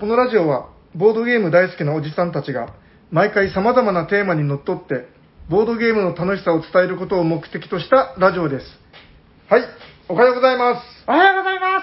[0.00, 2.72] このラジオは、ボードゲーム大好きなおじさんたちが、
[3.10, 5.08] 毎回様々なテーマにのっとって、
[5.50, 8.66] ボードゲームの楽しさを伝えることを目的としたラジオです。
[9.50, 9.62] はい、
[10.08, 11.04] おはようございます。
[11.06, 11.82] おはようございま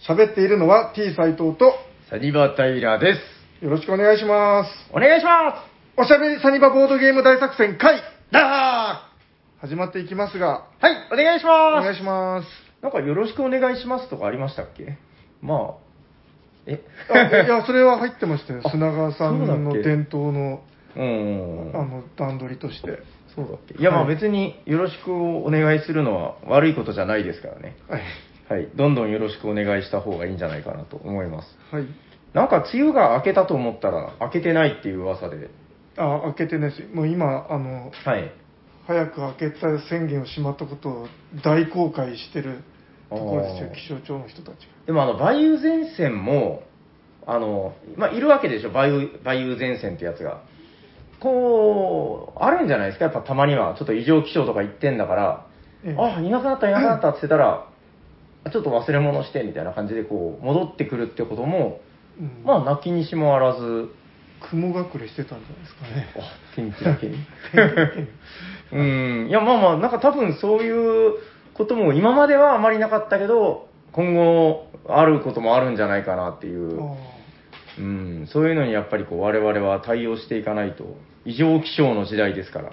[0.00, 1.74] 喋っているのは T 斎藤と、
[2.06, 2.10] す。
[2.12, 3.16] サニバタイラで
[3.60, 3.62] す。
[3.62, 4.70] よろしくお願いします。
[4.90, 5.62] お願いしま
[5.98, 8.02] おしゃべりサニバボードゲーム大作戦会、す。
[8.32, 9.10] だ
[9.60, 11.84] 始まっていきますが、ーはい、お願いしおます。
[11.84, 12.48] 願いします。
[12.80, 14.96] なんかよろしくお願いしますとかありましたっけ？
[15.42, 15.58] まあ、
[16.68, 16.80] え？
[17.10, 18.60] あいや、それは入ってましたよ。
[18.64, 20.60] あ砂川さんの伝統の、
[20.96, 21.70] うん。
[21.74, 22.98] あの、段取りとして。
[23.34, 23.74] そうだっけ？
[23.80, 27.76] いや、まあはい別によろしくお願いするのは悪いことじゃないですからね。
[27.88, 28.02] はい。
[28.48, 28.68] はい。
[28.74, 31.58] どんどんよろしくお願いした方がいいんじゃないかなと思います。
[31.70, 31.86] はい。
[32.34, 35.48] なんか梅雨が明けたと思ったら明けてないっていう噂で。
[35.96, 36.94] あ、開けてないです。
[36.94, 38.30] もう今、あの、はい。
[38.86, 41.08] 早く開けた宣言をしまったことを
[41.44, 42.62] 大公開してる
[43.10, 46.62] ところですよ、気象庁の人たちでもあの、梅雨前線も、
[47.26, 50.40] あの、まあ、いるわけでしょ、梅雨、梅雨前線ってやつが。
[51.20, 53.74] こう、あるんじゃないですか、やっぱたまには。
[53.76, 55.46] ちょっと異常気象とか言ってんだから、
[55.84, 57.68] ええあ、いなくなった、いなくなったって言ってたら、
[58.44, 61.82] あちょっと忘れ物してみたいな感じでこう、戻ってくるってことも、
[62.18, 62.24] が。
[62.24, 63.90] うんまあ、泣きにしもあらず、
[64.50, 66.08] 雲隠れしてたんじゃないですかね。
[66.16, 67.18] あ、天気だけに。
[68.72, 68.82] う
[69.26, 71.12] ん、いや、まあまあ、なんか多分そういう
[71.52, 76.80] ことも今まではあまりなかったけど、今後あることもあるんじゃないかなっていう。
[76.82, 76.96] あ
[77.78, 82.70] うん、そういうのにやっぱりこう我々は対応していかないと、異常気象の時代ですから。
[82.70, 82.72] ー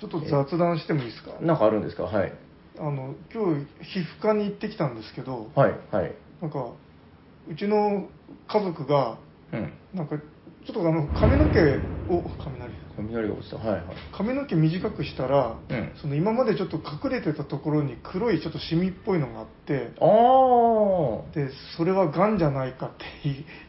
[0.00, 1.30] ちょっと雑談してもいいですか？
[1.40, 2.04] なんかあるんですか？
[2.04, 2.32] はい。
[2.78, 6.12] あの、今日、皮膚科に行ってきたんですけど、はい、はい。
[6.40, 6.72] なんか、
[7.48, 8.08] うちの
[8.48, 9.18] 家族が、
[9.52, 9.72] うん。
[9.92, 10.24] なんか、ちょ
[10.70, 11.60] っとあの、髪の毛
[12.08, 13.56] を、雷雷が落ちた。
[13.56, 13.82] はい、はい。
[14.12, 21.34] 髪の毛短くしたら、うんその今までちょっと隠れてたところに黒いちょっとシミっぽいのがあって、あー。
[21.34, 23.04] で、それは癌じゃないかって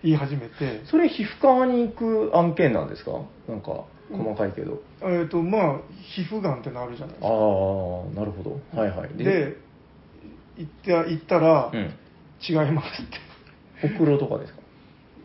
[0.03, 1.95] 言い始めて、それ皮膚科に行
[2.30, 3.11] く案件なんですか？
[3.47, 4.81] なんか、細かいけど。
[5.02, 5.77] えっ、と、まあ、
[6.15, 7.33] 皮膚癌ってのあるじゃないですあか。
[7.33, 8.59] ー、なるほど。
[8.80, 9.14] はい、はい。
[9.17, 9.58] で、
[10.58, 11.93] 行って行ったら、うん。
[12.48, 13.87] 違いますって。
[13.87, 14.59] ほくろとかですか？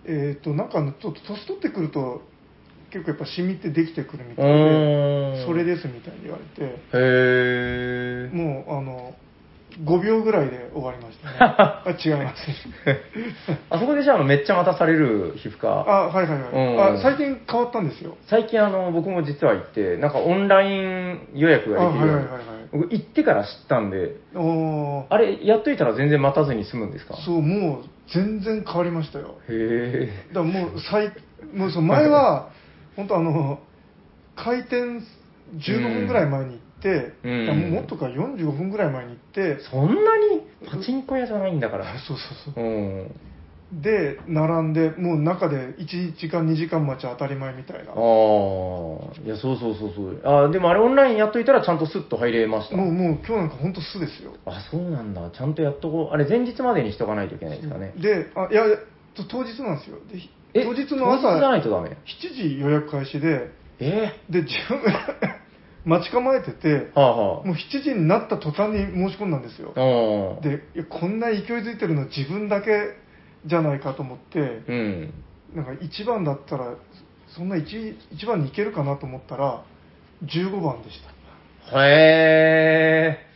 [0.07, 2.23] えっと、なんかちょっと年取ってくると、
[2.91, 5.45] 結構やっぱシミってできてくるみうたいで。
[5.47, 8.35] それですみたいに言われて、へー。
[8.35, 9.15] もう、あの、
[9.85, 11.37] 5秒ぐらいで終わりましたね。
[11.39, 12.43] あ違います。
[13.71, 15.69] あそこでじゃああのめっちゃ待たされる皮膚科。
[15.69, 16.53] あ、はいはいはい。
[16.53, 18.17] うんあ最近変わったんですよ。
[18.27, 27.15] 最近あの、僕も実は行って、なんかオンライン予約ができるはいはいはいはい僕行ってから知ったんで、あれ、やっといたら全然待たずに済むんですか？
[27.17, 29.37] そう、もう全然変わりましたよ。
[29.49, 31.13] へだからもう最、
[31.55, 32.49] もうその前は、
[32.99, 33.61] 本当あの、
[34.35, 35.01] 開店
[35.57, 39.95] 15分ぐらい前に行って、うんいやもっとか45分ぐらい前に行ってえ、、そんな
[40.35, 40.43] に？
[40.69, 41.85] パチンコ屋じゃないんだから。
[42.01, 42.67] そうそうそうう。
[42.67, 43.11] ん。
[43.83, 47.93] で、並んで、もう中で1時間、2時間待ち当たり前みたいな。
[47.93, 50.21] あもあ、いや、そうそうそうそう。
[50.25, 52.75] あでもあれオンラインやっといたらちゃんとスッと入れました。
[52.75, 54.33] う、もう今日なんか本当素ですよ。
[54.47, 55.31] あ、そうなんだ。
[55.31, 56.15] ちゃんとやっとこう。
[56.15, 57.93] あれ、前日までにしとかないといけないですかね。
[57.97, 58.77] で、あいや、いや
[59.15, 59.99] と当日なんですよ。
[60.11, 60.19] で
[60.55, 61.97] え当日の朝、当日じゃないとダメ？7
[62.35, 63.51] 時予約開始で、
[63.81, 64.13] え？
[64.29, 65.17] で、自分が
[65.85, 69.73] 待ち構えてて、はあはもう7時になった途端に申し込んだんですよ。
[69.77, 69.81] あ。
[69.81, 70.49] うん。
[70.49, 72.95] で、いやこんな勢いづいてるの自分だけ
[73.47, 75.13] じゃないかと思って、うん。
[75.55, 76.75] なんか1番だったら、
[77.29, 79.63] そんな 1, 1番に行けるかなと思ったら、
[80.25, 81.01] 15番でし
[81.71, 81.81] た。
[81.81, 83.29] へえ。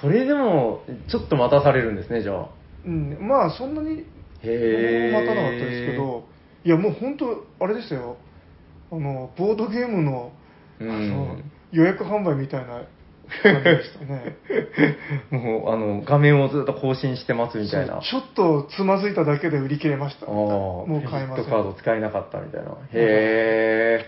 [0.00, 2.48] それでも、ちょっと待たされるんですね、じゃあ。
[2.84, 4.04] うん、まあそんなに
[4.42, 6.24] へー待たなかったですけど、
[6.66, 8.16] いやもう本当、あれでしたよ、
[8.90, 10.32] あのボードゲームの,、
[10.80, 11.36] うんあの
[11.70, 12.82] 予約販売みたいな
[13.42, 14.36] 感じでしたね。
[15.30, 18.00] もう、あの、画面をずっと更新してますみたいな。
[18.00, 20.26] ちょっとつまずいただけで売り切れました。
[20.26, 21.44] もう買えません。
[21.44, 22.70] カード使えなかったみたいな。
[22.70, 24.06] へえ。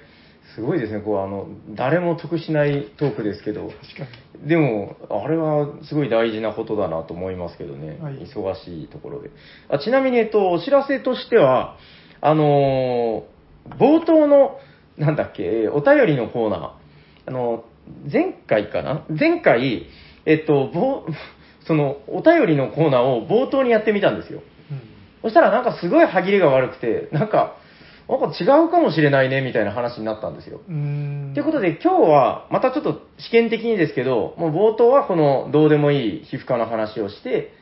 [0.54, 1.46] すごいですね、こう、あの、
[1.76, 4.48] 誰も得しないトークですけど、確かに。
[4.48, 7.98] でも、あれはすごい大事なことだなと思いますけどね。
[8.00, 9.30] はい忙しいところで。
[9.68, 11.76] あちなみに、えっと、お知らせとしては、
[12.20, 13.38] あのー
[13.78, 14.58] 冒頭の、
[14.96, 16.70] なんだっけ、えーお便りのコーナー、
[17.26, 17.64] あの、
[18.10, 19.04] 前回かな？
[19.08, 19.86] 前回、
[20.24, 21.04] えっと、ぼ
[21.66, 24.40] その、お便りのコーナーを冒頭にやってみたんですよ。
[24.70, 24.80] うん
[25.20, 27.56] そしたらなんかすごい歯切れが悪くて、なんか、
[28.08, 30.60] なんか違うかもしれないねみたいな話になったんですよ。
[31.34, 37.52] ということで今日はまたちょっと試験的にですけど、もう冒頭はこのどうでもいい皮膚科の話をして、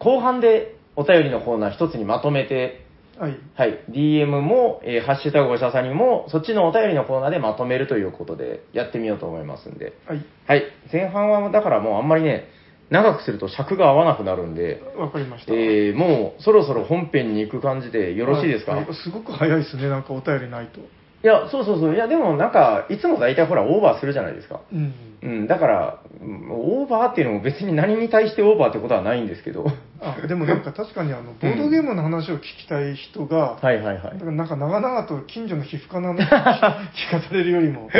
[0.00, 2.85] 後半でお便りのコーナー一つにまとめて、
[3.18, 3.38] はい。
[3.54, 9.94] はい、DM も、えーハッシュタグおしゃさにも、そっちのお便りのコーナーでまとめるということでやってみようと思いますんで。
[10.06, 10.24] はい。
[10.46, 12.48] はい、前半はだからもうあんまりね、
[12.90, 15.52] 長くすると尺が合わなくなるんで、わかりました。
[15.52, 20.80] えー、もうそろそろ本編に行く感じでよろしいですか、はいすごく早いですね、なんかお便りないと。
[21.26, 21.94] いや、そうそうそう。
[21.96, 24.60] いや、でもなんか、いつも大体ほら、オーバーするじゃないですか。
[24.72, 24.94] うん。
[25.22, 29.66] うん、だから、うんオーバーっていうのも別に何に対してオーバーってことはないんですけど。
[30.00, 34.20] あ、でもなんか確かにあの、ボードゲームの話を聞きたい人が、はいはいはいだ。
[34.20, 36.22] からなんか長々と近所の皮膚科の話
[37.10, 37.90] 聞かされるよりも、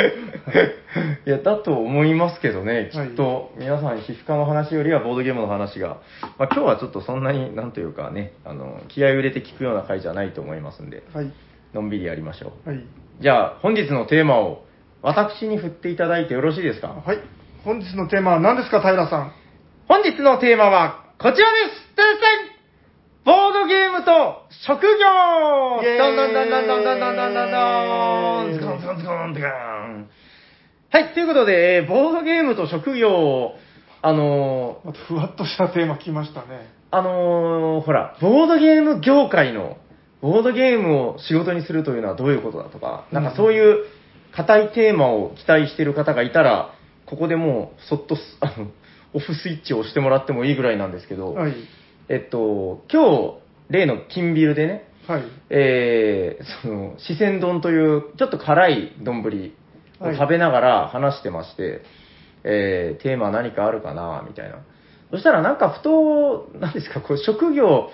[1.25, 5.97] いや、だと思いますけどね、きはいっと、皆さん、皮膚科の話よりはボードゲームの話が、
[6.39, 11.31] まあ今日はちょっとそんなに、なんというかね、あの、気合を入れて聞くような回じゃないと思いますんで、はい、
[11.73, 12.69] のんびりやりましょう。
[12.69, 12.83] はい。
[13.21, 14.65] じゃあ、本日のテーマを、
[15.01, 16.89] 私に振っていただいてよろしいですか？
[16.89, 17.17] はい。
[17.63, 19.31] 本日のテーマは何ですか、平さん？
[19.87, 22.21] 本日のテーマはこちらですてんて
[22.51, 22.57] ん
[23.23, 24.87] ボードゲームと職業
[25.81, 30.09] イエーイどんどんどんどんどんどんどんどんどんズコンズコンズコンズコン
[30.89, 33.53] はい、ということで、えーボードゲームと職業、
[34.01, 36.69] あのーまたふわっとしたテーマ来ましたね。
[36.91, 39.77] あのーほら、ボードゲーム業界の、
[40.21, 43.85] ボードゲームを仕事にするというのはどういうことだとか、なんかそういう
[44.35, 46.73] 硬いテーマを期待している方がいたら、
[47.05, 48.67] ここでもう、そっとす、 あの、
[49.13, 51.53] オフスイッチを押してもらってもいいぐらいなんですけど、はい。
[52.09, 53.33] えっと、今日、
[53.69, 55.23] 例の金ビルでね、はい。
[55.49, 59.21] えー、その、四川丼という、ちょっと辛い丼
[60.01, 61.81] を食べながら話してまして、
[62.43, 64.57] えー、テーマ何かあるかな、みたいな。
[65.11, 67.89] そしたらなんかふと、何ですか、こう、職業、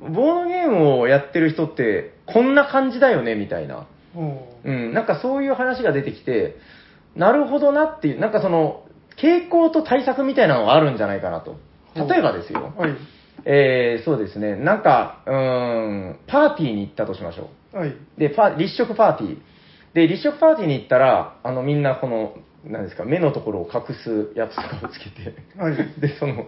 [0.00, 3.86] ボードゲームをやってる人って、こんな感じだよね、みたいな。
[4.64, 6.56] うん、なんかそういう話が出てきて、
[7.16, 8.84] なるほどなっていう、なんかその、
[9.16, 11.56] 傾向と対策みたいなのがあるんじゃないかなと。
[11.94, 12.72] 例えばですよ。
[12.76, 12.96] はい。
[13.44, 14.56] えー、そうですね。
[14.56, 17.90] なんか、うーん、パーティーに行ったとしましょはい。
[17.90, 17.98] う。
[18.18, 19.38] で、パ立食パーティー。
[19.94, 25.76] で、立食パーティーに行ったら、あの、みんなこの、なんですか、目のところを隠すやつとかをつけて、はい。
[26.00, 26.46] で、その、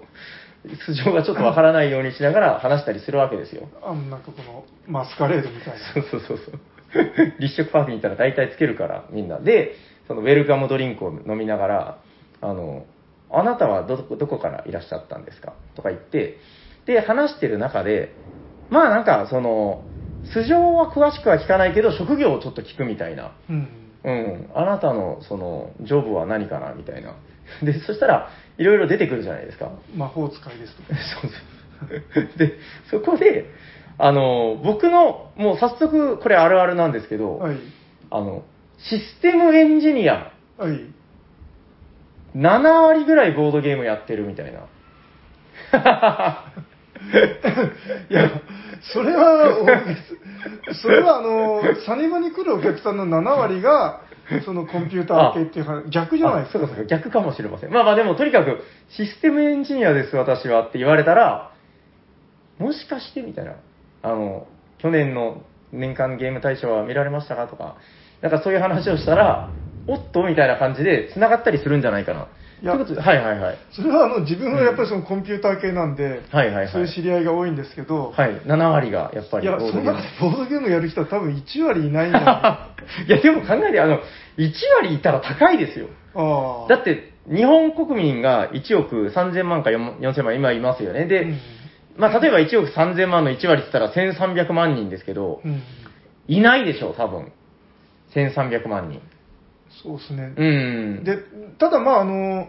[0.87, 3.69] 素性がちょっとわからないようにしながら話したりするわけですよ。
[3.83, 5.79] あの、なんかこの、マスカレードみたいな。
[5.95, 6.61] そうそうそうそう。
[7.39, 9.39] 立食パーティーに行ったら大体つけるから、みんな。
[9.39, 9.75] で、
[10.09, 11.99] そのウェルカムドリンクを飲みながら、
[12.41, 12.87] あの、
[13.31, 15.55] あなたはど、どこからいらっしゃったんですか？
[15.75, 16.39] とか言って、
[16.87, 18.15] で、話してる中で、
[18.71, 19.85] まあなんか、その、
[20.33, 23.33] 素性は詳しくは聞かないけど、職業をちょっと聞くみたいな。
[23.49, 23.69] うん。
[24.05, 26.73] うん、あなたの、その、ジョブは何かな？
[26.75, 27.17] みたいな。
[27.63, 29.71] で、そしたら、いろいろ出てくるじゃないですか。
[29.95, 30.83] 魔法使いですと。
[31.21, 32.29] そうそう。
[32.39, 32.55] で、
[32.91, 33.51] そこで、
[33.99, 37.57] あの、僕の、もう早速、これあるあるなんですけど、はい。
[38.11, 38.45] あの、
[38.79, 40.81] システムエンジニア、はい。
[42.37, 44.61] 7割ぐらいボードゲームやってるみたいな。
[48.11, 48.31] いや、
[48.93, 49.81] それは
[50.83, 54.03] それはあの、サニバに来るお客さんの7割が、
[54.45, 57.73] そのコンピューター系っていう話、逆じゃないですか、あそうかそうか、逆かもしれません。
[57.73, 61.53] まあまあでも、とにかく、システムエンジニアです、私はって言われたら、
[62.59, 63.55] もしかしてみたいな。
[64.03, 64.47] あの、
[64.79, 65.43] 去年の
[65.73, 67.77] 年間ゲーム大賞は見られましたかとか、
[68.21, 69.51] なんかそういう話をしたら、
[69.87, 72.29] おっとみたいな感じで繋がったりするんじゃないかな。
[72.63, 73.59] いやはいはいはい。
[73.71, 82.69] それはあの自分はやっぱりそのコンピューター系なんで、はいはいはいそういう知り合いが多いんですけど、はい、7割がやっぱりいや、そのボードゲーム中でボードゲームやる人は多分1割いないんじゃな
[83.05, 84.01] い いや、でも考えて、あの、
[84.39, 85.89] 1割いたら高いですよ。
[86.15, 86.69] ああ。
[86.69, 91.07] だって、日本国民が1億3000万か4 4000万今いますよね。
[91.07, 91.39] で、うん
[91.97, 95.63] まあ、例えば1億3000万の1割って言ったら1300万人ですけど、うん、
[96.29, 97.33] いないでしょう、多分。
[98.15, 99.01] 1300万人。
[99.83, 100.35] そうですね。
[100.37, 100.45] う
[101.01, 101.05] ん。
[101.05, 101.19] で、
[101.59, 102.49] ただまああの、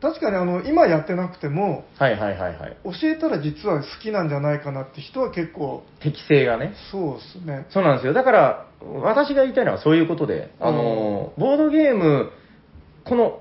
[0.00, 2.76] 確かにあの、今やってなくても、はいはいはいはい。
[2.84, 6.72] 教えたら実は好きなんじゃないかなって人は結構、適性がね。
[6.90, 7.66] そうですね。
[7.70, 8.14] そうなんですよ。
[8.14, 8.66] だから、
[9.02, 12.30] 私が言いたいのはそういうことで、あの、ボードゲーム、
[13.04, 13.40] この、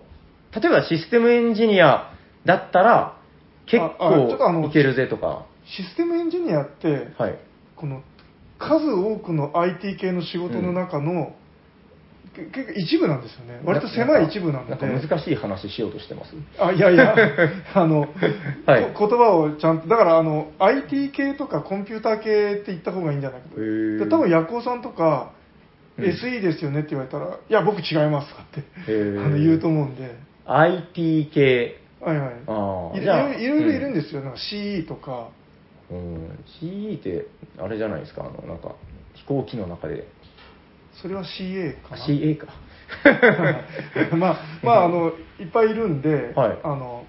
[0.54, 2.12] 例えばシステムエンジニア
[2.46, 3.18] だったら、
[3.66, 7.38] 結構いけるぜとか、システムエンジニアって、はい。
[7.76, 8.02] この
[8.58, 11.34] 数多くの IT 系の仕事の中の、け
[12.52, 13.62] 結構一部なんですよね。
[13.64, 14.72] 割と狭い一部なので。
[14.72, 16.34] なんか難しい話しようとしてます？
[16.60, 17.16] あいやいや、
[17.74, 18.08] あの、
[18.66, 24.10] はいこ言葉をちゃんと、だからあの IT 系とかコンピューター系って言った方がいいんじゃないかと。
[24.10, 25.40] 多分、ヤコウさんとか、うん
[26.06, 28.64] SE ですよねって言われたら、いや、僕違いますとかって
[29.20, 30.16] あの言うと思うんで、
[30.46, 31.78] IT 系。
[32.00, 32.32] はいはい。
[32.48, 32.98] ああ。
[32.98, 35.28] いろいろいろいるんですよ、なんか CE とか、
[35.92, 36.40] うん。
[36.62, 37.26] CE って、
[37.62, 38.76] あれじゃないですか、あの、なんか、
[39.16, 40.08] 飛行機の中で。
[41.02, 42.06] それは CA あかな。
[42.06, 42.48] CA か。
[44.18, 47.06] まあ、まあ、あの、いっぱいいるんで、はいあの、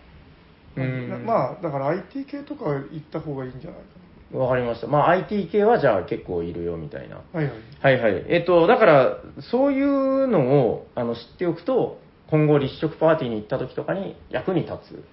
[0.76, 4.86] うんまあ、だから IT 系とか行った方がいいんじゃないかわかりました。
[4.86, 7.16] まあ IT 系はじゃあ結構いるよみたいな。
[7.16, 7.40] な。
[7.40, 7.98] はいはい。
[7.98, 8.24] はいはい。
[8.28, 15.04] えっと、だから、そういうのをあの知っておくと、今後立食パーティーに行った時とかに役に立つ。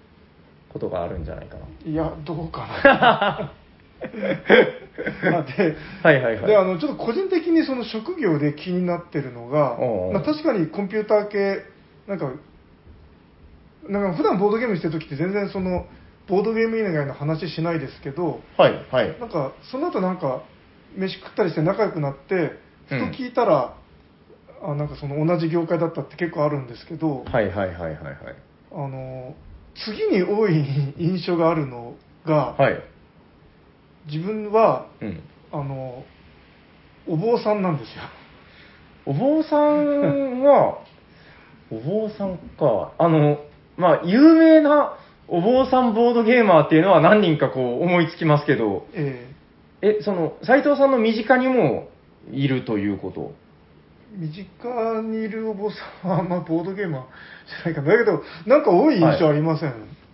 [0.78, 1.66] ことがあるんじゃないかな。
[1.90, 3.52] いや、どうかな。
[5.32, 6.46] ま あで、はいはいはい。
[6.46, 9.78] であのちょっと個人的にその職業で気になってるのが
[10.14, 11.64] まあ、確かにコンピューター系、
[12.08, 12.32] なんか、
[13.88, 15.86] なんか普段ボードゲームしてる時って全然その、
[16.28, 19.20] ボードゲーム以外の話しないですけど、はいはい。
[19.20, 20.44] なんかその後なんか、
[20.96, 22.54] 飯食ったりして仲良くなって、
[22.88, 23.76] ふうんと聞いたら、
[24.62, 28.16] あなんかその同じ業界だったって結構あるんですけど、はいはいはいはいはい。
[28.72, 29.36] あの
[29.86, 30.66] 次に多い
[30.98, 32.84] 印象があるのが、はい。
[34.12, 35.20] 自分はうん。
[35.52, 36.04] あの
[37.08, 38.04] お坊さんなんですよ。
[39.06, 40.80] お坊さんは、
[41.72, 42.92] お坊さんか。
[42.98, 43.40] あの、
[43.78, 44.94] まあ、有名な
[45.30, 49.30] お坊さんボードゲーマーっていうのは何人かこう思いつきますけど、え
[49.82, 51.88] え、その、斎藤さんの身近にも
[52.32, 53.32] いるということ？
[54.18, 57.92] ー身近にいるお坊さんはあんまボードゲーマーじゃないかな。
[57.94, 59.74] だけど、なんか多い印象ありません？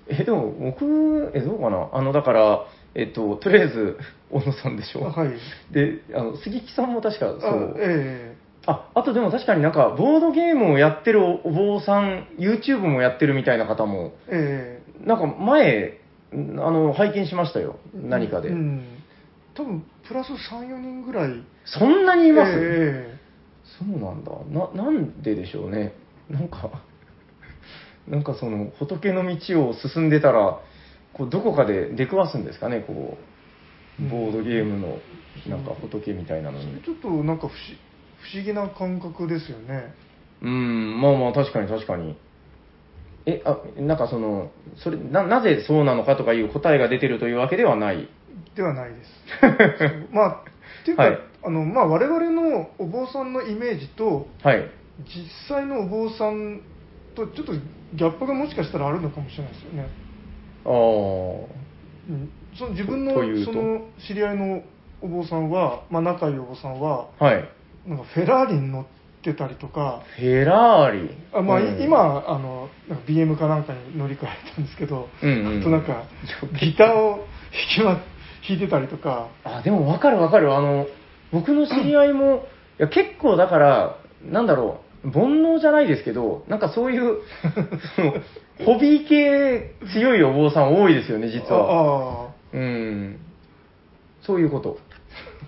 [0.09, 1.87] え、でも僕、え、どうかな？
[1.93, 3.97] あの、だから、えっと、とりあえず、
[4.29, 5.29] 小野さんでしょはい。
[5.71, 7.75] で、あの、杉木さんも確かそあう。
[7.79, 8.35] え
[8.65, 15.99] あ、あとでも確かになんか、ボードゲームをやってるお坊さん、YouTube もやってるみたいな方も、ええなんか前、
[16.33, 17.77] んあの、拝見しまでよ。
[17.95, 18.49] え何かで。
[18.49, 18.83] うん。
[19.53, 21.43] 多分、プラス3、4人ぐらい。
[21.65, 23.17] そんなにいます、え
[23.79, 24.31] そうなんだ。
[24.49, 25.93] な、なんででしょうね。
[26.29, 26.69] なんか、
[28.07, 30.59] なんかその、仏の道を進んでたら、
[31.13, 33.17] こう、どこかで出くわすんですかね、こ
[33.99, 34.97] う、ボードゲームの、
[35.47, 36.79] なんか仏みたいなのに。
[36.79, 37.53] えちょっとなんか不思
[38.23, 39.93] 不思議な感覚ですよね。
[40.41, 42.15] うん、まあまあ、確かに確かに。
[43.25, 48.07] え、あ、なんかその、それ、な、なぜそうなのかとかいう答えが出てるというわけではない。
[48.55, 50.07] ではないです。
[50.11, 50.43] まあ、
[50.81, 54.69] っていうか、はいあの、まあ、我々のお坊さんのイメージと、はい。
[55.03, 56.61] 実際のお坊さん
[57.15, 59.87] とちょっとギャップがもしかしたらあるのかもしれないですよね。
[60.65, 60.71] ああ。
[62.09, 63.53] うん、その自分のとというと？
[63.53, 64.63] その知り合いの
[65.01, 67.49] お坊さんは、まあ、仲いいお坊さんは、はい。
[67.87, 68.85] なんかフェラーリに乗っ
[69.21, 71.09] てたりとか、フェラーリ？
[71.33, 76.03] あまあ、うん今あの、なんか BM かなんかに乗り換えたんですけど、うんうんあとなんか、
[76.61, 77.25] ギターを弾
[77.75, 78.01] きま
[78.47, 80.53] 弾いてたりとか、あ、でも分かる分かる。
[80.53, 80.87] あの、
[81.31, 82.45] 僕の知り合いも、
[82.79, 87.17] いや結構だから、なんだろう、煩悩じゃないですけど、なんかそういう、
[87.95, 88.13] その
[88.65, 92.27] ホビー系強いお坊さん多いですよね、実は。
[92.27, 93.19] あうん。
[94.21, 94.77] そういうこと。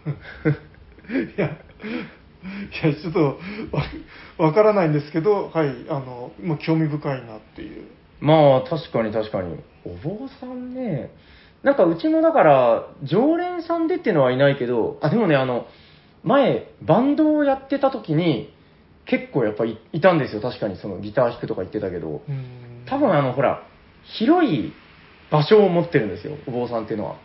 [0.05, 0.09] あ
[1.13, 3.39] いや、いや、ちょっと
[3.71, 7.85] わわからないんですけど、はい、あの、もう興味深いなっていう。
[8.19, 9.57] まあ、確かに確かに。
[9.85, 11.11] お坊さんね。
[11.63, 15.65] なんかうちのだから、常連さんでっていうのはいないけど、あ、でもね、あの、
[16.23, 18.53] 前、バンドをやってた時に、
[19.05, 20.41] 結構やっぱいいたんですよ。
[20.41, 22.21] 確かにそのギター弾くとか言ってたけど。
[22.27, 23.63] うん多分あの、ほら、
[24.03, 24.71] 広い
[25.31, 27.15] 場所を持ってるんですよ、お坊さんっていうのは。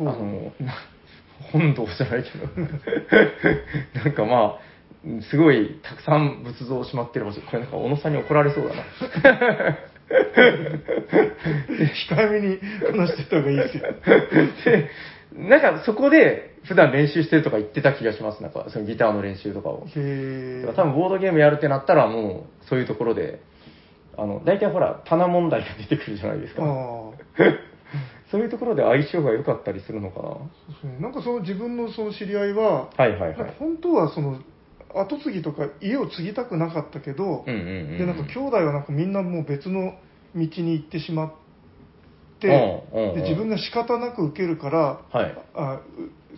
[0.00, 0.74] あの、な
[1.52, 2.46] 本堂じゃないけど。
[4.04, 7.40] なんかまあ、すごいたくさん仏像をしまってる場所。
[7.42, 9.78] これなんか小野さんに怒られそうだな。
[12.08, 12.58] 控えめに
[12.90, 13.82] 話してた方がいいですよ。
[14.64, 14.90] で、
[15.48, 18.42] なんかそこで普段練習してるとか言ってた気がします。
[18.42, 19.86] なんかそのギターの練習とかを。
[19.94, 23.40] へ多分ボードゲームやるってなったらもうそういうところで、
[24.16, 26.62] あの、大体ほら、棚問題が出てくるじゃないですか。
[28.30, 30.28] そういうところで相性が良かったりするのかな。
[30.28, 34.38] そうですねなんかその自分のその知り合いは、はいはいはい本当はその
[34.94, 39.94] 後継ぎとか家を継ぎたくなかったけど、うんうんうんうんでなんか兄弟はなんかみんなもう別の
[40.34, 41.32] 道に行ってしまっ
[42.40, 42.48] て、
[42.92, 45.82] うんうんうんで自分が仕方なく受けるから、はいあう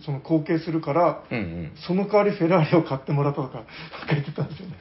[0.03, 1.71] その後継するから、うんうん。
[1.87, 3.65] その代わりフェラーリを買ってもらったとか
[4.09, 4.73] 言ってたんですよね。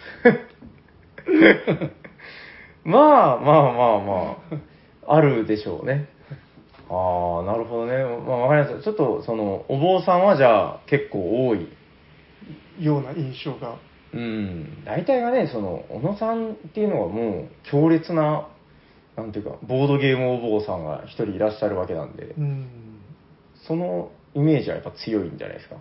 [2.85, 4.37] まあまあまあま
[5.07, 6.09] あ、あるでしょうね。
[6.89, 8.03] ああ、なるほどね。
[8.03, 8.83] まあわかります。
[8.83, 11.69] ちょっとその、お坊さんはじゃあ結構多い。
[12.81, 13.77] ような印象が。
[14.13, 14.85] うん。
[14.85, 18.49] 大体がね、その、小野さんっていうのはもう強烈な、
[19.17, 22.67] なんていうか、ボードゲームお坊さんが一人いらっしゃるわけなんで、うん
[23.67, 25.77] そのイメージはやっぱ強いんじゃないですか？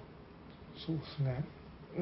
[0.85, 1.43] そうですね。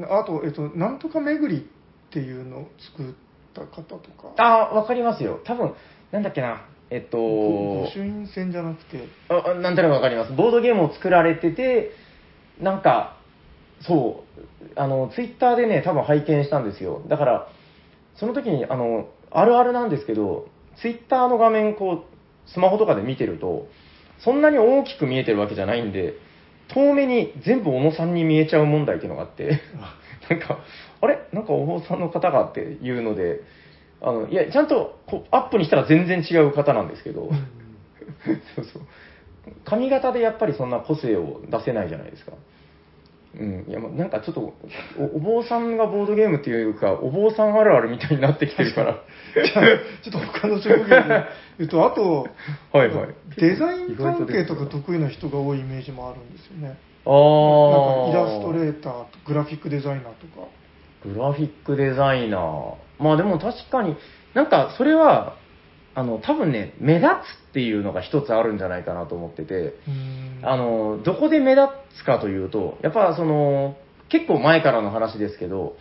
[0.10, 1.64] あと、えっと、なんとか巡りっ
[2.12, 3.14] ていうのを作っ
[3.54, 4.34] た方とか。
[4.38, 5.40] ああ、わかりますよ。
[5.46, 5.74] 多分、
[6.12, 6.66] なんだっけな。
[6.90, 10.34] えっと、ご御朱印船じゃなくて、ああなんとなくわかります。
[10.34, 11.92] ボードゲームを作られてて、
[12.62, 13.17] なんか、
[13.82, 14.24] そ
[14.62, 17.02] う、あの、ツイッターでね、多分拝見したんですよ。
[17.08, 17.48] だから、
[18.16, 20.48] その時に、あの、あるあるなんですけど、
[20.82, 23.68] ツイッターの画面、こう、スマホとかで見てると、
[24.20, 26.16] そんなに大きく見えてるわけじゃないんで、
[26.74, 29.62] 遠目に全部小野さんに見えちゃう問題っていうのがあって、
[30.30, 30.60] なんか、
[31.02, 31.20] あれ？
[31.32, 33.42] なんかお坊さんの方がっていうので、
[34.02, 37.30] あの、いや、ちゃんとこうアップにしたら全然違う方なんですけど、
[38.56, 38.82] そうそう。
[39.64, 42.34] 髪型でやっぱりそんな個性を出せないじゃないですか。
[43.40, 43.66] うん。
[43.68, 44.54] いや、まあなんかちょっと
[45.00, 48.98] お、お坊さんがボードゲームっていうか、お坊さんあるあるみたいになってきてるから。
[49.36, 49.66] じゃあ
[50.04, 51.26] ちょっと他の職業で
[51.60, 52.28] 言うと、あと、
[52.72, 53.16] はいはい。
[53.38, 56.78] デザイン関係とか得意な人が多いイメージもあるんですよね。
[57.06, 57.14] ああ。
[57.74, 60.48] なんかイラストレーターとグラフィックデザイナーとか。
[61.06, 62.74] グラフィックデザイナー。
[63.00, 63.96] まあでも確かに、
[64.34, 65.36] なんかそれは、
[65.98, 67.14] あの、多分ね、目立つっ
[67.54, 69.74] ていうのが一つあるんじゃないかなと思ってて、
[70.44, 73.76] あの、どこで目立つかというと、やっぱその、
[74.08, 75.76] 結構前からの話ですけど、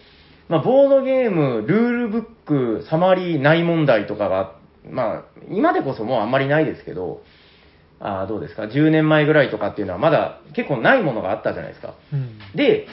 [0.49, 2.25] まあ、ボードゲーム、ルールブッ
[2.81, 4.57] ク、サマリーない問題とかが、
[4.91, 7.21] まあ、今でこそもうあんまりないですけど、
[8.01, 11.95] あーどうですか ?10 年前ぐらいとかっていうのはまだ結構ないものがあったじゃないですか。
[12.15, 12.87] うんで、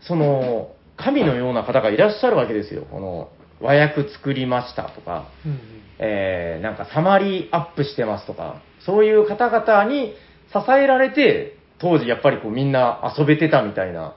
[0.00, 2.86] その、神のような方がいらっしゃるわけですよ。
[2.88, 5.58] この、和訳作りましたとか、うん
[5.98, 10.14] えー、なんかサマリーアップしてますとか、そういう方々に
[10.52, 14.14] 支えられて、当時やっぱりこうみんな遊べてたみたいな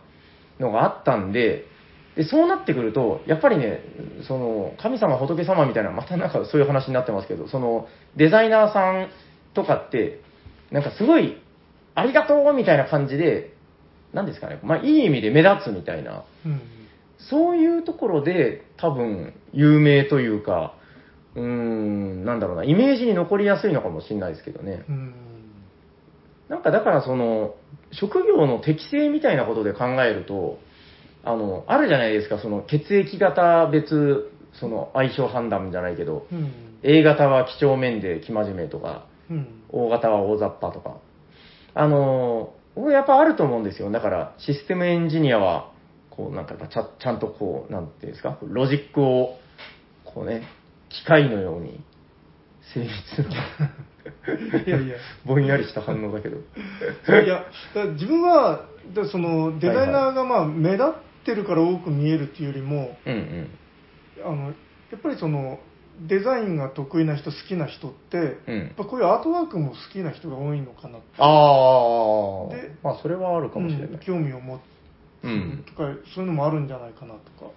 [0.59, 1.65] のがあったんで、
[2.15, 3.79] でそうなってくると、やっぱりね、
[4.27, 9.07] その、神様仏様みたいな、またなんかそういう話になってますけど、その、デザイナーさん
[9.53, 10.19] とかって、
[10.71, 11.37] なんかすごい、
[11.95, 13.53] ありがとうみたいな感じで、
[14.13, 16.61] なんですかね、まあいい意味で目立つみたいな、うん
[17.29, 20.73] そういうところで多分有名というか、
[21.35, 24.83] うーん、なんだろうな、イメージに残りやすいのかもしれないですけどね。
[24.89, 25.13] うん
[26.51, 27.55] なんかだからその、
[27.93, 30.59] 職業の適性みたいなことで考えると、
[31.23, 36.51] あの、あるじゃないですか、その血液型別、その相性判断じゃないけど、うん
[36.83, 40.97] A 型は几帳面で生真面目とか、うん O 型は大雑把とか。
[41.73, 43.89] あの、僕やっぱあると思うんですよ。
[43.89, 45.71] だから、システムエンジニアは、
[46.11, 49.37] こう、なんかちゃちゃんとこう、なんていうんですか、ロジックを、
[50.05, 50.43] こうね、
[50.89, 51.83] 機械のように、
[52.73, 52.91] 精密
[53.29, 56.37] な、いやいや ぼんやりした反応だけど。
[56.37, 57.45] いや、
[57.93, 58.65] 自分は、
[59.11, 60.87] そのデザイナーがまあ目立っ
[61.25, 63.47] てるから多く見えるっていうよりも、うんうん。
[64.23, 65.59] あのやっぱりその
[66.07, 73.87] デザインが得意な人、好きな人って、うんやっぱこういうアートワークも好きな人が多いのかなって、ああで、まあそれはあるかもしれない。
[73.89, 74.61] うん興味を持つ
[75.23, 75.83] うんとか、
[76.15, 77.51] そういうのもあるんじゃないかなとか。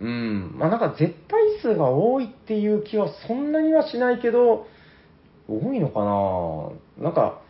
[0.00, 0.54] うん。
[0.56, 4.66] まあなんか絶対数が多いっていう気はそんなにはしないけど、
[5.48, 6.00] 多いのか
[6.98, 7.40] ななんか、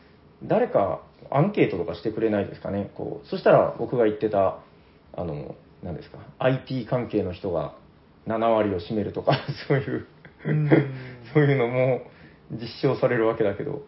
[0.43, 2.91] 誰かアンケートとかしてくれないですかね。
[2.95, 4.59] こう、そしたら僕が言ってた、
[5.15, 7.75] あの、何ですか、IT 関係の人が
[8.27, 10.07] 7割を占めるとか、 そういう、
[10.47, 10.69] うん
[11.33, 12.03] そういうのも
[12.51, 13.83] 実証されるわけだけど。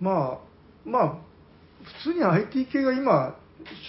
[0.00, 0.38] まあ、
[0.84, 1.16] まあ、
[2.04, 3.36] 普通に IT 系が今、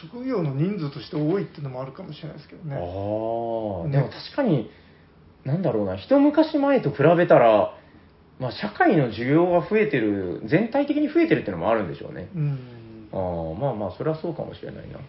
[0.02, 3.92] 職業の人数として多いっていうのもあるかもしれないですけどああ、ね。
[3.92, 4.70] でも確かに、
[5.46, 7.74] なんだろうな、一昔前と比べたら、
[8.40, 12.30] まあ、社会の需要が増えてる、全体的に増えてるっていうのもあるんでしょうね。
[12.36, 13.10] うん。
[13.12, 14.94] ああ、まあまあ、それはそうかもしれないな。
[14.94, 15.04] だっ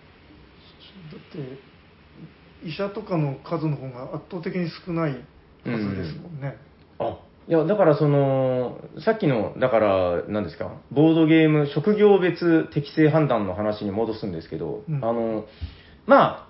[2.63, 5.17] て、医者とかの数の方が圧倒的に少ないは
[5.79, 6.57] ずですもんね。
[6.99, 15.47] あ、いや、だからその、さっきの、だから、何ですか、ボードゲーム、職業別適正判断の話に戻すんですけど、うんあの、
[16.07, 16.47] ま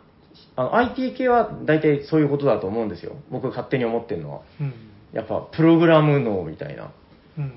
[0.56, 3.14] あ、あの IT 系は大体そういうことだと思うんですよ。
[3.30, 4.40] 僕勝手に思ってるのは。
[4.60, 4.72] うん。
[5.12, 6.90] やっぱ、プログラム脳みたいな。
[7.38, 7.52] うん。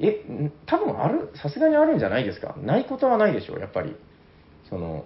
[0.00, 3.94] え、ん多分ある、さすがにあるんじゃないですかないことはないでしょう、やっぱり。
[4.68, 5.04] その、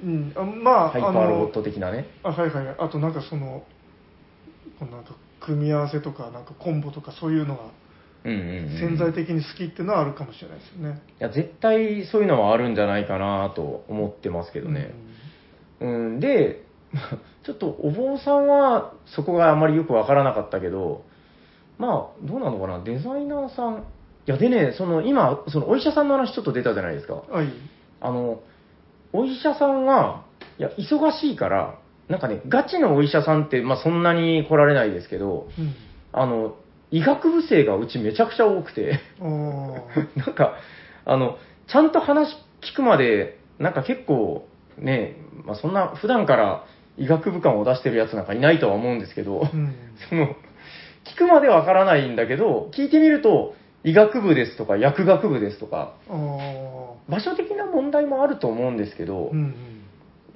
[0.00, 2.06] うん、あまあ、ハイパーロボット的なね。
[2.22, 3.64] あはいはい、あとなんかその、
[4.78, 7.62] このなんか組み合わせとか、なんかコンボとか、そういうのが
[8.24, 8.78] うんうん、うん。
[8.78, 11.02] 潜在的に好きっていうのはあるかもしれないですよね。
[11.20, 14.94] いや、絶対そういうのはあるんじゃないかなと思ってますけどね。
[15.80, 16.64] うん、で、
[17.44, 21.04] ちょっとお坊さんはそこがあまりよくわからなかったけど、
[21.78, 23.84] まあ、どうなのかな、デザイナーさん。
[24.26, 27.22] いや、でね、その今、そのお医者さんの話ちょっと出たじゃないですか。
[27.28, 27.34] うん。
[27.34, 27.48] はい。
[28.00, 28.40] あの、
[29.12, 30.22] お医者さんが、
[30.58, 35.74] いや、忙しいから、なんかね、ガチのお医者さんって、まあそんなに来られないですけど、うん。
[36.12, 36.56] あの、
[36.90, 40.54] 医学部生がうちめちゃくちゃ多くて、 なんか、
[41.04, 44.46] あの、ちゃんと話聞くまで、なんか結構、
[44.78, 46.64] ね、まあそんな普段から
[46.98, 49.74] 医学部感を出してるやつなんかいないとは思うんですけど、うん。
[50.08, 50.28] その、
[51.04, 55.94] 聞くまでわからないんだけど、聞いてみると、医学部ですとか薬学部ですとか、
[57.08, 59.54] 場所的な問題もあると思うんですけどう、ん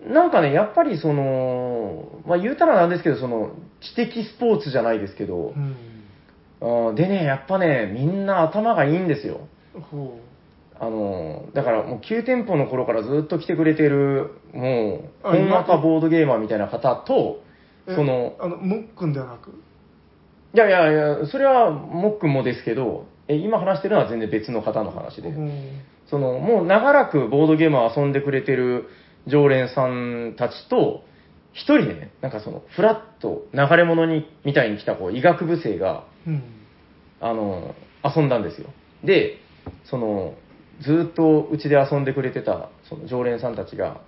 [0.06, 5.54] なんかね、やっぱりその、まあ言うたらなんですけど、その、知的スポーツじゃないですけど
[6.60, 6.94] う、ん。
[6.94, 9.40] でね、やっぱね、みんな頭がいいんですよ。
[10.80, 17.40] あの、だからもう9店舗の頃からずっと来てくれてる、もう、あほんわかボードゲーマーみたいな方と、
[17.86, 19.50] その、あの、もっくんではなく？
[20.54, 25.50] いやいやいや、それはもっくんもですけど、え今話してるのは全然別の方の話で、うん
[26.08, 28.86] その、もう長らくボードゲームを遊んでくれてる
[29.28, 31.04] 常連さんたちと、
[31.52, 36.42] 一人ね、なんかその、フラッと流れ物に、みたいに来たこう医学部生が、うん。
[37.20, 38.68] あの、遊んだんですよ。
[39.04, 39.38] で、
[39.84, 40.34] その、
[40.80, 44.00] ずーっとうちで遊んでくれてた、その常連さんたちが、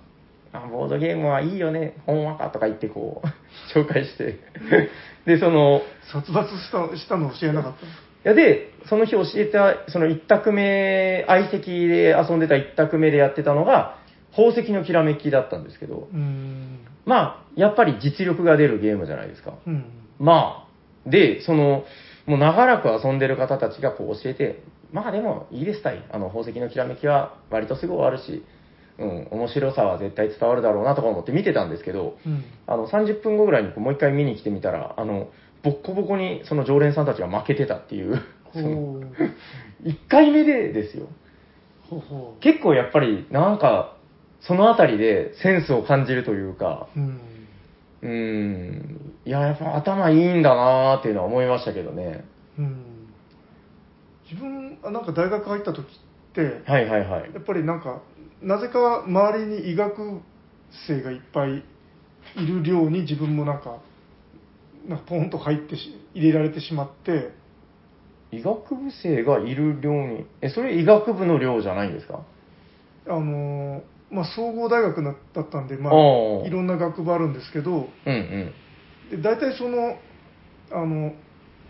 [0.53, 3.27] あ、ボードゲームはいいよね、ほんわかとか言ってこう、
[3.77, 4.39] 紹介して、
[5.25, 5.81] で、その、
[6.11, 7.85] 殺伐したしたの教えなかった。
[7.85, 7.89] い
[8.23, 13.97] やで、その日教えた、その一択目、相席で遊んでた一択目でやってたのが、
[14.35, 16.79] 宝石のきらめきだったんですけど、うん。
[17.05, 19.53] まあ、やっぱり実力が出るゲームじゃないですか。
[19.65, 19.85] うん。
[20.19, 20.67] ま
[21.05, 21.83] あ、で、その、
[22.25, 26.03] もう長らく遊んでる方たちがこう教えて、まあでもいいですたい。
[26.11, 28.43] あの、宝石のきらめきは割とすぐ終わるし、
[28.99, 32.43] うん、面白さは絶対伝わるだろうなとか思って見てたんですけど、うん。
[32.67, 35.29] あの、30分後ぐらいにこうもう一回見に来てみたら、あの、
[35.63, 38.21] ボッコボコにその常連さんたちが負けてたっていう、
[38.53, 39.87] そのほう。
[39.87, 41.07] 1回目でですよ。
[41.89, 43.97] ほうほ結構やっぱりなんか、
[44.41, 46.99] そのあたりでセンスを感じるというか、う。
[46.99, 47.21] うん。
[48.01, 52.25] うーん、いや、やっぱ頭いいんだなーっていうのは思いましたけどね。
[52.57, 52.85] うん。
[54.29, 55.89] 自分、あなんか大学入った時っ
[56.33, 57.39] て、はいはいはいや。
[57.39, 58.01] っぱりなんか、
[58.41, 60.21] なぜか周りに医学
[60.87, 61.63] 生がいっぱい
[62.37, 63.77] いる寮に自分もなんか、
[64.87, 67.29] なんかポンと入ってし入れられてしまって、
[68.31, 72.21] 医学部生がいる寮に、え、それ医学部の寮じゃないんですか？
[73.07, 75.93] あのーまあ、総合大学だったんで、まあ、
[76.45, 78.13] いろんな学部あるんですけど、うん
[79.09, 79.21] うん。
[79.21, 79.97] で大体その
[80.71, 81.13] あの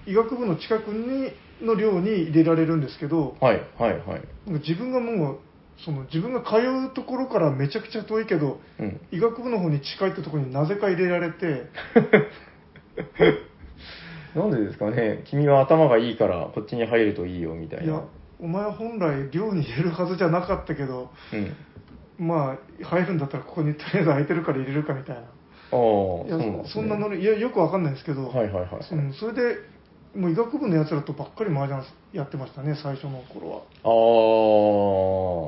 [0.06, 4.21] 医学部の近くにの寮に入れられるんですけど、はいはいはい。
[4.47, 5.39] 自分がもう
[5.86, 6.58] その自分が通
[6.89, 8.99] うところからめちゃくちゃ遠いけど、うん。
[9.12, 11.67] 医学部の方に近いってところになぜか入れられて、
[14.36, 17.86] なんでですかね君は頭がいいからこっちに入るといいよみたいな。
[17.86, 18.01] いや、
[18.39, 21.56] お前は本来寮に入れるはずじゃなかったけど、うん。
[22.21, 25.21] まあ、入るんだったらここにとりあえず空いてるから入れるかみたいな。
[25.21, 25.27] ああ、い
[25.71, 26.73] そやうなんです、ね。
[26.73, 28.67] そんなのりいやよくわかんないですけど、はいはいはい。
[28.91, 29.57] うんそれで
[30.15, 31.81] もう医学部のやつらとばっかり麻雀
[32.13, 33.62] やってましたね最初の頃は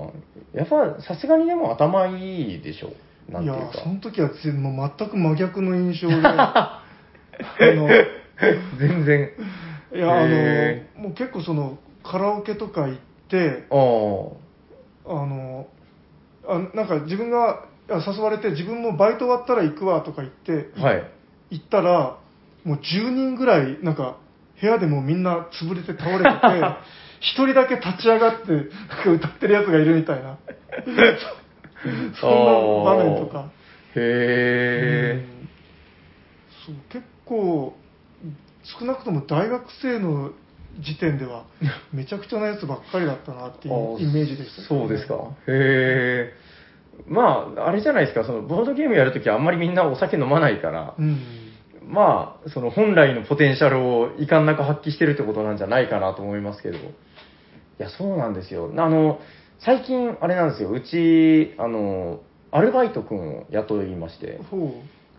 [0.07, 0.12] あ
[0.55, 2.93] あ、やっぱさすがにでも頭いいでしょ。
[3.29, 3.77] なんいていうか。
[3.77, 6.81] やその時は全もう全く真逆の印象で あ
[7.59, 7.88] の
[8.79, 9.29] 全然。
[9.93, 12.95] いやあへのもう結構そのカラオケとか行っ
[13.29, 13.75] てあ
[15.09, 15.13] あ。
[15.21, 15.67] あの
[16.47, 21.03] あなんか自分があ誘われて自分もバイト終わったら行くわとか言ってはい。
[21.51, 22.17] 行ったら
[22.63, 24.17] もう10人ぐらいなんか
[24.60, 26.29] 部屋でもうみんな潰れて倒れてて
[27.19, 28.63] 一人だけ立ち上がってなん
[29.03, 30.38] か歌ってるやつがいるみたいな
[32.19, 33.45] そんな場面とか
[33.95, 35.25] へえ。
[35.27, 35.34] うん
[36.65, 37.75] そう結構
[38.79, 40.32] 少なくとも大学生の
[40.79, 41.45] 時点では
[41.93, 45.15] めちゃくちゃなやつばっかりだったなっていうイメージでしたね、そうですか。
[45.47, 46.33] へえ。
[47.07, 51.19] まあ、あれじゃないですか、そのボードゲームやるときあんまりみんなお酒飲まないから、うん
[51.88, 56.77] まあ、その本来のポテンシャルをいかんなく発揮してるってことなんじゃないかなと思いますけど。
[56.77, 56.81] い
[57.77, 58.71] や、そうなんですよ。
[58.77, 59.19] あの、
[59.59, 64.73] 最近、あれなんですよ、うち、あの、アルバイト君を雇いまして、ほ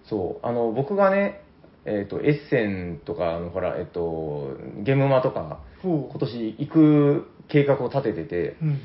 [0.09, 1.44] そう、あの、僕がね、
[1.87, 8.79] えっ、と、エッセンとか、あの、ほら、えっ、と、ゲームマとか、今年行く計画を立ててて、う、うん。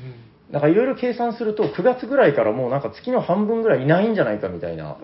[0.50, 4.96] なんかいろいろ計算すると、9月ぐらいからもうなんか月の半分ぐらいいないんじゃないかみたいな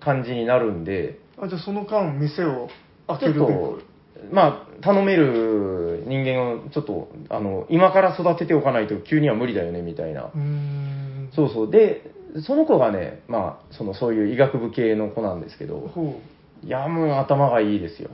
[0.00, 2.68] 感じになるんで、ーあじゃあその間店を
[3.08, 3.78] 開ちょっけるべくと、
[4.32, 10.30] まあ、頼める人間をちょっと、あの、今から育てておかないと急には無理だよねみたいな。
[11.34, 11.70] そうそう。
[11.70, 12.10] で、
[12.46, 16.20] その子がね、まあ、その、そういう医学部系の子なんですけど、ほ
[16.64, 18.10] いや、もう頭がいいですよ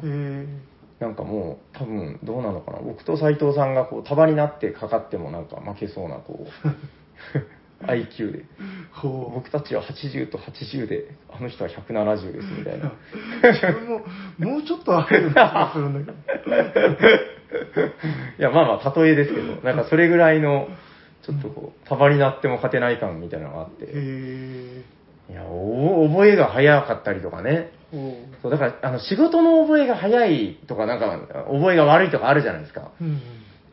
[1.00, 2.80] なんかもう、多分、どうなのかな。
[2.80, 8.44] 僕と斉藤さんがこう、束になってかかってもなんか負けそうな、こう、 IQ で。
[9.34, 12.92] 僕たちは80と80で、あの人は170ですみたいな。
[13.88, 17.06] ももうちょっとあるような気がするんだけど
[18.38, 20.68] いや、まあまあ、例えですけど、なんかそれぐらいの、
[21.22, 23.84] ちょっとこう、束になっても勝てない感みたいなのがあって。
[25.30, 27.72] いや、お覚えが早かったりとかね。
[27.90, 31.18] ほそう、だから、あの、仕事の覚えが早いとか、なんか、
[31.52, 32.90] 覚えが悪いとかあるじゃないですか。
[33.00, 33.20] ううん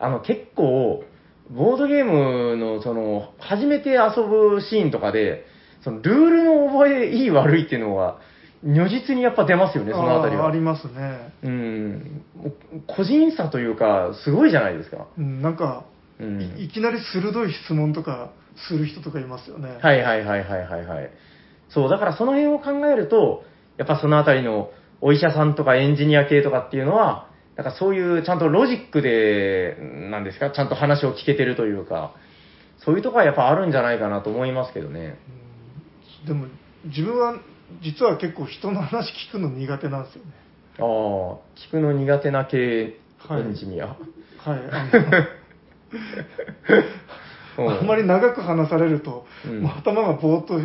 [0.00, 1.04] あの、結構、
[1.50, 5.44] ボードゲームの、その、初めて遊ぶシーンとかで、
[5.82, 8.20] その、ルールの覚えいい悪いっていうのは、
[8.62, 10.48] 如実にやっぱ出ますよね、そのあたりは。
[10.48, 12.22] ありますね、うん。
[12.86, 15.06] 個人差というか、すごいじゃないですか。
[15.16, 15.84] うん、なんか、
[16.20, 16.42] うん。
[16.58, 18.30] いいきなり鋭い質問とか
[18.68, 21.10] する人とかいますよねはいはいはいはいはいはい。
[21.68, 23.44] そう、だからその辺を考えると、
[23.78, 29.76] やっぱそのあたりのお医者さんとかエンジニア系とかっていうのは、なんかそういうちゃんとロジックで、
[30.10, 32.12] なんですか、ちゃんと話を聞けてるというか、
[32.84, 35.18] そういうとこはやっぱあるんじゃないかなと思いますけどね。
[36.22, 36.26] うん。
[36.26, 36.46] でも
[36.84, 37.40] 自分は
[37.82, 40.30] 実は結構人の話聞くの苦手なんですよね。
[40.78, 40.84] ああ、
[41.68, 43.86] 聞くの苦手な系エはいンジニア。
[43.88, 43.98] はい。
[47.58, 47.66] あうん。
[47.66, 49.66] のあんまり長く話されると、うん。
[49.66, 50.60] 頭がぼーっと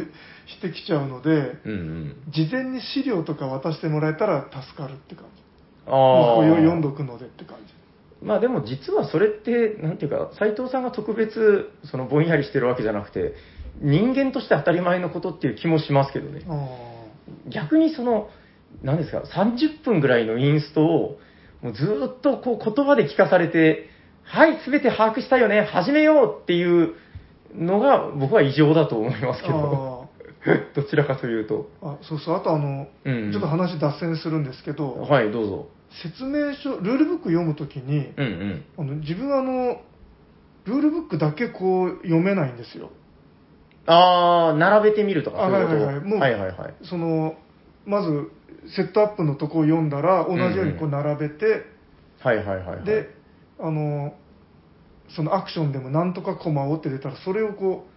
[0.47, 1.29] してきちゃうので
[1.65, 2.15] うんうん。
[2.29, 5.43] 事前に資料とか渡してもらえたら助かるって感じ
[5.87, 6.43] ああ。
[6.43, 7.73] 読んどくのでって感じ
[8.23, 13.33] まあでも実はそれって、なんていうか、斉藤さんが特別、そのぼんやりしてるわけじゃなくて、
[13.81, 16.41] 人間として当たり前のことっていう気もしますけどね。
[16.47, 16.67] あ
[17.49, 18.29] 逆にその、
[18.81, 21.19] 何ですか、30分ぐらいのインストを、
[21.61, 23.89] もうずーっとこう言葉で聞かされて、
[24.23, 26.95] はい、すべて把握したよね、始めようっていう
[27.55, 29.92] のが僕は異常だと思いますけど、
[30.75, 31.69] どちらかというと。
[31.81, 35.67] ああそうそうあとあの、うんちょっと話脱線するんですけど、はい、どうぞ。
[36.01, 38.63] 説明書ルールブック読むときに、うんうん。
[38.77, 39.81] あの自分はあの
[40.65, 42.89] ルールブックだけこう読めないんですよ
[43.85, 45.75] あー、並べてみるとか、あそういうこと？
[45.75, 46.73] はいはいはいもうはいはいはい。
[46.83, 47.35] その
[47.85, 48.29] まず
[48.75, 51.65] セットアップのとこを読んだら同じようにこう並べて、
[52.21, 52.83] はいはいはいはい。
[52.85, 53.09] で
[53.59, 54.13] あの
[55.09, 57.92] そのアクションでもなんとかコマをって出たらそれをこう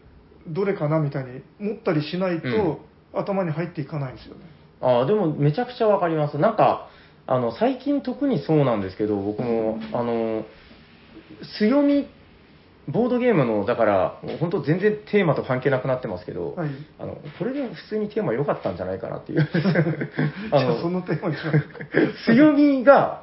[0.48, 2.80] どれかなみたいに持ったりしないと、
[3.14, 4.42] 頭に入っていかないんですよね。
[4.80, 6.38] ああ、でもめちゃくちゃわかります。
[6.38, 6.88] なんか、
[7.26, 10.44] あの、最近特にそうなんですけど、僕も、あの、
[11.58, 12.08] 強み、
[12.88, 16.70] ボードゲームの、だから、本当全然テーマと関係なくなってますけど、はい。
[17.00, 19.40] あの、これで普通にテーマ良かったんじゃないかなっていう。
[19.52, 19.58] じ
[20.52, 21.78] あゃあその、のテーマにしますか。
[22.32, 23.22] 強みが、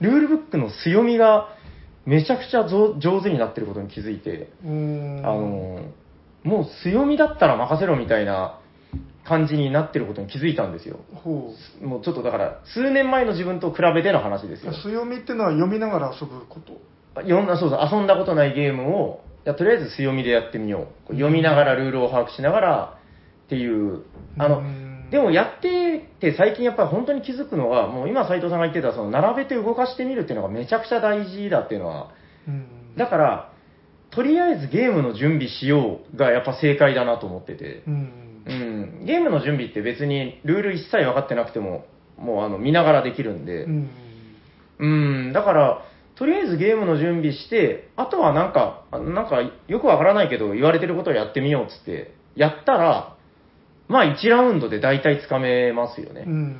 [0.00, 1.48] ルールブックの強みが、
[2.06, 5.80] めちゃくちゃ上上手になってることに気づいて、あの、
[6.44, 8.58] もう強みだったら任せろみたいな
[9.24, 11.00] 感じになってることに気づいたんですよ。
[11.14, 14.72] ほうもうちょっとだから、数年前の自分と比べての話ですよ。
[14.82, 16.80] 強みっていうのは読みながら遊ぶこと
[17.22, 21.12] いろんな、そうそう、遊んだことないゲームを、いやとりあえず強みでやってみよう。
[21.12, 22.98] 読みながらルールを把握しながら
[23.46, 24.02] っていう、
[24.38, 32.08] あの、うんでもやってて最近やっぱり本当に気づくのは、もう今斉藤さんが言ってた、その並べて動かしてみるっていうのがめちゃくちゃ大事だっていうのは、
[32.48, 33.51] うんだから、
[34.14, 41.86] とりあえずゲームの準備しようがやっぱ正解だなと思ってて、うんうん、ゲームの準備って別にルール一切分かってなくても、
[42.18, 43.90] もうあの見ながらできるんで、うん
[44.78, 45.84] うん、だから、
[46.16, 53.16] とりあえずゲームの準備して、あとはなんか、あなんかよくわからないけど、言われてることをやってみようっつって、やったら、
[53.88, 56.24] まあ1ラウンドで大体つかめますよね。
[56.26, 56.56] うん。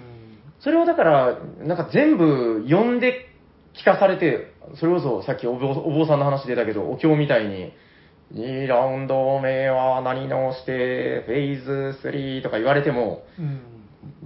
[0.61, 3.32] それをだから、なんか全部読んで
[3.75, 7.73] 聞かされて、それこそさっきお坊お坊さんの話出たけど、お経みたいに、
[8.35, 13.61] 2ラウンド目は何直して、フェーズ3とか言われても、うん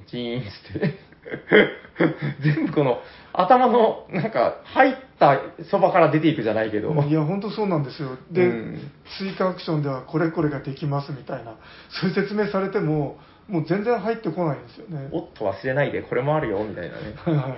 [0.06, 0.98] チーンって。
[2.40, 3.00] 全部この
[3.32, 8.10] 頭のなんか入ったそばから出ていくじゃないけど、いや、本当そうなんですよ。
[8.30, 11.56] で、うん追加アクションではこれこれができますみたいな、
[11.88, 15.08] そういう説明されても、もう全然入ってこないんですよね。
[15.12, 17.14] おっと忘れないでこれもあるよみたいなね。
[17.24, 17.56] はいはい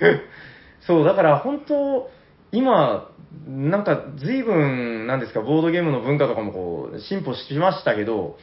[0.86, 2.10] そう、だから本当、
[2.52, 3.10] 今、
[3.46, 8.36] なんか随分、なんですか、ボードゲームの文化とかもこう、進歩しましたけど、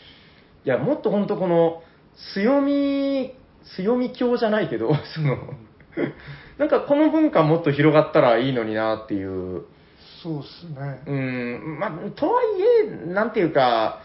[0.65, 1.81] いや、もっと本当この、
[2.33, 3.33] 強み、
[3.75, 5.37] 強み教じゃないけど、 その、
[6.57, 9.65] なんかこの文化もっと広がったらいいのになっていう、
[10.21, 11.01] そうですね。
[11.07, 12.45] うん、まあ、とはい
[12.85, 14.01] え、なんていうか、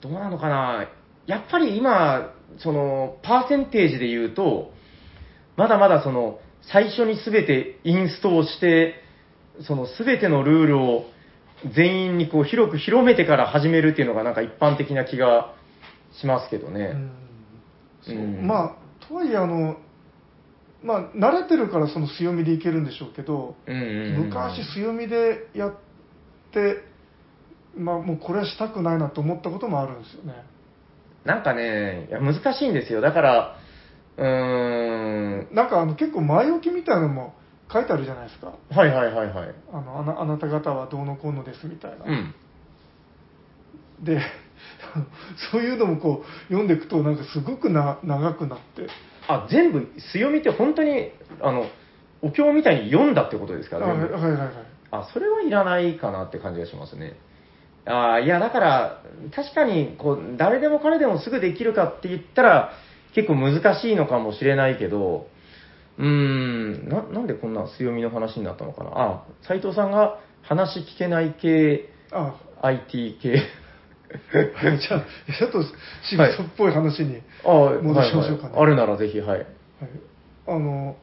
[0.00, 0.88] どうなのかな、
[1.26, 4.72] やっぱり今、その、パーセンテージで言うと、
[5.56, 6.38] まだまだその、
[6.72, 8.94] 最初にすべてインストをして、
[9.66, 11.06] そのすべてのルールを
[11.74, 15.54] 全員にこう広く広めてから始めるっていうのがなんか一般的な気が
[16.20, 16.80] しますけどね。
[16.80, 17.10] うん
[18.02, 19.76] そううんまあ、とはいえ、あの、
[20.82, 25.74] まあ、慣れてるからその強みでいけるんでしょうけど、うんうんうん昔強みでやっ
[26.52, 26.84] て、
[27.76, 30.34] まあ、もうこれはしたくないなと思ったこともあるんですよね。
[31.24, 33.00] なんかね、いや難しいんですよ。
[33.00, 33.57] だから、
[34.18, 37.34] うーん、なんかあの結構前置きみたいなのも
[37.72, 38.52] 書いてあるじゃないですか。
[38.70, 39.54] はいはいはいはい。
[39.72, 42.04] あのあなあなた方はどうのこうのですみたいな。
[42.04, 42.34] うん。
[44.02, 44.20] で、
[45.52, 48.88] そういうのもこう読んでいくと、なんかすごくな長くなって、
[49.28, 51.66] あ、全部、強みって本当に、あの、
[52.22, 54.50] お経みたいに読んだってことですかあはい全部はいはいはい。
[54.90, 57.16] あ、それはいらないかなって感じがしますね。
[57.84, 59.02] あいや、だから、
[59.34, 62.72] 確かに、こう、誰でも彼でもすぐできるかって言ったら、
[63.18, 65.26] 結構難しいのかもしれないけど、
[65.98, 68.92] うーん、な、なんでこんな強みの話になったのかな？
[68.94, 73.30] あ、斉藤さんが話聞けない系、あ IT 系。
[73.30, 75.04] はいじゃあ、
[75.38, 75.62] ちょっと
[76.08, 79.38] 仕事っぽい話に、あ戻しましょうかねはいはいあるならぜひ、はい。
[79.38, 79.46] はい
[80.46, 80.96] あの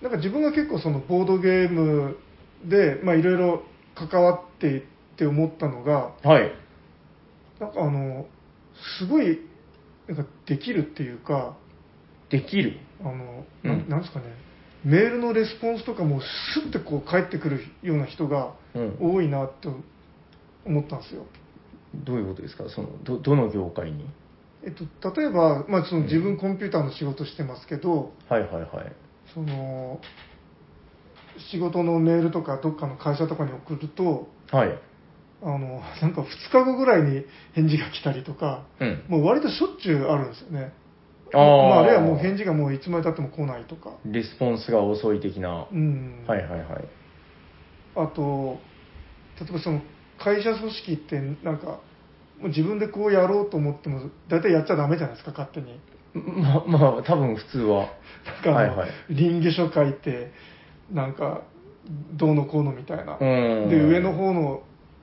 [0.00, 2.16] なんか自分が結構そのボードゲーム
[2.64, 3.62] で、まあいろいろ
[3.94, 4.82] 関わっていっ
[5.16, 6.52] て思ったのが、はい。
[7.60, 8.26] なんかあの、
[8.98, 9.40] すごい、
[10.08, 11.56] なんかできるっていうか、
[12.30, 12.80] できる？
[13.00, 14.26] あの、うんなんなんですかね、
[14.84, 16.24] メールのレスポンスとかもス
[16.68, 18.96] ッてこう返ってくるような人がうん。
[19.00, 19.68] 多いなって
[20.64, 21.26] 思ったんですよ。
[21.94, 22.64] どういうことですか？
[22.68, 24.06] その、ど、どの業界に？
[24.64, 28.92] えっと、例えば、まあ、そのうん自分コンピューターの仕事してますけど、はいはいはい。
[29.34, 30.00] その
[31.50, 34.78] 仕事のメールとかどっかの会社とかに送るとはい。
[35.42, 39.04] あのなんか2日後ぐらいに返事が来たりとかうん。
[39.08, 40.72] もう割としょっちゅうあるんですよね
[41.34, 45.66] あーまあ、あるいはもう返事がもういつまでたっても来ないとかレスポンスが遅い的な。
[45.72, 46.84] うんはいはいはい。
[47.96, 48.58] あと
[49.40, 49.80] 例えばその
[50.18, 51.80] 会社組織ってなんかも
[52.44, 55.80] う自分でこうやろうと思っても大体やっちゃダメじゃないですか勝手に
[56.14, 57.88] ま、まあ、多分普通は。
[58.26, 60.32] なんかあの、はいはい臨議書書いて
[60.92, 61.42] なんか
[62.14, 64.62] どうのこうのみたいな、うんで上の方の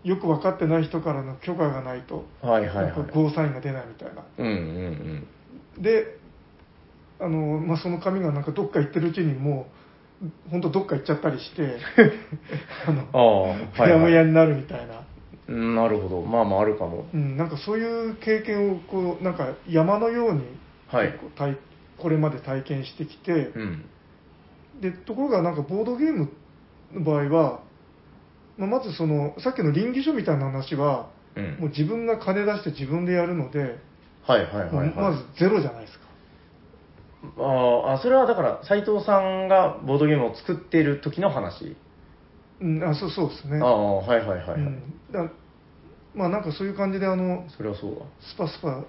[0.09, 4.47] よく分かってない人からの許可がないと、はいはいはいなんかゴーサインが出ないみたいなうん
[5.77, 6.17] うんで
[7.19, 9.67] あの、まあ、その紙がなんかどっか行ってるうちにも
[10.47, 11.77] う本当どっか行っちゃったりして
[12.87, 13.01] あの
[13.77, 14.25] ああ、うやむやい。
[14.25, 15.03] になるみたいな、
[15.47, 16.21] うんなるほど。
[16.21, 17.05] まあまああるかも。
[17.13, 20.41] うん、なんかそういう経験をこうなんか山のように
[20.87, 21.13] はい
[21.97, 23.85] これまで体験してきて、うん。
[24.81, 26.29] でところがなんかボードゲーム
[26.93, 27.59] の場合は、
[28.59, 31.57] まあ、まずそのさっきの臨議書みたいな話は、うん。
[31.59, 33.79] もう自分が金出して自分でやるので、
[34.27, 34.87] はいはいはい、はい。
[34.87, 36.05] もうまずゼロじゃないですか。
[37.37, 41.75] あーあ、それはだから、斎藤さんがボードゲームを作っている時の話。
[42.61, 43.59] うん、あそうそうですね。
[43.61, 45.31] ああ、はいはいはい、はいうん、だ
[46.13, 48.01] まあなんかそういう感じであのそれはそうだ。
[48.19, 48.83] スパスパ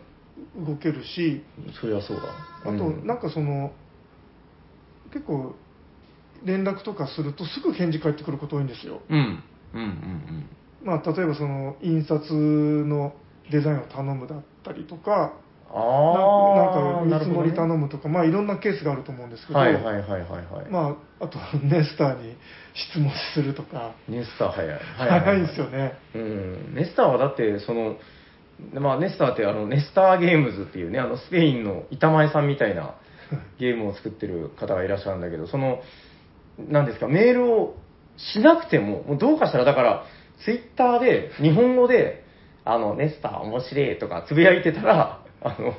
[0.67, 1.45] 動けるし、
[1.81, 2.23] それはそうだ。
[2.63, 3.73] あとうんなんかその、
[5.13, 5.55] 結構
[6.45, 9.03] 連絡とかするとすぐ返事返ってくること多いんですよ。
[9.09, 9.43] うん。
[9.75, 10.49] うんうん
[10.83, 13.13] まあ例えばその印刷の
[13.51, 15.35] デザインを頼むだったりとか、
[15.71, 15.77] うん。
[15.77, 17.77] ああ、なんか見積もり頼む。
[17.79, 20.71] むとか、まあいろんなケースがあると思うんですけど、はいはいはいはいはい。
[20.71, 22.35] まああとネスターに
[22.75, 24.81] 質問するとか、ネスター早い。
[24.97, 25.93] 早いんですよね。
[26.15, 27.97] うん、ネスターはだって、その、
[28.75, 32.95] まあ、ネスターってあの、ネスターゲームズっていうね、あの、スペインの板前さんみたいな
[33.59, 35.81] ゲームを作ってる方がいらっしゃるんだけど、その、
[36.59, 37.77] なんですか、メールを
[38.33, 40.05] しなくても、もうどうかしたら、だから、
[40.45, 42.25] ツイッターで、日本語で、
[42.65, 45.75] あの、ネスター面白いとかつぶやいてたら、あの、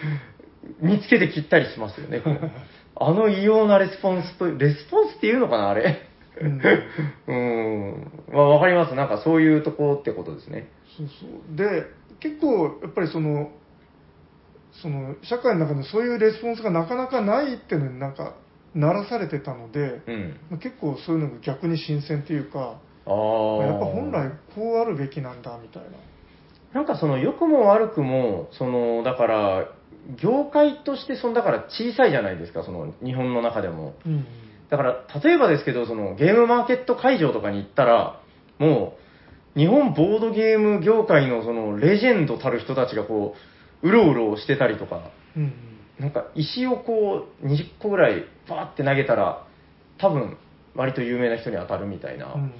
[0.80, 2.22] 見つけて切ったりしますよね。
[2.96, 6.02] あの異様なレスポンスと、レスポンスっていうのかな、あれ。
[6.40, 6.62] うん
[7.26, 8.12] うん。
[8.32, 8.94] まあ、わかります。
[8.94, 10.68] なんかそういうとこってことですね。
[10.96, 11.86] そうそうで
[12.20, 13.50] 結構やっぱりその
[14.72, 18.34] その社会の中でそういうレスポンスがなかなかないっていうのになんか
[18.74, 20.36] ならされてたので、うん。
[20.50, 23.66] まあ結構そういうのが逆に新鮮っていうかああ。
[23.66, 25.90] やっぱ本来こうあるべきなんだみたいな
[26.74, 29.68] なんかその良くも悪くも、その、だから、
[30.20, 33.94] 業界として、その、だから小さいじゃないですか、その、日本の中でも。
[34.04, 34.26] うん
[34.70, 38.20] だから、例えばですけど、その、ゲームマーケット会場とかに行ったら、
[38.58, 38.96] も
[39.54, 43.36] う、日本ボードゲーム業界のその、レジェンドたる人たちがこ
[43.82, 49.46] う、うろうろしてたりとか、うんなんか石をこう、20個ぐらい、バーって投げたら、
[49.98, 50.36] 多分、
[50.74, 52.34] 割と有名な人に当たるみたいな。
[52.34, 52.52] うん。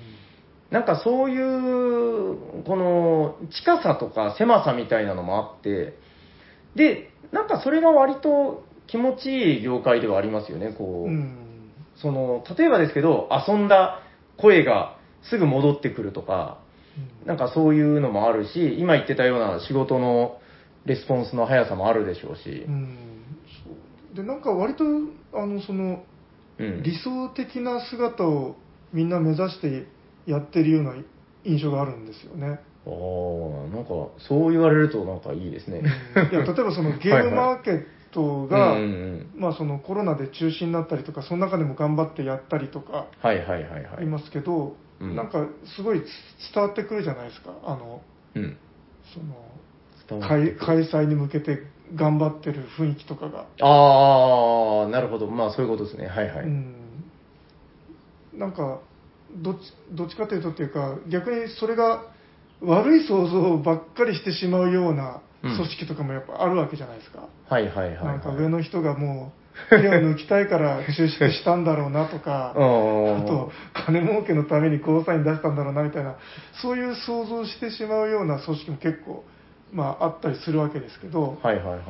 [0.71, 5.95] なんかそういう、この近さとか狭さみたいなのもあって、
[6.77, 11.11] で、なんかそれが割と気持ちいい業界ではありますよね、こう。
[11.11, 11.71] うん。
[11.97, 14.01] その、例えばですけど、遊んだ
[14.37, 16.59] 声がすぐ戻ってくるとか、
[17.27, 20.39] なんかそういうのもあるし、今言ってたような仕事の
[20.87, 22.65] レスポンスの速さもあるでしょうし。
[22.69, 23.14] う、ん
[24.15, 24.85] でなんか割と
[25.33, 26.05] あのその
[26.59, 26.83] うん。
[26.83, 28.57] 理想的な姿を
[28.93, 29.87] みんな目指して
[30.27, 30.95] やってるような
[31.45, 32.61] 印象があるんですよね。
[32.87, 35.81] ああ、なんかそう言われるとなんかいいですね。
[35.81, 44.05] いや 例えばそのゲームマーケットが、うんうんうんまあ、そのコロナで中止になったりとかその中でも頑張ってやったりとかはいはいはいはい。
[44.05, 46.03] いますけど、うんなんかすごい
[46.55, 48.01] 伝わってくるじゃないですかあの
[48.37, 48.57] うん。
[50.07, 50.55] その開
[50.85, 51.63] 催に向けて
[51.95, 55.27] 頑張ってる雰囲気とかが、ああ、なるほど。
[55.27, 56.07] まあそういうことですね。
[56.07, 56.47] はいはい。
[56.47, 56.75] うん、
[58.35, 58.81] なんか
[59.37, 59.61] どっち
[59.93, 62.05] どっちかというとっていうか逆にそれが
[62.63, 67.29] 悪い想像ばっかりしてしまうような組織とかもやっぱあるわけじゃないですか。
[67.49, 68.05] はいはいはい、はい。
[68.07, 76.17] なんか上の人がもう手を抜きたいから中止したんだろうなとか、あ うんと金儲けのためにゴーサイン出したんだろうなみたいな、
[76.61, 79.25] そういう想像してしまうような組織も結構、
[79.75, 81.81] まあ、あったりするわけですけど、はいはいはい。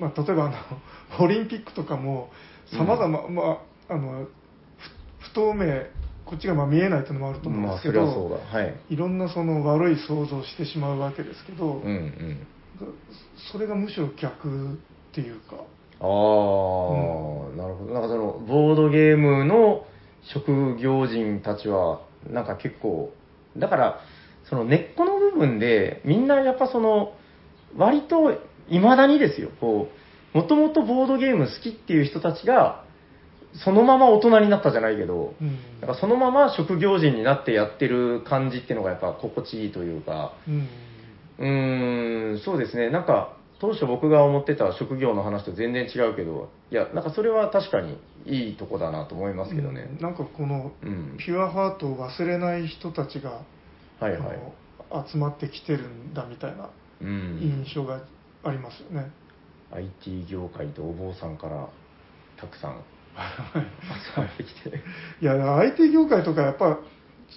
[0.00, 0.54] まあ、例えばあの
[1.24, 2.30] オリンピックとかも、
[2.66, 3.42] さまざま、ま
[3.88, 4.26] あ、あの
[5.18, 5.66] ふ不透明
[6.24, 8.58] こっちがまあ見えないというのもあると思うんまあ、ですけど、それはそうだ。
[8.58, 8.74] はい。
[8.90, 12.46] いろんなその悪い想像をしてしまうわけですけど、うんうん。
[13.52, 14.76] それがむしろ逆っ
[15.12, 15.56] ていうか、
[16.00, 16.06] ああ、
[17.56, 17.94] なるほど。
[17.94, 19.86] なんかその、ボードゲームの
[20.22, 22.00] 職業人たちは、
[22.30, 23.12] なんか結構、
[23.56, 24.00] だから、
[24.48, 27.14] その根っこの部分で、みんなやっぱその、
[27.76, 29.88] 割と、未だにですよ、こ
[30.34, 32.84] う、もともとボードゲーム好きっていう人たちが、
[33.64, 40.68] そのまま大人になったじゃないけど、うんなんかそのまま職業人になってやってる感じっていうのがやっぱ心地いいというか、うん
[41.38, 42.90] うーん、そうですね。
[42.90, 50.02] なんか、当初僕が思ってた職業の話と全然違うけど、いや、なんかそれは確かにいいとこだなと思いますけどねうん。
[50.02, 51.16] なんかこのうん。
[51.18, 53.42] ピュアハートを忘れない人たちが、
[54.00, 54.38] はいはい。
[55.08, 56.70] 集まってきてるんだみたいな
[57.00, 57.64] うん。
[57.66, 58.00] 印象が
[58.44, 59.10] ありますよね。
[59.72, 61.68] IT 業界とお坊さんから
[62.36, 62.80] たくさん
[63.14, 64.82] 集まってきて。
[65.20, 66.78] いや、IT 業界とかやっぱ、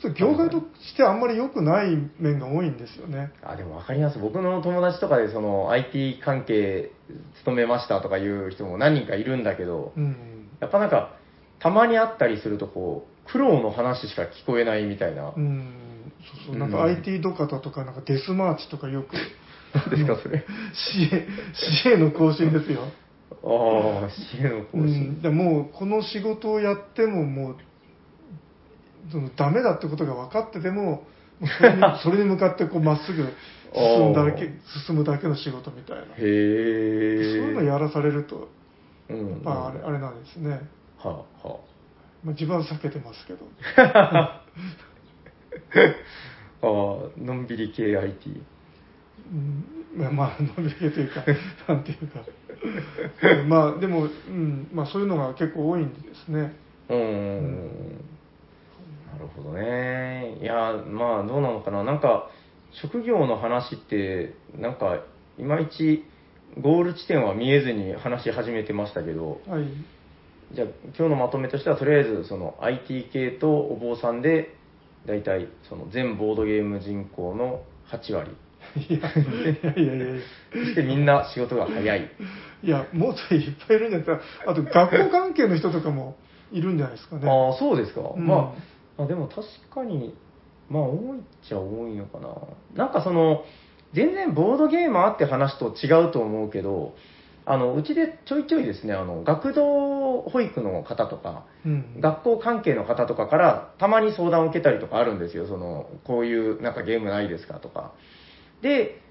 [0.01, 3.31] ちょっと業界としてあんまり良くない面が多いんですよね。
[3.41, 4.19] あ、でも分かります。
[4.19, 6.91] 僕の友達とかでその IT 関係
[7.37, 10.49] 勤めましたとかいう人も何人かいるんだけど、うん。
[10.59, 11.15] やっぱなんか、
[11.59, 15.33] たまに会ったりするとこう、苦労の話しか聞こえないみたいな。
[15.35, 15.86] うん。
[16.35, 16.55] そうそう。
[16.57, 19.15] なんかうん IT ドカタとか、なんかデスマーチとかよく、
[19.73, 21.27] 何ですか、それ？CA,
[21.95, 22.81] CA の更新ですよ。
[23.43, 25.03] ああ、支援の更う新。
[25.11, 27.55] ん、でもうこの仕事をやってももう
[29.11, 31.03] そのダメだってことが分かってても
[31.59, 33.23] それに それに向かってこうまっすぐ
[33.73, 34.49] 進むだけ
[34.87, 36.25] 進むだけの仕事みたいな、へそうえ。
[36.25, 38.49] いうのやらされると
[39.09, 40.61] うんやっぱあれ,、あれなんですね、
[40.97, 41.57] はあ、は
[42.23, 43.45] まあ、自分は避けてますけど
[46.61, 46.67] あ。
[46.67, 48.41] ああ、のんびり系 IT。
[49.31, 51.23] うんまあまあのびけというか
[51.67, 52.23] なんていうか
[53.47, 56.53] まあでも、うんまあ、そういうのが結構多いんですね
[56.89, 58.07] うんうんうん。
[59.11, 60.37] なるほどね。
[60.41, 61.83] いや、まあ、どうなのかな。
[61.83, 62.29] なんか、
[62.71, 65.03] 職業の話って、なんか、
[65.37, 66.05] いまいち、
[66.61, 69.63] ゴール地点は見えずに話し始めてましたけど、はい
[70.53, 74.55] じゃあ、今日のまとめとしては、とりあえず、その IT 系とお坊さんで、
[75.07, 78.31] 大体、その全ボードゲーム人口の8割。
[78.75, 79.01] いやい
[79.63, 82.11] やいやいやそしてみんな仕事が早い。
[82.61, 84.51] いや、もっといっぱいいるんじゃないですか。
[84.51, 86.17] あと、学校関係の人とかも
[86.51, 87.29] いるんじゃないですかね。
[87.29, 88.01] ああ、そうですか。
[88.01, 88.53] うんま
[88.97, 90.13] あ、あ、でも確かに、
[90.69, 92.27] まあ、多いっちゃ多いのかな。
[92.75, 93.45] なんかその、
[93.93, 96.95] 全然ボードゲーマーって話と違うと思うけど、
[97.49, 102.01] あの、うちでちょいちょいですね、あの、学童保育の方とか、うん。
[102.01, 105.47] 学校関係の方とかからたまに相談を受けたりとかあるんですよ。
[105.47, 107.93] その、こういうなんかゲームないですかとか。
[108.61, 109.01] で、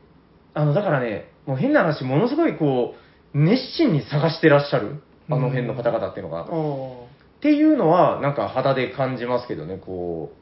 [0.53, 2.95] あの、だからね、もう変な話、ものすごいこ
[3.35, 6.41] う、熱心に探してらっしゃる、あの辺の方々っていうのが。
[6.41, 6.47] ああ。
[6.47, 10.33] っていうのは、なんか肌で感じますけどね、こ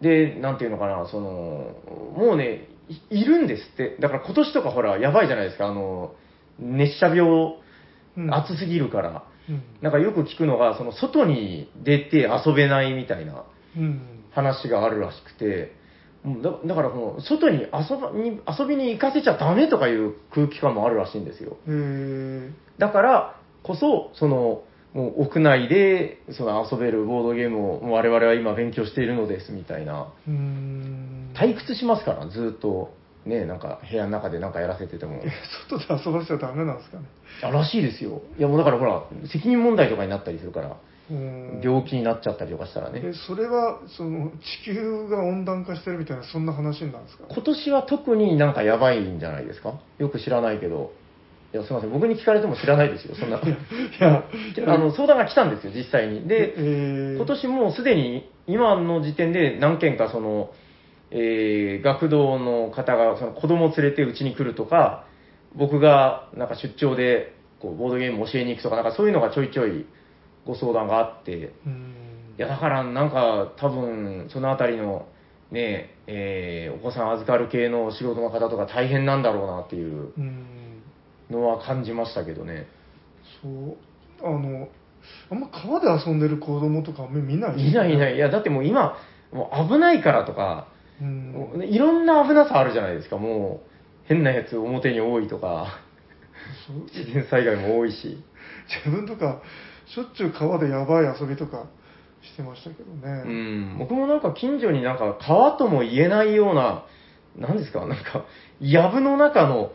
[0.00, 0.04] う。
[0.04, 1.74] で、なんていうのかな、その、
[2.16, 2.68] もうね、
[3.10, 3.96] いいるんですって。
[4.00, 6.14] だから今年とかほら、やばいじゃないですか、あの、
[6.58, 7.56] 熱射病、
[8.16, 9.24] うん暑すぎるから。
[9.48, 9.62] うん。
[9.80, 13.44] なんかよく聞くのが、その外に出て遊べないみたいな
[13.76, 14.24] うん。
[14.32, 15.76] 話があるらしくて、
[16.24, 21.56] うんだだからこの外に遊ばに遊びに行かせちゃダメとかいう空気感もあるらしいんですよ。
[22.78, 24.62] だからこそ、その、
[24.94, 30.12] もう屋内でその遊べるボードゲームをもう我々は今勉強しているのですみたいな。
[30.26, 31.30] うーん。
[31.34, 32.92] 退屈しますから、ずっと。
[33.26, 35.20] ね、なんか部屋の中でなんかやらせてても。
[35.22, 35.30] え
[35.68, 37.04] 外で遊ばせちゃダメなんですかね。
[37.42, 38.22] あらしいですよ。
[38.38, 40.76] いやもうだからほら、責任問題とかになったりするから、
[41.62, 43.00] 病気になっちゃったりとかしたらね。
[43.04, 44.30] え、それは、その、
[44.64, 47.24] 地球が温暖化してるみたいな、そんな話なんですか？
[47.30, 49.74] 今年は特になんかやばいんじゃないですか？
[49.98, 50.92] よく知らないけど。
[51.54, 51.92] いや、すみません。
[51.92, 53.14] 僕に聞かれても知らないですよ。
[53.14, 53.38] そんな。
[53.38, 53.40] い
[54.00, 54.22] や、
[54.66, 56.28] あの、相談が来たんですよ、実際に。
[56.28, 60.50] で、えー今年もうすでに、今の時点で何件かその、
[61.10, 65.04] えー学童の方がその子供を連れてうちに来るとか、
[65.54, 69.86] 僕がなんか出張でこうボードゲーム教えに行くとか、なんかそういうのがちょいちょい
[70.46, 71.42] ご相談があって、い
[72.36, 75.06] や、だからなんか多分、そのあたりの、
[75.50, 80.12] ね、えーお子さん預かる系の仕事の方とか大変なんだろうなっていう。
[81.30, 82.66] のは感じましたけどね。
[83.42, 83.76] そう。
[84.22, 84.68] あの、
[85.30, 87.56] あんま川で遊んでる子供とかあんまり見ない？
[87.56, 88.16] ねいないいない。
[88.16, 88.96] いや、だってもう今、
[89.30, 90.68] もう危ないからとか、
[91.00, 91.62] うん。
[91.64, 93.68] いろんな危なさあるじゃないですか、もう。
[94.04, 95.80] 変なやつ表に多いとか、
[96.94, 98.22] 自然災害も多いし。
[98.84, 99.40] 自分とか、
[99.86, 101.66] しょっちゅう川でやばい遊びとか
[102.22, 103.74] してましたけどうね。
[103.74, 106.84] ん、僕もなんか近所になんか川とも言えないような、
[107.36, 108.24] なんですか、なんか、
[108.60, 109.72] 藪の中の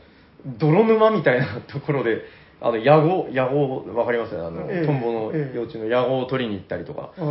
[0.59, 2.21] 泥沼みたいなところで
[2.59, 4.33] あの、ヤゴ、ヤゴ、わかります？
[4.35, 4.85] よねあの、ええ。
[4.85, 5.55] トンボのええ。
[5.55, 7.21] 幼虫のヤゴを取りに行ったりとか、あ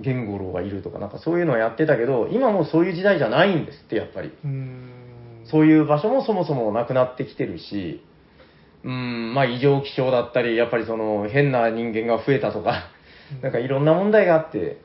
[0.00, 4.32] ゲンゴロウがいるとか、なんかそういうのをやってたけど、今もうそういう時代じゃないんですって、やっぱり。
[5.50, 8.02] そういう場所もそもそもなくなってきてるし、
[8.84, 12.90] うーん、まあ異常気象だったり、やっぱりその変な人間が増えたとか、
[13.42, 14.80] なんかいろんな問題があって、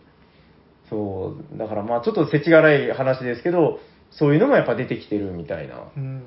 [0.89, 3.79] そう、だからまあちょっと世知辛い話ですけど、
[4.11, 6.23] そういうのもやっぱ出てきてるみたいな、うん。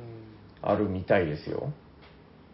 [0.63, 1.73] あるみたいですよ。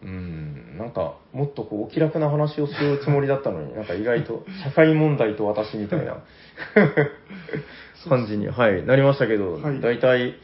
[0.03, 6.22] うん、なんかもっとこうお気楽な話をするつもりだったのに、 なんか意外と社会問題と私みたいな
[8.09, 10.36] 感じに、はい、なりましたけど、はい大体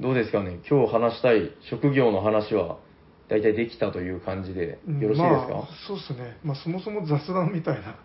[0.00, 2.78] どうですかね、今日話したい職業の話は
[3.28, 6.36] 大体できたという感じでよろしいですか、まあ、そうですね。
[6.42, 7.96] まあ、そもそも雑談みたいな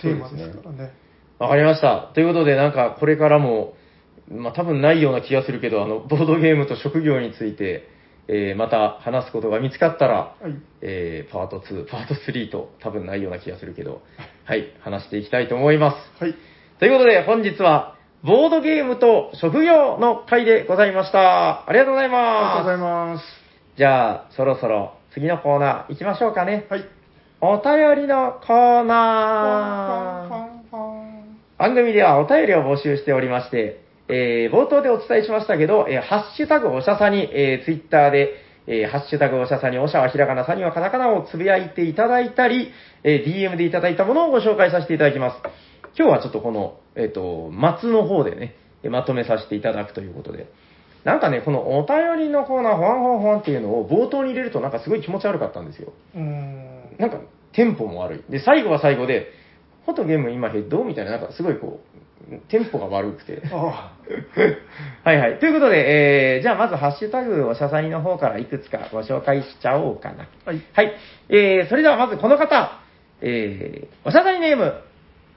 [0.00, 0.94] テーマですからね。
[1.38, 2.10] わかりました。
[2.14, 3.74] ということで、なんかこれからも、
[4.30, 7.88] まあ多分ないような気がするけど、あの、ボードゲームと職業について、
[8.28, 10.54] えーまた話すことが見つかったら、はい。
[10.82, 14.02] えーパート2、パート3と多分ないような気がするけど、
[14.44, 16.22] はい、話していきたいと思います。
[16.22, 16.34] はい。
[16.78, 21.68] ということで、本日は、ボードゲームと職業の回でございました。
[21.68, 23.18] ありがとうございありがとうございます。
[23.18, 23.24] ます。
[23.76, 26.66] じゃあ、そろそろ次のコーナー行きましょうかね。
[26.70, 26.84] はい。
[27.40, 31.04] お便りのコーナー。
[31.58, 38.34] 番組ではお便りを募集しておりまして、えー冒頭でお伝えしましたけど、えーハッシュタグおしゃさに、えーツイッターで、
[38.66, 42.70] えーハッシュタグおしゃさに、おしゃはひらがな、さにはカタカナをつぶやいていただいたり、
[43.02, 45.36] えー DM でいただいたものをご紹介させていただきます。
[45.96, 47.50] 今日はちょっとこの、えっ、と、
[47.80, 50.46] 末の方でね、えーまとめさせていただくということで。
[51.04, 55.92] なんかね、このお便りのコーナー、ほわんほわんほわんっていうのを冒頭に入れるとなんかすごい気持ち悪かったんですよ。
[56.14, 56.96] うーん。
[56.98, 57.20] なんか、
[57.52, 58.32] テンポも悪い。
[58.32, 59.28] で、最後は最後で、
[59.84, 61.98] フォトゲーム今ヘッドみたいな、なんかすごいこう、
[62.48, 63.42] テンポが悪くて。
[63.52, 63.92] あ
[65.04, 65.38] はいはい。
[65.38, 70.26] ということで、えー、じゃあまずハッシュタグおしゃさにの方からいくつかご紹介しちゃおうかな。
[70.46, 70.50] あ。
[70.50, 70.60] はい。
[70.72, 70.92] はい。
[71.28, 72.72] えー、それではまずこの方、
[73.20, 74.74] えー、おしゃさにネーム、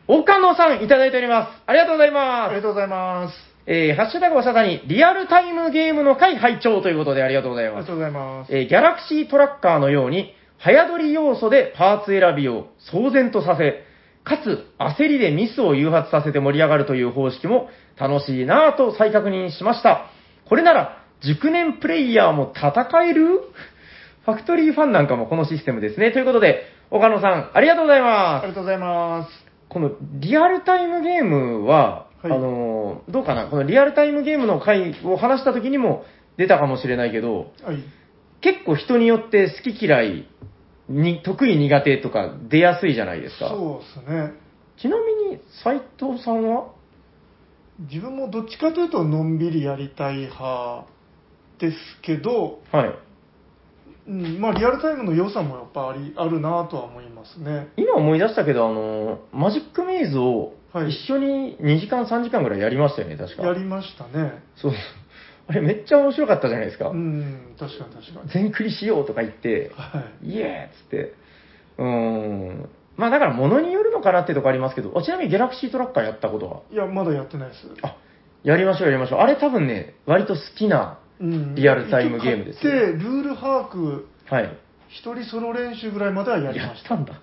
[0.08, 1.64] 岡野さんいただいております。
[1.66, 2.50] ありがとうございあます。
[2.52, 3.48] りがとうございます。
[3.66, 7.94] えー、ハッシュタグおしゃさに、リアルタイムゲームの会拝聴ということでありがとうございますありがと。
[7.94, 8.56] うございます。
[8.56, 13.84] えーギャラクシートラッカーのように、早取り要素でパーツ選びを騒然とさせ、
[14.28, 20.07] かつ焦りでミスを誘発させて盛り上がるという方式も楽しいなぁと再確認しました。
[20.49, 23.41] これなら、熟年プレイヤーも戦える？
[24.25, 26.11] ファクトリーファンなんかもこのシステムですね。
[26.11, 28.43] ということで、岡野さん、ありがとうございあます。
[28.43, 29.45] りがとうございます。
[29.69, 33.47] このリアルタイムゲームは、はいあのー、どうかな？
[33.47, 36.03] このリアルタイムゲームの回を話した時にも
[36.38, 37.78] 出たかもしれないけど、はい。
[38.41, 40.28] 結構人によって好き嫌い
[40.90, 43.50] に、得意苦手とか出やすいじゃないですか。
[43.50, 44.34] そうですね。
[44.78, 46.72] ちなみに、斉藤さんは？
[47.80, 50.86] 自分もどっちかというと、のんびりやりたい派
[51.60, 53.00] ですけど、はい。
[54.08, 57.68] うん、まあ、リアルタイムの良さもやっぱありあるなとは思いますね。
[57.76, 63.44] 今思い出したけど、あの、マジックメイズをはい一緒に2時間3時間ぐらいやりましたよね、確か。
[63.44, 64.44] やりましたね。
[64.56, 64.72] そう。
[65.48, 66.89] あれめっちゃ面白かったじゃないですか。
[66.89, 68.30] うん、確かに確かに。
[68.30, 70.30] 全クリしようとか言って、はい。
[70.30, 71.14] イエーっつって。
[71.78, 72.70] うーん。
[72.98, 77.62] まあだから物によるのかなってとこありますけど、あちなみにギャラクシートラッカーやったことは、いや、まだやってないです。
[77.82, 77.95] あ、
[78.43, 79.20] やりましょうやりましょう。
[79.20, 84.58] あれ多分ね、割と好きな、うんリアルタイムゲームですよ一応買って、ルール把握、はい。
[84.89, 86.68] 一人ソロ練習ぐらいまではやりまし。
[86.68, 87.14] やったたんだ。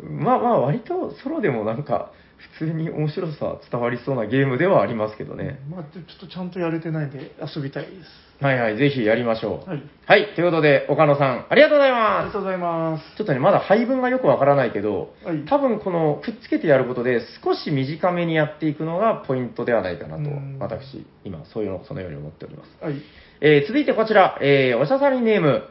[0.00, 2.12] まあまあ、割とソロでもなんか、
[2.58, 5.60] 普通に面白さ伝わりそうなゲームではありますけどね。
[5.70, 8.24] まあ、ちょっとちゃんとやれてないんで遊びたいです。
[8.44, 9.70] はいはい、ぜひやりましょう。
[9.70, 9.82] はい。
[10.06, 13.10] はい、ということで、岡野さん、ありがとうございまありがとうございます。
[13.12, 13.16] す。
[13.16, 22.84] ちょっとね、まだ配分がよくわからないけど、はい多分このくっつけてやることで少し短めにやっていくのがポイントではないかなとうん、私、今、そういうの、そのように思っております。
[22.84, 22.94] はい。
[23.40, 25.64] えー続いてこちら、えーおしゃさりネーム、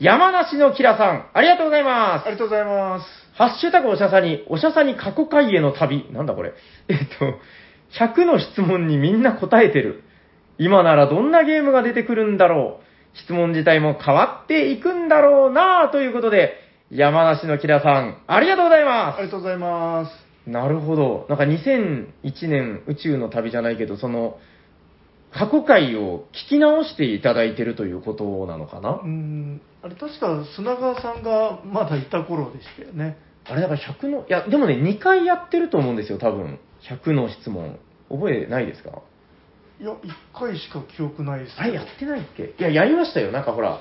[0.00, 2.30] 山梨のキラさん、ありがとうございますあ。
[2.30, 3.06] りがとうございます。
[3.36, 6.10] ハッシュタグおしゃさに、おしゃさに過去回への旅。
[6.12, 6.52] なんだこれ。
[6.88, 7.38] えっと、
[7.98, 10.02] 100の質問にみんな答えてる。
[10.58, 13.18] 今ならどんなゲームが出てくるんだろう。
[13.18, 16.54] 質問自体も変わっていくんだろうなぁということで、
[16.90, 20.10] 山梨のキラさん、ありがとうございまありがとうございます。
[20.44, 20.50] す。
[20.50, 21.26] なるほど。
[21.28, 24.38] なんか2001年宇宙の旅じゃないけど、その、
[25.32, 29.00] 過去回を聞き直していただいてるということなのかな？
[29.02, 33.18] うん、あれ確か砂川さんがまだいた頃でしたよね。
[33.44, 36.58] あれだから100の、いや、でもね、2回やってると思うんですよ、多分。
[36.88, 37.78] 100の質問。
[38.08, 39.02] 覚えないですか？
[39.80, 39.96] いや、1
[40.32, 42.54] 回しか記憶ないですあれやってないっけ？
[42.58, 43.30] いや、やりましたよ。
[43.30, 43.80] なんかほら、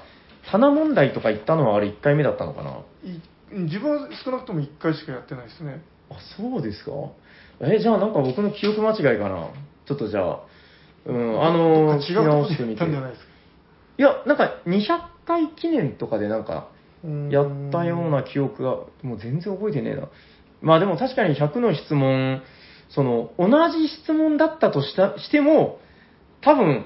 [0.51, 2.79] 棚問題とか言ったのはあれ1回目だったのかな？
[3.09, 3.19] い
[3.51, 5.81] 自分は少なくとも1回しかやってないですね。
[6.09, 6.91] あ、そうですか？
[7.61, 9.49] え、じゃあなんか僕の記憶間違いかな？
[9.85, 10.39] ちょっとじゃあ、
[11.05, 13.29] うん、あのー、違うところでやったんじゃないですか？
[13.99, 16.69] いや、なんか200回記念とかでなんか、
[17.03, 18.69] うんやったような記憶が、
[19.01, 20.07] もう全然覚えてねえな。
[20.61, 22.41] まあでも確かに100の質問、
[22.89, 25.79] その、同じ質問だったとしたしても、
[26.41, 26.85] 多分、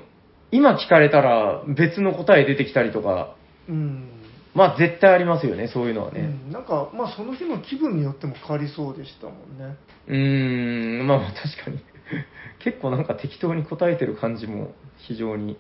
[0.51, 3.35] 今聞かれたら別の答え出てきたりとか、
[3.69, 4.09] うん。
[4.55, 6.21] まあ絶対ありますよね、そういうのはね。
[6.21, 9.77] うんなんか、まあ、その日の気分によっても変わりそうでしたもんね。
[10.07, 11.79] うーん、まあまあ確かに。
[12.59, 15.57] 結構なんか適当に答えてる感じも非常に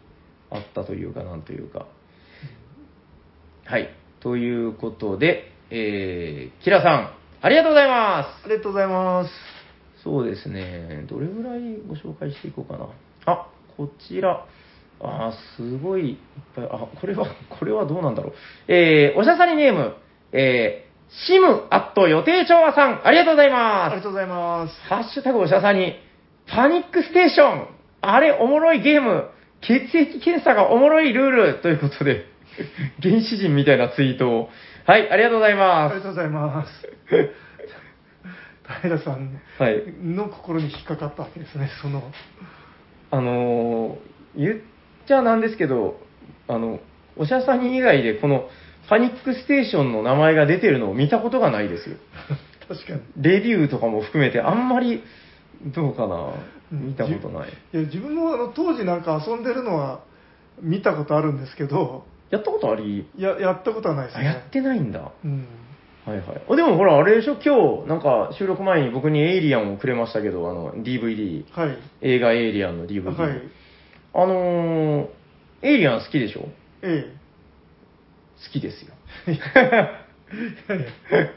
[0.49, 1.85] あったというか、なんというか。
[3.69, 3.89] はい。
[4.21, 8.45] ということで、えー、キラさん、ありがとうございます。
[8.45, 9.31] ありがとうございます。
[10.03, 11.05] そうですね。
[11.09, 12.87] どれぐらいご紹介していこうかな。
[13.25, 14.45] あ、こちら。
[15.01, 16.17] あー、すごいいっ
[16.55, 16.65] ぱい。
[16.71, 17.25] あ、これは、
[17.59, 18.33] これはどうなんだろう。
[18.71, 19.95] えー、おしゃさりネーム、
[20.31, 24.01] えー、シムアット予定調和さん、ありがとうございあますりが。
[24.03, 24.79] とうございます。
[24.87, 25.99] ハッシュタグおしゃさに、
[26.47, 27.67] パニックステーション、
[27.99, 32.25] あれおもろいゲーム、血液検査がおもろいルールということで、
[33.01, 34.49] 原始人みたいなツイートを。
[34.85, 35.95] はい、ありがとうございあます。
[35.95, 36.89] りがとうございます。
[38.81, 39.83] 平さんはい。
[40.03, 42.03] の心に引っかかったわけですね、その。
[43.11, 43.97] あのー
[44.35, 44.57] 言っ
[45.07, 45.99] ちゃなんですけど、
[46.47, 46.79] あの、
[47.15, 48.49] おしゃさに以外でこの
[48.87, 51.95] パニックステーションの名前が出てるのを見たことがないですよ。
[52.67, 52.99] 確かに。
[53.17, 55.01] レビューとかも含めてあんまり、
[55.65, 56.33] どうかな
[56.71, 57.49] うん見たことない。
[57.49, 60.01] いや自分もあの当時なんか遊んでるのは
[60.61, 63.07] 見たことあるんですけど、やったことあり？
[63.17, 64.25] ややったことはないですあ、ね。
[64.25, 65.11] やってないんだ。
[65.23, 65.47] うん。
[66.05, 66.41] はいはい。
[66.49, 67.35] あでもほら、あれでしょ？
[67.35, 71.43] 今日、なんか収録前に僕にエイリアンをくれましたけど、あの、DVD。
[71.51, 71.77] はい。
[72.01, 73.05] 映画エイリアンの DVD。
[73.15, 73.41] はい。
[74.13, 75.07] あのー、
[75.63, 76.41] エイリアン好きでしょ？
[76.41, 76.47] 好
[76.83, 77.05] え
[78.53, 78.93] きですよ。
[79.27, 79.37] え。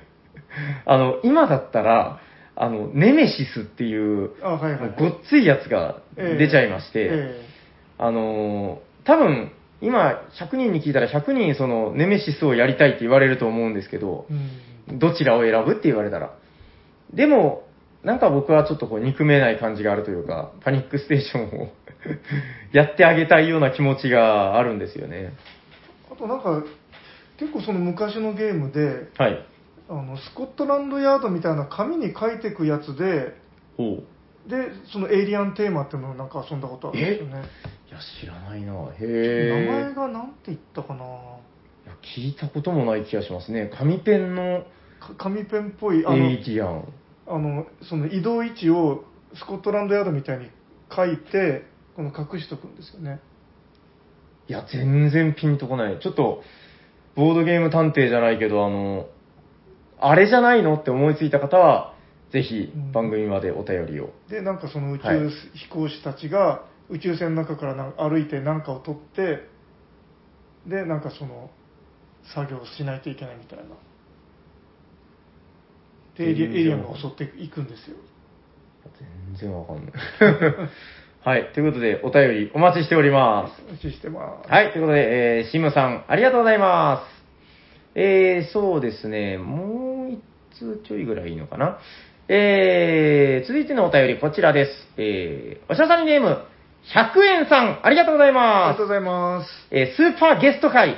[0.86, 2.20] あの、今だったら、
[2.56, 4.94] あの、ネメシスっていう、あ、はいはい。
[4.98, 7.40] ごっついやつがええ出ちゃいまして、え
[7.98, 14.34] あのー、多分、今、100人に聞いたら100人そのネメシスをやりたいって言われると思うんですけどえ、
[14.92, 14.98] うん。
[14.98, 16.34] どちらを選ぶって言われたら。
[17.14, 17.64] でも、
[18.02, 21.68] なんか僕はちょっとこう憎めない感じがあるというか、パニックステーションを
[22.72, 25.34] やってあげたいような気持ちがあるんですよね。
[26.10, 26.62] あとなんか、
[27.38, 29.44] 結構その昔のゲームで、はい。
[29.88, 33.34] あのスコットランドヤードみたいな紙に書いていくやつで、
[33.76, 33.98] ほ
[34.46, 34.48] う。
[34.48, 37.42] で、そのエイリアンテーマっていうのをなんか遊んだことあるんですよね。
[37.90, 39.68] いや、知らないな名へえ。
[39.68, 41.06] 前がなんて言ったかない
[41.86, 43.70] や聞いたこともない気がしますね。
[43.76, 44.62] 紙ペンの
[45.00, 46.84] か紙ペンっぽい、あエの、イリアン。
[47.26, 50.50] あのその移動位置をスコットランドヤードみたいに
[50.94, 51.64] 書いて、
[51.96, 53.20] この隠しとくんですよね。
[54.48, 55.98] いや、全然ピンとこない。
[56.00, 56.42] ちょっと、
[57.16, 59.06] ボードゲーム探偵じゃないけど、あの、
[59.98, 60.74] あれじゃないの？
[60.74, 61.94] って思いついた方は、
[62.32, 64.10] ぜひうん番組までお便りを。
[64.28, 65.18] で、なんかその宇宙はい
[65.54, 69.48] 飛行士たちが宇宙船の中からなん歩いて何かを取って、
[70.66, 71.50] で、なんかその
[72.34, 73.64] 作業をしないといけないみたいな。
[76.18, 77.96] で、エイリエイリアンが襲っていくんですよ。
[79.38, 79.92] 全然わかんない。
[81.22, 83.62] はい、ということで、お便りお待ちしております。
[83.68, 84.50] お待ちしてます。
[84.50, 87.20] はい、ということで、えー、シムさん、ありがとうございます。
[87.94, 90.20] えー、そうですね、もう一
[90.58, 91.78] 通ちょいぐらいいいのかな。
[92.28, 94.70] えー、続いてのお便り、こちらです。
[94.96, 96.38] えー、おしゃさりネーム、
[96.94, 98.86] 100円さん、ありがとうございありますがとう。
[98.86, 99.50] ございます。
[99.70, 100.96] えースーパーゲスト会、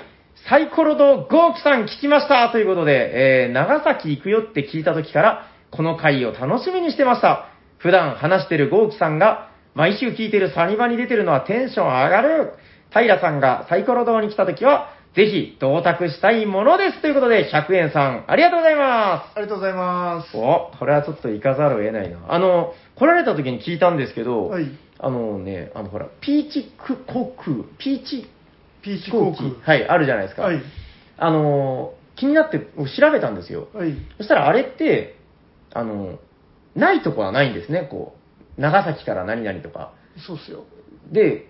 [0.49, 7.47] サイコロドゴーキさん聞きましたということで、えー長崎行くよって聞いた時から、この回を楽しみにしてました。
[7.79, 12.53] 普段話してるゴーキさんが、毎週聞いてるサニバに出てるのはテンション上がる。
[12.93, 17.03] 平さんがサイコロ堂に来た時は、ぜひ同卓したいものです。
[17.03, 19.37] ということで、100円さん、ありがとうございます。
[19.37, 20.37] ありがとうございます。
[20.37, 22.19] お、これはちょっと行かざるを得ないな。
[22.29, 24.67] あの、来られた時に聞いたんですけど、はい。
[24.99, 28.27] あのね、あのほら、ピーチク航空、ピーチ
[28.83, 29.51] ピーチ航空。
[29.51, 30.43] 機、はい、あるじゃないですか。
[30.43, 30.63] はい。
[31.19, 33.69] あのー、気になって調べたんですよ。
[33.75, 33.95] はい。
[34.17, 35.17] そしたらあれって、
[35.75, 36.19] あのー、
[36.75, 38.17] ないとこはないんですね、こ
[38.59, 38.61] う。
[38.61, 39.93] 長崎から何々とか。
[40.27, 40.65] そうっすよ。
[41.11, 41.49] で、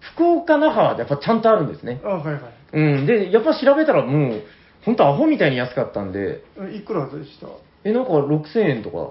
[0.00, 2.00] 福岡那覇はやっぱちゃんとあるんですね。
[2.04, 2.42] あ、はいはい。
[2.74, 3.06] うん。
[3.06, 4.42] で、やっぱ調べたらもう、
[4.84, 6.42] ほんとアホみたいに安かったんで、
[6.76, 7.46] いくらでした？
[7.84, 9.10] え、なんか6000円とか。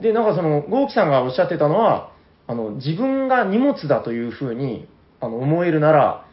[0.00, 2.12] で、なんかその、ゴーキさんがおっしゃってたのは、
[2.46, 4.86] あの、自分が荷物だというふうに、
[5.20, 6.26] あの、思えるなら、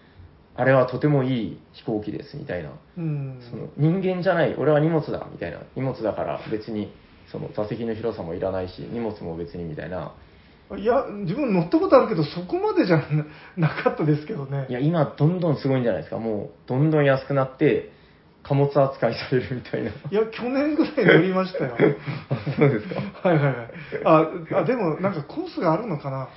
[0.55, 2.69] あれはとてもいい飛行機です、みたいな。
[2.97, 3.39] うん。
[3.49, 5.59] その人間じゃない、俺は荷物だ、みたいな。
[5.75, 6.93] 荷物だから別に、
[7.31, 10.13] その座席の広さもいらないし、荷物も別にみたいな。
[10.77, 13.05] いや、自分乗ったことあるけど、そこまでじゃな
[13.67, 14.65] なかったですけどね。
[14.69, 16.17] いや、今どんどんすごいんじゃないですか。
[16.17, 17.91] もう、どんどん安くなって、
[18.43, 19.89] 貨物扱いされるみたいな。
[19.89, 21.77] いや、去年ぐらい乗りましたよ。
[22.29, 23.29] あ そうですか。
[23.29, 23.55] はいはいはい。
[24.03, 26.27] あ、あでも、なんかコースがあるのかな。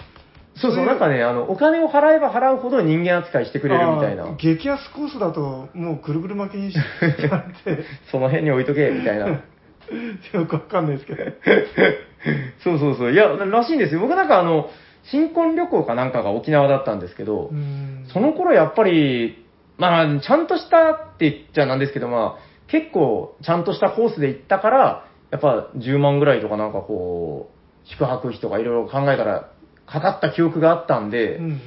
[0.54, 4.26] そうそう、なんかね、あの、お金を払えば払うほど人間扱いしてくれるみたいな。
[4.38, 6.84] 激安コースだと、もうぐるぐる巻きにして、
[8.10, 9.28] その辺に置いとけ、みたいな。
[9.28, 11.22] よくわかんないですけど。
[12.62, 13.12] そうそうそう。
[13.12, 14.00] いや、らしいんですよ。
[14.00, 14.70] 僕なんかあの、
[15.04, 19.44] 新婚旅行かなんかが沖縄だったんですけど、うんその頃やっぱり、
[19.78, 27.50] まあ、ちゃんとしたって言っちゃなんですけど、まあ、結構ちゃんとしたコースで行ったから、やっぱ10万ぐらいとかなんかこ
[27.84, 29.50] う、宿泊費とかいろいろ考えたら、
[29.86, 31.60] かかった記憶があったんで、うんうん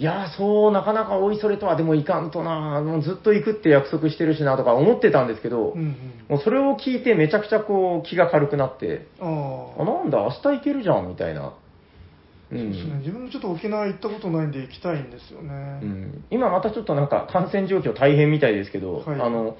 [0.00, 5.96] いやー、そう、なかなかおいそれとはでもいかんとな、もうずっと行くって約束してるしなとか思ってたんですけど、うんうん。
[6.28, 11.48] もうそれを聞いてめちゃくちゃこう気が軽くなって、ああ、あなんだ、明日行けるじゃん、みたいな。
[11.48, 11.52] う
[12.50, 12.98] そうですね、ん。
[13.00, 15.80] 自分もちょっと沖縄行ったことないんで行きたいんですよね。
[15.82, 19.20] うん、今またちょっとなんか感染状況大変みたいですけど、はい。
[19.20, 19.56] あの、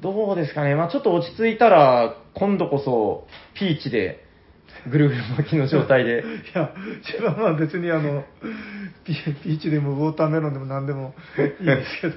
[0.00, 3.26] どうですかね、まあちょっと落ち着いたら、今度こそ
[3.58, 4.27] ピーチで、
[4.88, 6.24] ぐるぐる巻きの状態で、
[6.54, 6.72] いや、
[7.06, 8.24] 自分はまあ別にあの、
[9.04, 11.14] ピピーチでもウォーターメロンでも何でも
[11.60, 12.14] いいですけど。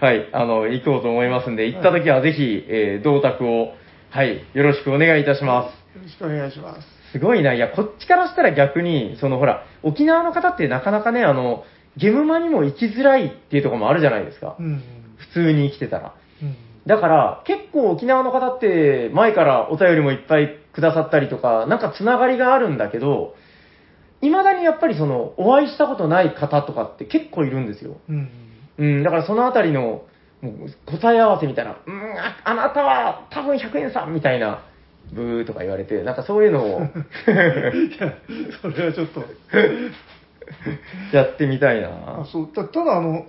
[0.00, 3.74] はい、あの、行こうと思いますんで、行った時はぜひ、えー、同卓を、
[4.10, 5.98] はい、よろしくお願いいたします。
[5.98, 6.80] よろしくお願いします。
[7.12, 7.54] すごいな。
[7.54, 11.64] いや、こっちからしたら逆に、そのほら、沖縄の方ってなかなかね、あの、
[11.96, 14.62] ゲムマにも行きづらいっていうところもあるじゃないですかう。
[14.62, 14.82] ん。
[15.16, 16.14] 普通に生きてたら。
[16.42, 16.56] うん。
[16.86, 23.34] だから、結構沖縄の方って前からお便りもいっぱいくださったりとか、なんかつながりがあるんだけど、
[24.20, 27.96] 未だにやっぱりその、お会いしたことない方とかって結構いるんですよ。
[28.08, 28.28] うん。
[28.78, 30.04] うん、だからそのあたりの、
[30.86, 34.64] 答え合わせみたいな、うん、ああなたは多分100円さんみたいな、
[35.12, 38.14] ブーとか言われて、なんかそういうのを いや、
[38.60, 39.22] それはちょっと。
[41.12, 42.24] やってみたいあな。
[42.24, 43.26] そうたただあの、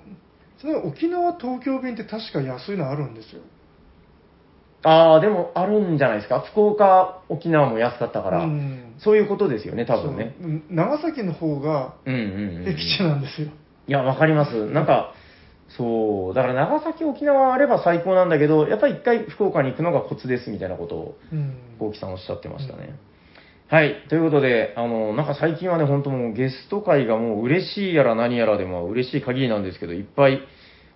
[0.86, 3.41] 沖縄東京便って確か安いのあるんですよ。
[4.84, 6.42] ああ、でもあるんじゃないですか。
[6.42, 10.36] 福岡、沖縄も安かったから、うんそういうことですよね、多分ね。
[10.40, 12.66] そううん長崎の方がうんうんうん。
[12.66, 13.48] 僻地なんですよ。
[13.88, 14.70] いや、わかります。
[14.70, 15.14] なんか、
[15.78, 21.56] そう、だから長崎、沖縄あれば最高なんだけど、やっぱり一回福岡に行くのがコツですみたいなことを、うん。
[21.80, 22.96] 大木さんおっしゃってましたね。
[23.68, 24.06] はい。
[24.10, 30.42] ということで、あの、なんか最近はね、本当もうゲスト会がもう嬉しいやら何やらでも嬉しい限りなんですけど、いっぱい、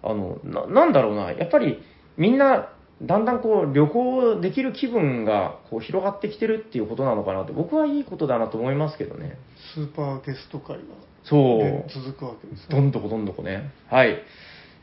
[0.03, 1.81] あの、ななんだろうな、やっぱり
[2.17, 2.69] みんな、
[3.01, 9.37] だんだんこう、旅行できる気分がこう広がってきてるっていうことなのかなと、僕はいいことだなと思いますけどね。
[9.75, 10.83] スーパーゲスト会が
[11.23, 11.57] そう。
[11.59, 13.71] ね続くわけですどんどこどんどこね。
[13.89, 14.17] はい。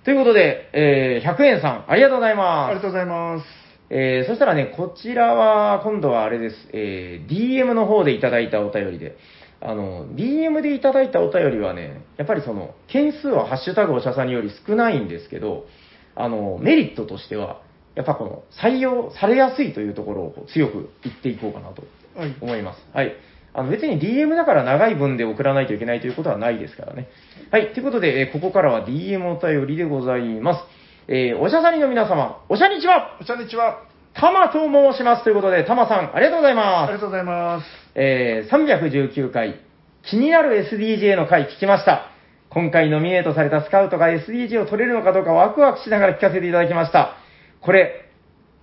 [0.05, 2.71] ということで、えー、100円さん、ありがとうございあます。
[2.71, 3.47] りがとうございます。
[3.91, 6.57] えー、そしたらね、こちらは、今度はあれです。
[6.73, 9.17] えー、DM の方でいただいたお便りで。
[9.61, 15.67] あの、DM でいただいたお便りはね、やっぱりその、件数はハッシュタグおしゃさんにより少ないんですけど、
[16.15, 17.63] あの、メリットとしては、
[17.95, 21.83] やっぱこの、採用されやすいというところを強く言っていこうかなと
[22.19, 22.35] はい。
[22.41, 22.81] 思います。
[22.93, 23.13] はい。
[23.53, 27.09] あの別に DM だから長い文で送らないといけないということはないですからね。
[27.53, 27.73] はい。
[27.73, 30.61] ということで、えーここからは DM お便りでございます。
[31.07, 33.83] えーおしゃさりの皆様、おしゃにちはこんにちは。
[34.13, 34.59] たまと
[34.93, 35.25] 申します。
[35.25, 36.89] ということで、たまさん、ありがとうございあます。
[36.89, 37.67] りがとうございます。
[37.95, 39.61] えー319回、
[40.03, 42.07] 気になる SDJ の回聞きました。
[42.51, 47.17] 今回ノミネートされたスカウトが SDJ を取れるのかどうかワクワクしながら聞かせていただきました。
[47.65, 48.05] これ、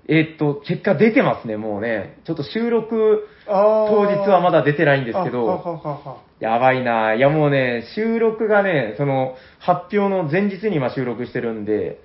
[0.08, 2.18] えーっと、結果出てますね、もうね。
[2.26, 7.14] ちょっと収録当日はまだ出てないんですけど、あははははやばいな。
[7.14, 12.02] いやもうね、収録がね、その、発表の前日に今収録してるんで、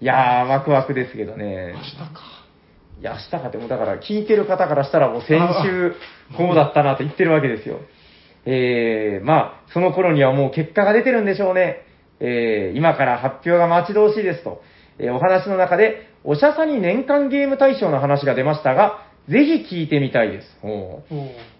[0.00, 1.80] いやー、ワクワクですけどね明。
[1.82, 2.06] 日か。
[3.00, 5.92] いや、明日かって、もうだから聞いてる方からしたらもう先週、
[6.36, 7.80] こうだったなと言ってるわけですよ。
[8.46, 11.84] えー、まあ、その頃にはもう結果が出てるんでしょうね。
[12.20, 14.62] えー、今から発表が待ち遠しいですと。
[14.98, 20.48] えーお話の中で、おしゃさに年間ゲーム大賞の話が出ましたが、ぜひ聞いてみたいです。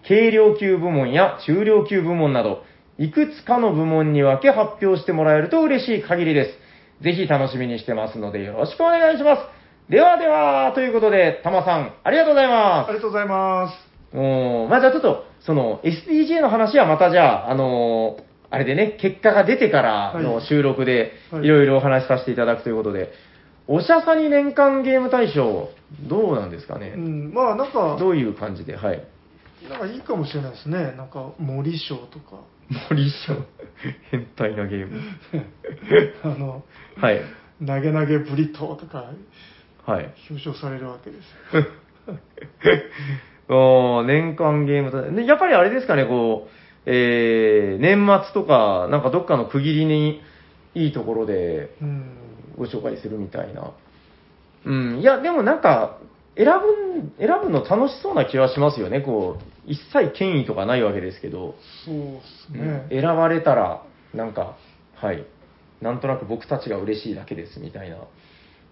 [0.07, 2.63] 軽量級部門や中量級部門など、
[2.97, 6.51] いくつかの部門に分け発表してもらえると嬉しい限りで
[6.99, 7.03] す。
[7.03, 9.41] ぜひ楽しみにしてますのでよろしくお願いします。
[9.91, 13.75] ではでは、ということで、たまさん、ありがとうございあまりがとうございます。
[14.11, 14.17] す。
[14.17, 23.11] おーまあじゃあちょっと、その、SDJ の話はまたじゃあ、あのーあれでね、結果が出てからの収録で、はいいろいろお話しさせていただくということで、
[23.67, 25.69] おしゃさに年間ゲーム大賞、
[26.07, 29.03] どうなんですかね、うん、まあなんか、どういう感じで、はい。
[29.69, 30.93] なんかいいかもしれないですね。
[30.95, 32.41] なんか森賞とか、
[32.89, 33.35] 森賞、
[34.11, 35.01] 変態なゲーム。
[36.23, 36.63] あの、
[36.97, 37.21] はい。
[37.65, 39.11] 投げ投げブリトーとか
[39.85, 40.13] はい。
[40.29, 41.65] 表彰されるわけですよ。
[43.47, 46.51] おー年間ゲームと、ねやっぱりあれですかね、こう、
[46.85, 50.21] えー、年末とか、なんかどっかの区切りに
[50.73, 52.24] いいところでうん。
[52.57, 53.71] ご紹介するみたいな。
[54.65, 55.99] うん、いや、でもなんか、
[56.35, 62.87] 選ぶん、選ぶの楽しそうな気はしますよね、こう、一切権威とかないわけですけど、そうですうんね。
[62.89, 63.83] 選ばれたら、
[64.13, 64.57] なんか、
[64.95, 65.25] はい、
[65.81, 67.97] なんとなく僕たちが嬉しいだけですみたいな、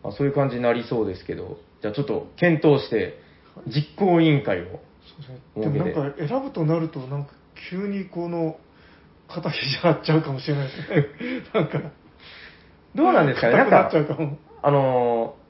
[0.04, 3.20] まあ、そういう感じになりそうですけど、じゃあちょっと検討して、
[3.68, 4.66] 実行委員会を。
[4.66, 4.82] そうで
[5.26, 5.62] すね。
[5.62, 7.32] でもなんか選ぶとなると、なんか
[7.70, 8.58] 急にこの、
[9.30, 11.08] 肩肘張っちゃうかもしれないですね。
[11.54, 12.03] なんか。
[12.96, 13.92] どうなんですかね、なんか。
[14.62, 15.44] あのー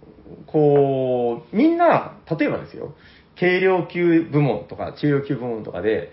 [0.47, 2.95] こう、みんな、例えばですよ、
[3.39, 6.11] 軽量級部門とか中量級部門とかで、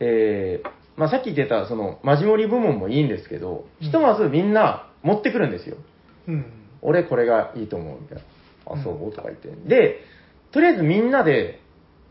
[0.00, 5.76] えーまあ、さっき言ってた、その、マジモリ部門もいいんですけど、うんひとまずみんな持ってくるんですよ。
[6.28, 6.46] うん。
[6.80, 8.24] 俺これがいいと思うみたいな。
[8.66, 9.12] あ、うんそう？
[9.12, 9.48] とか言って。
[9.68, 10.00] で、
[10.52, 11.60] とりあえずみんなで、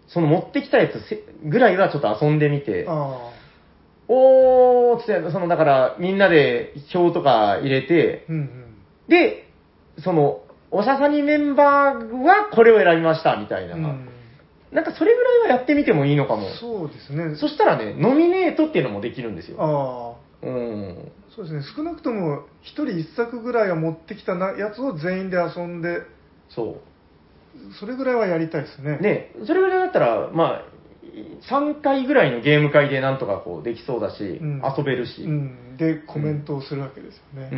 [0.07, 3.32] その持ってきたやつせぐらいはちょっと遊んでみて、あ
[4.09, 8.75] おーっつって、その、だからみんなで表とか入れてあ。、うんうん。
[9.07, 9.49] で、
[10.03, 10.41] その、
[10.71, 13.75] おしゃさにメンバーはこれを選びましたみたいな。
[13.75, 14.09] うん
[14.71, 16.49] なんかそれぐらいはやってみてもいいのかも。
[16.59, 17.37] そうですね。
[17.37, 19.57] そしたらね、ノミネートっていうのもできるんですよ。
[19.61, 20.45] ああ。
[20.45, 21.11] うん。
[21.33, 21.63] そうですね。
[21.75, 26.01] 少なくとも、一人一作ぐらいは持ってきたなやつを全員で遊んで、
[26.49, 26.81] そ
[27.79, 28.97] それぐらいはやりたいですね。
[28.99, 29.01] う。
[29.01, 30.63] ね、それぐらいだったら、まあ、
[31.49, 35.77] 3回ぐらいのゲーム会でなんとかこうできそうだし、うん遊べるし、うん。
[35.77, 37.49] で、コメントをするわけですよね。
[37.51, 37.55] う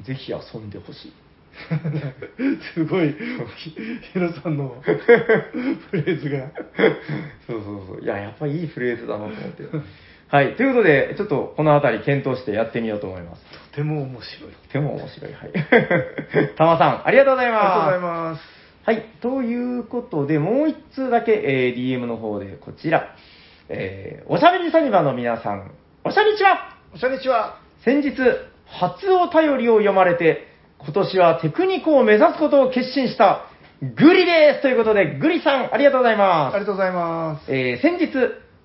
[0.00, 1.12] ん、ぜひ遊んでほしい。
[2.74, 3.14] すごい、
[3.56, 3.70] ひ
[4.12, 6.50] ヒロさんのフレーズが。
[7.46, 8.00] そうそうそう。
[8.02, 9.64] いや、やっぱりいいフレーズだなと思って。
[10.28, 10.54] はい。
[10.54, 13.42] ということで、ちょっとこのあたり検討してやってみようと思います。
[13.70, 14.52] とても面白い。
[14.52, 15.32] とても面白い。
[15.32, 15.52] はい。
[16.56, 17.64] たまさん、ありがとうございます。
[17.64, 18.59] ありがとうございます。
[18.82, 19.04] はい。
[19.20, 23.14] ということで、もう一通だけ、えー DM の方でこちら。
[23.68, 25.70] えーおしゃべりサニバの皆さん、
[26.04, 27.58] おしゃにちはおしゃにちは。
[27.84, 28.10] 先日、
[28.66, 30.46] 初お便りを読まれて、
[30.78, 33.44] 今年はテクニコを目指すことを決心した、
[33.82, 37.52] グリですということで、グリさん、ありがとうございますありがとうございます。
[37.52, 38.08] えー先日、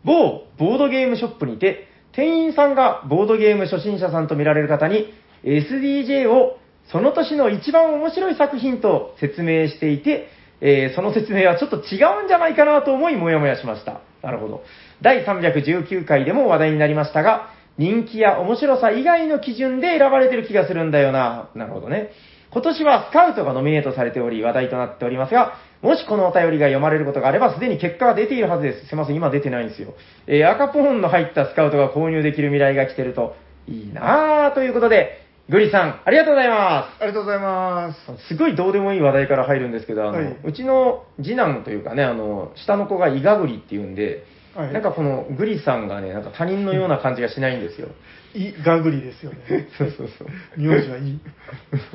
[0.05, 5.13] 某ボードゲームショップにて、店員さんがボードゲーム初心者さんと見られる方に、
[5.43, 6.57] SDJ を
[6.91, 10.27] その年の一番面白い作品と説明していて、
[10.61, 14.01] えーその説明はちょっと違うんじゃないかなと思い、もやもやしました。
[14.21, 14.63] なるほど。
[15.01, 21.49] 第319回でも話題になりましたが、人気や面白さ以外の基準で選ばれてる気がするんだよな。
[21.55, 22.11] なるほどね。
[22.51, 28.87] 今年はスカウトがノミネートされており話題となっておりますが、もしこのお便りが読まれることがあれば、すでに結果が出ているはずです。
[28.87, 29.93] すいません、今出てないんですよ。
[30.25, 33.35] えー赤ポーンの入ったスカウトが購入できる未来が来てると
[33.67, 38.23] いいなぁということで、グリさん、ありがとうございまありがとうございます。
[38.23, 38.29] す。
[38.29, 44.25] すごいどうでもいい話題から入るんですけど、あの、はいうちの次男というかね、あの、下の子がイガグリっていうんで、
[44.55, 47.89] はいなんかこのグリさんがね、なんか他人のような感じがしないんですよ。
[48.33, 49.67] い、ガグリですよね。
[49.77, 50.27] そうそうそう。
[50.57, 51.19] 名字はいい。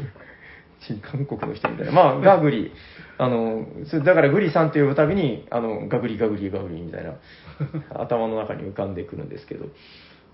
[0.87, 1.93] 新韓国の人みたいな。
[1.93, 2.73] まあ、ガグリ。
[3.19, 7.15] あの、それだからグリさんと呼ぶたびに、あの、ガグリガグリガグリみたいな、
[7.95, 9.67] 頭の中に浮かんでくるんですけど。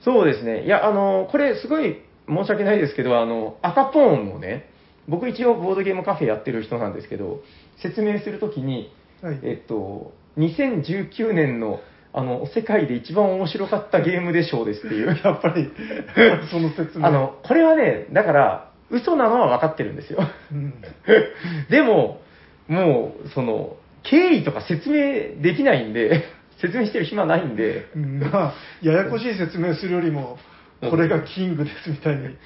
[0.00, 0.64] そうですね。
[0.64, 1.96] いや、あの、これすごい
[2.28, 4.70] 申し訳ないですけど、あの、赤ポーンをね、
[5.08, 7.40] 僕一応ボードゲームカフェやってる人なんですけど、
[7.80, 9.40] 説明するときに、はい。
[9.42, 11.80] えっと、2019年の、
[12.12, 15.06] あの、世界で一番面白かったゲームでしょうですっていう。
[15.22, 15.70] やっぱり、
[16.50, 17.06] その説明。
[17.06, 20.20] あの、これはね、だから、嘘なのは分かってるんですよ。
[20.52, 20.74] うん、
[21.70, 22.20] でも、
[22.68, 26.24] もう、その、経緯とか説明できないんで、
[26.60, 30.38] 説明してる暇ないんで、うんまあ、ややこしい説明するよりも、
[30.80, 32.36] これがキングですみたいに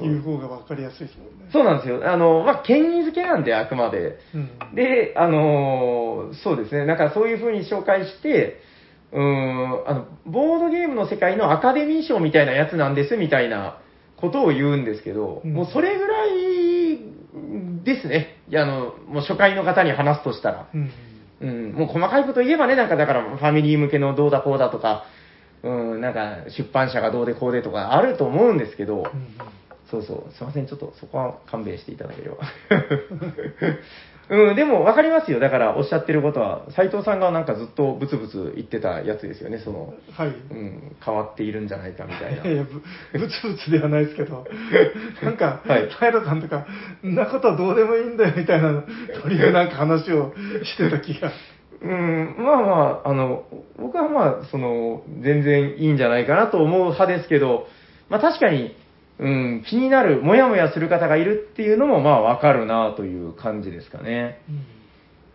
[0.00, 1.50] 言う方が分かりやすいですもんね。
[1.52, 2.10] そうなんですよ。
[2.10, 4.18] あの、まあ、権威づけなんで、あくまで。
[4.34, 8.60] うん、で、あのーそうですね、なんかそういう風に紹介して、
[9.12, 13.78] うーん、あの、ボードゲームの世界のアカデミー賞みたいなやつなんです、みたいな
[14.16, 16.98] ことを言うんですけど、うんもうそれぐらい
[17.84, 18.38] ですね。
[18.48, 20.68] いや、あの、もう初回の方に話すとしたら。
[20.72, 20.90] うん
[21.40, 25.04] うん、もう細かいこと言えばね、なんかだからファミリー向けのどうだこうだとか、
[25.64, 29.04] うん、なんか出版社がどうでこうでとかあると思うんですけど、うん
[29.90, 32.36] そうそう、すいません、ちょっとそこは勘弁していただければ。
[34.26, 35.38] うん、でも分かりますよ。
[35.38, 40.28] だからおっしゃってることは、斉藤さんがなんかずっとブツブツ言ってたやつですよね、その、はい。
[40.28, 42.42] うん、変わっているんじゃないかみたいな。
[42.42, 42.80] いやいや、ぶ
[43.18, 44.46] ぶつぶつではないですけど、
[45.22, 46.66] なんか、はい平さんとか、
[47.04, 48.82] んなことはどうでもいいんだよみたいな、
[49.22, 51.30] とりあえずなんか話をしてた気が。
[51.84, 53.44] うん、まあまあ、あの、
[53.76, 57.66] 僕はまあ、その、全然いいんじゃないかなと思う派ですけど、
[58.08, 58.74] まあ確かに、
[59.18, 64.40] うん、気になる、もやもやする方がいるっていうのもまあわかるなという感じですかね。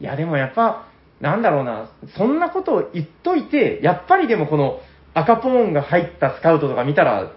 [0.01, 0.87] いやでもやっぱ、
[1.21, 4.79] なんだろうな、そんなことを言っといて、やっぱりでもこの
[5.13, 7.31] 赤ポーンが入ったスカウトとか見たら、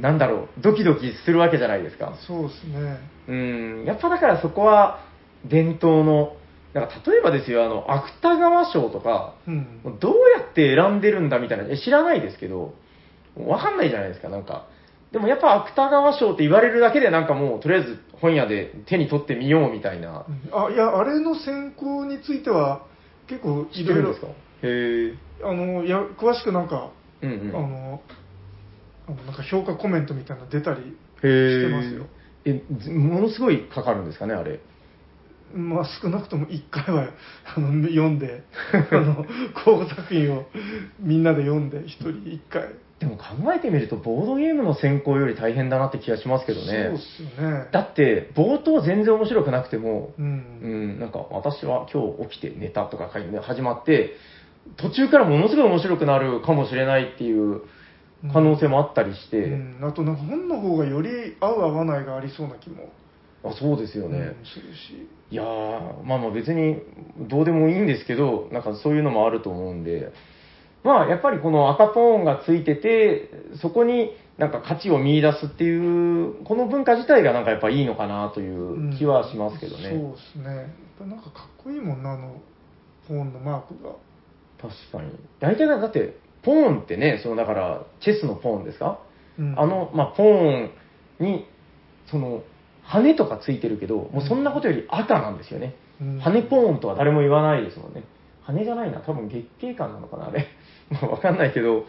[0.00, 2.14] なんだろう、ドキドキするわけじゃないですか。
[2.26, 2.98] そうですね。
[3.26, 5.00] うん、やっぱだからそこは
[5.44, 6.36] 伝統の
[6.74, 9.98] なんか例えばですよ、あの、芥川賞とか、うん。
[10.00, 12.74] どうやって選んでるんだみたいな、え知らないですけど、
[13.36, 14.66] わかんないじゃないですか、なんか。
[15.12, 20.26] でもやっぱ芥川賞って言われるだけでなんかもう、とりあえず本屋で手に取ってみようみたいな。
[20.52, 22.82] あ、いや、あれの選考については、
[23.28, 25.14] 結構いろいろですか、へえ。
[25.44, 26.90] あの、いや、詳しくなんか、
[27.22, 27.56] うんうん。
[27.56, 28.02] あの、
[29.06, 32.06] あのなんか評価コメントみたいなの出たりしてますよ。
[32.44, 34.60] え、ずものすごいかかるんですかね、あれ。
[35.52, 37.08] まあ少なくとも1回は
[37.56, 38.42] あの読んで、
[38.90, 39.24] あの、
[39.64, 40.46] 候補作品を
[41.00, 42.68] みんなで読んで、1人1回。
[43.00, 46.98] でも考えてみると、ボードゲームの選考より大変だなって気がしますけどそうねっ。
[46.98, 47.68] すよね。
[47.72, 50.22] だって、冒頭全然面白くなくても、う。
[50.22, 54.14] うんん、なんか私は今日起きて寝たとか書いて始まって、
[54.76, 57.62] 途中からものすごい面白くなるかもしれないっていう
[58.32, 62.88] 可能性もあったりして、うん、あとなんか本の方がより合う合わないがありそうな気も、
[63.44, 64.18] あそうですよね。
[64.18, 65.08] うんするし。
[65.30, 66.78] いやー、まあまあ別に
[67.18, 70.12] どうでもいいんですけど、なんかそういうのもあると思うんで、
[70.82, 73.30] まあやっぱりこの赤ポーンがついてて、
[73.60, 79.90] そこになんか価値を見出すっていう、この文化自体がなんかやっぱいいのかなという気はしますけどね。
[79.90, 80.56] うんそうですね。
[80.56, 80.66] やっ
[80.98, 82.40] ぱなんかかっこいいもんな、あの、
[83.06, 83.90] ポーンのマークが。
[84.60, 85.12] 確かに。
[85.40, 88.98] 大体だって、ポーンってね、そのだから、チェスのポーンですか、
[89.38, 90.70] うんあの、まあ、ポーン
[91.20, 91.46] に、
[92.06, 92.42] その、
[92.84, 95.74] 羽とかついてるけど、もうそんなことより赤なんですよね。
[96.00, 98.04] うん羽ポーンとは誰も言わないですもんね。
[98.42, 100.46] 羽じゃないな、多分月経感なのかな、あれ。
[101.00, 101.86] もうわかんないけど、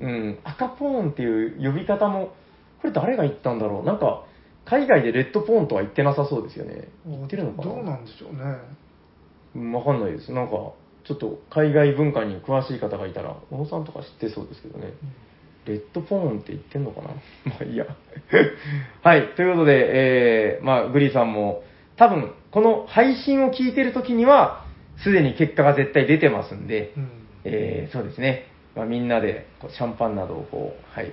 [0.00, 2.32] うんうん、赤ポーンっていう呼び方も、
[2.80, 3.84] これ誰が言ったんだろう。
[3.84, 4.24] なんか、
[4.64, 6.88] 海外でレッドポーンとは言ってなさそうですよね。
[7.06, 7.74] 言ってるのかな？
[7.74, 8.40] どうなんでしょうね。
[9.56, 10.32] うんわかんないです。
[10.32, 10.52] なんか、
[11.04, 14.92] ちょっと海外文化に詳しい方がいたら、小野さんとか知ってそうですけどね。
[15.66, 17.08] レッドポーンって言ってんのかな？
[17.46, 17.86] まあいいや。
[19.02, 19.28] はい。
[19.34, 21.62] ということで、えー、まあ、グリーさんも、
[21.96, 24.64] 多分、この配信を聞いてる時には、
[25.02, 27.08] すでに結果が絶対出てますんで、うん
[27.44, 28.46] えー、そうですね。
[28.76, 31.12] まあ、みんなでこうシャンパンなどをこう、はい、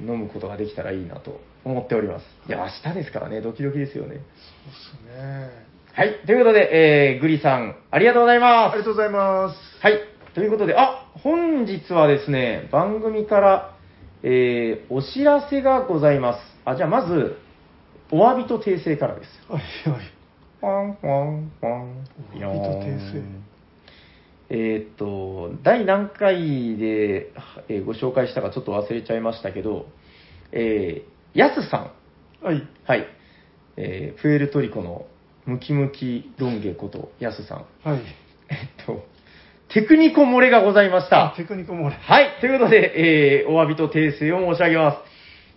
[0.00, 2.24] 飲むことができたらいいなと思っております。
[2.48, 4.08] いや、明日ですからね、ドキドキですよね。
[4.08, 5.50] そうですね。
[5.92, 6.14] はい。
[6.26, 8.84] ということで、えー、グリさん、ありがとうございますありが。
[8.84, 9.58] とうございます。
[9.80, 10.00] はい。
[10.34, 13.75] ということで、あ、本日はですね、番組から、
[14.28, 16.40] えー、お知らせがございます。
[16.64, 17.36] あ、じゃあまず、
[18.10, 19.28] お詫びと訂正からです。
[19.48, 20.12] はいはい。
[20.60, 22.04] ワンワンワン。
[22.34, 23.22] お詫びと訂正
[24.48, 27.32] えーっと、第何回で、
[27.68, 29.86] えーご紹介したかちょっと忘れちゃいましたけど、
[30.50, 31.92] えー、やすさ
[32.42, 32.44] ん。
[32.44, 32.68] はい。
[32.84, 33.06] はい。
[33.76, 35.06] えー、プエルトリコの
[35.44, 37.66] ムキムキロンゲことやすさん。
[37.88, 38.02] はい。
[38.48, 39.04] えっと、
[39.68, 41.34] テクニコ漏れがございました。
[41.36, 41.96] テクニコモレ。
[41.96, 42.38] はい。
[42.40, 44.98] ということで、えー、お詫びと訂正を申し上げます。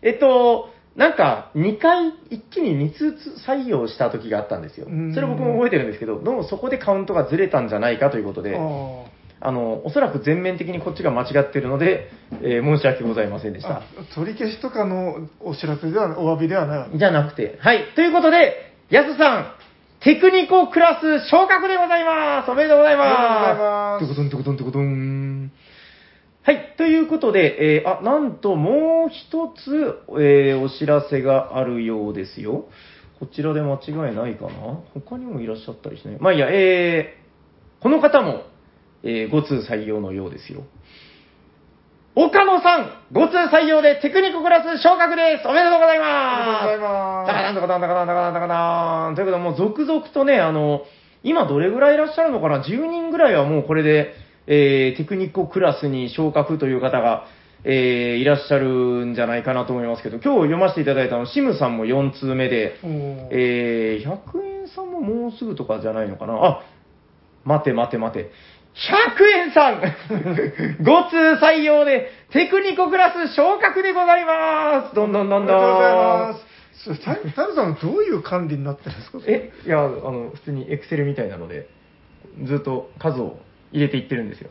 [0.02, 3.16] えっと、なんか、2回一気に2通
[3.48, 5.14] 採用した時があったんですようん。
[5.14, 9.06] それ僕も覚えてるんですけど、どうもそこでカウントがずれたんじゃないかということで、あ
[9.42, 12.10] あの、おそらく全面的にこっちが間違ってるので、
[12.42, 13.84] えー申し訳ございませんでしたあ。。
[14.16, 17.86] 取り消しとかのお知らせでは、お詫びではないじゃなくて、はい。
[17.96, 19.54] ということで、やすさん、
[20.02, 23.04] テクニコクラス昇格でございますおめでとうございま
[24.00, 25.52] すとうございますトコトントコトントコトン。
[26.42, 26.76] はい。
[26.78, 32.70] ということで、えーあ、なんともう一つ、えーお知らせがあるようですよ。
[33.20, 34.80] こちらで間違いないかな？
[34.94, 36.18] 他にもいらっしゃったりしない？
[36.20, 38.44] まあいいや、えー、この方も、
[39.04, 40.64] えー、5通採用のようですよ。
[42.22, 46.04] 岡野さん、5通採用でテクニコククラス昇格ですおめでとうございま
[46.60, 50.82] すありがとうございますだからなんとかなんとかなんとかなんとかなんということで、もう続々とね、あの、
[51.24, 54.16] 今どれぐらいいらっしゃるのかな ?10 人ぐらいはもうこれで、
[54.48, 57.24] えー、テクニコクラスに昇格という方が、
[57.64, 66.64] えー、いらっしゃるんじゃないかなと思いますけど、今日読ませていただいたの、シムさんも4通目で、おーえー、100円さんももうすぐとかじゃないのかなあ、
[67.46, 68.30] 待て待て待て。
[68.76, 69.82] 100円さん
[70.84, 75.56] !5 通採用でテクニコクラス昇格でございますどんどんどんどん。
[75.56, 76.50] ありがとうございます。
[76.86, 79.20] それタタルさん、どういう管理になってるんですか？
[79.28, 81.68] え、いや、あの、普通にエクセルみたいなので、
[82.46, 83.38] ずっと数を
[83.74, 84.50] 入れていってるんですよ。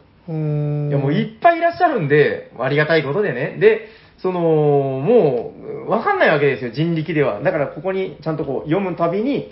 [0.90, 3.56] いや、もういっぱいいらっしゃるんで、ありがたいことでね。
[3.58, 3.88] で、
[4.18, 5.54] その、も
[5.86, 7.40] う、わかんないわけですよ、人力では。
[7.40, 9.48] だから、ここにちゃんとこう、読むたびに、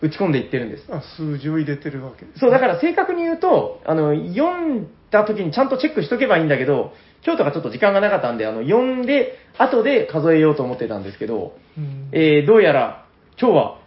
[0.00, 0.86] 打ち込んでいってるんです。
[0.90, 6.92] あ数字を入れてるわけです、そう、だから正確に言うと、あの、読んだ時にちゃんとチェックしとけばいいんだけど、
[7.24, 13.06] 今日とかちょっと時間がなかったんで、あの、読んで、後で数えようと思ってたんですけど、うんえー、どうやら、
[13.40, 13.78] 今日は、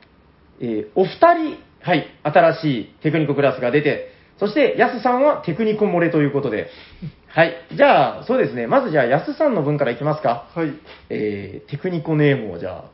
[0.60, 6.70] えー、お二人、はい、新しいテクニコクラスが出て、そして、ヤスさんはテクニコ漏れということで、
[7.28, 10.48] はい、じゃあ、そうですね、まずじゃあ、ヤスさんの分からいきますか。
[10.54, 10.74] はい。
[11.10, 12.90] えー、テクニコネームをじゃあ、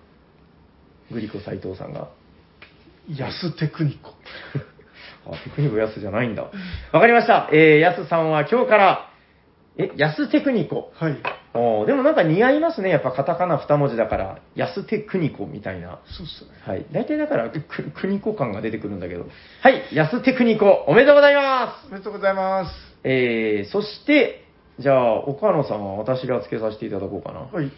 [1.11, 2.09] グリコ斎藤さんが。
[3.09, 4.11] 安テクニコ。
[5.31, 6.43] あ、テクニコヤスじゃないんだ。
[6.91, 7.49] わかりました。
[7.51, 9.09] えー、ヤスさんは今日から、
[9.77, 10.91] え、ヤステクニコ？
[10.95, 11.17] はい。
[11.53, 12.89] おーでもなんか似合いますね。
[12.89, 15.99] やっぱカタカナ2文字だから、ヤステクニコみたいな。
[16.05, 16.51] そうっすね。
[16.65, 16.85] はい。
[16.91, 19.27] 大体だから、く、クニコ感が出てくるんだけど。
[19.61, 19.83] はい。
[19.93, 22.71] ヤステクニコ、おめでとうございますおめでとうございます。
[23.03, 24.45] えー、そして、
[24.79, 27.39] じゃあ、岡野さんは私がつけさせていただこうかな。
[27.41, 27.71] はい。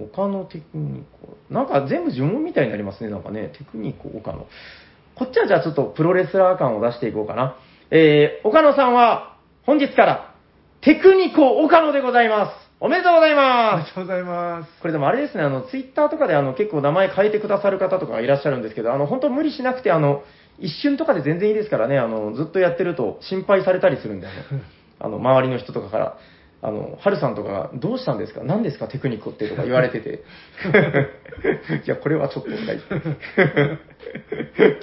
[0.00, 1.36] 岡野テクニコ。
[1.50, 3.52] なんか全部呪文みたいになりますね、なんかね。
[3.56, 4.46] テクニコ、岡野。
[5.14, 7.56] こっちはじゃあちょっとプロレスラー感を出していこうかな。
[7.90, 10.34] えー、岡野さんは本日から
[10.80, 12.64] テクニコ岡野でございます。
[12.80, 13.80] おめでとうございおめま。
[13.82, 14.80] ですとうございます。
[14.80, 20.22] これでもあれですね、あの、ツイッターとかであの、結構名前変えてくださる方とかがいらっしゃるんですけど、あの、本当無理しなくて、あの、
[20.58, 24.26] 一瞬とかで全然いいですからね、あの、ずっとやってると心配されたりするんで、
[24.98, 26.18] あの 周りの人とかから、
[26.66, 28.42] あの、ハルさんとかが、どうしたんですか？
[28.42, 28.88] 何ですか？
[28.88, 30.24] テクニックってとか言われてて。
[31.84, 32.94] いや、これはちょっととか言って。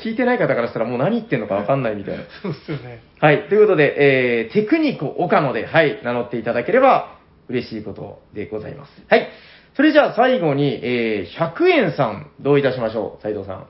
[0.03, 2.23] 聞いてない方からしたらもう何言ってんのかわかんないみたいな。
[2.41, 3.01] そうっすよね。
[3.19, 3.47] はい。
[3.49, 7.17] ということで、えー、テクニコ岡野で、はい、名乗っていただければ
[7.49, 8.91] 嬉しいことでございます。
[9.07, 9.27] はい。
[9.75, 13.23] それじゃあ最後に、えー、100円さん、どういたしましょう？
[13.23, 13.65] 斉藤さん。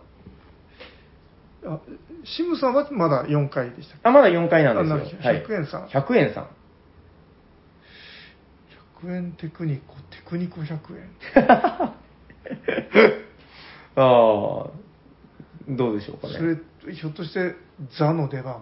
[1.65, 1.79] あ、
[2.25, 4.95] シムさんはまだ4回でしたあ、まだ4回なんですよ。
[4.95, 5.45] あなるほどはい。
[5.45, 5.53] 100
[6.17, 6.47] 円さん
[9.03, 9.09] 100円さん。
[9.09, 11.09] 100円テクニコ、テクニコ100円。
[13.95, 14.69] ああ、
[15.67, 16.33] どうでしょうかね。
[16.33, 16.43] そ
[16.87, 17.55] れ、ひょっとして、
[17.97, 18.61] ザの出番？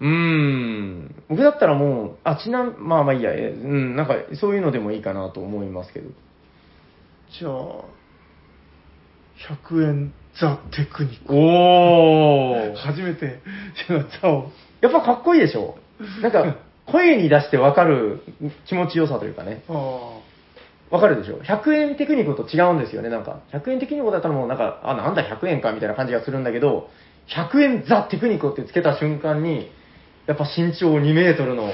[0.00, 1.14] うーん。
[1.28, 6.10] 僕だったらもう、あ、ちなみ、まあまあいいや、えうん、なんかそういうのでもいいかなと思いますけど。
[7.38, 7.84] じゃあ、
[9.68, 11.34] 100円ザテクニコ。
[11.34, 12.76] おー。
[12.76, 13.40] 初めて、
[13.88, 14.50] じゃあザを。
[14.80, 15.78] やっぱかっこいいでしょ
[16.20, 16.56] なんか、
[16.86, 18.22] 声に出してわかる
[18.66, 19.62] 気持ちよさというかね。
[19.68, 20.18] あ
[20.90, 23.40] わかるでしょ ?100 円テクニコと違うんですよね、なんか。
[23.52, 26.90] 100円テクニコだったらもうなんか、あ、なんだ100円かみたいな感じがするんだけど、
[27.28, 29.70] 100円ザテクニコってつけた瞬間に、
[30.26, 31.70] やっぱ身長2メートルの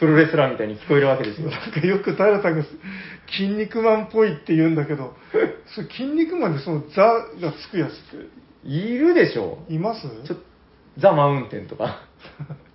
[0.00, 1.50] プロレスラーみたいに聞こえるわけですよ。
[1.50, 2.64] なんかよく平さんが、
[3.30, 5.14] 筋肉マンっぽいって言うんだけど、
[5.74, 7.02] それ筋肉マンでそのザ
[7.40, 7.94] がつくやつっ
[8.64, 10.06] いるでしょています？
[10.98, 12.00] ザ・マウンテンとか。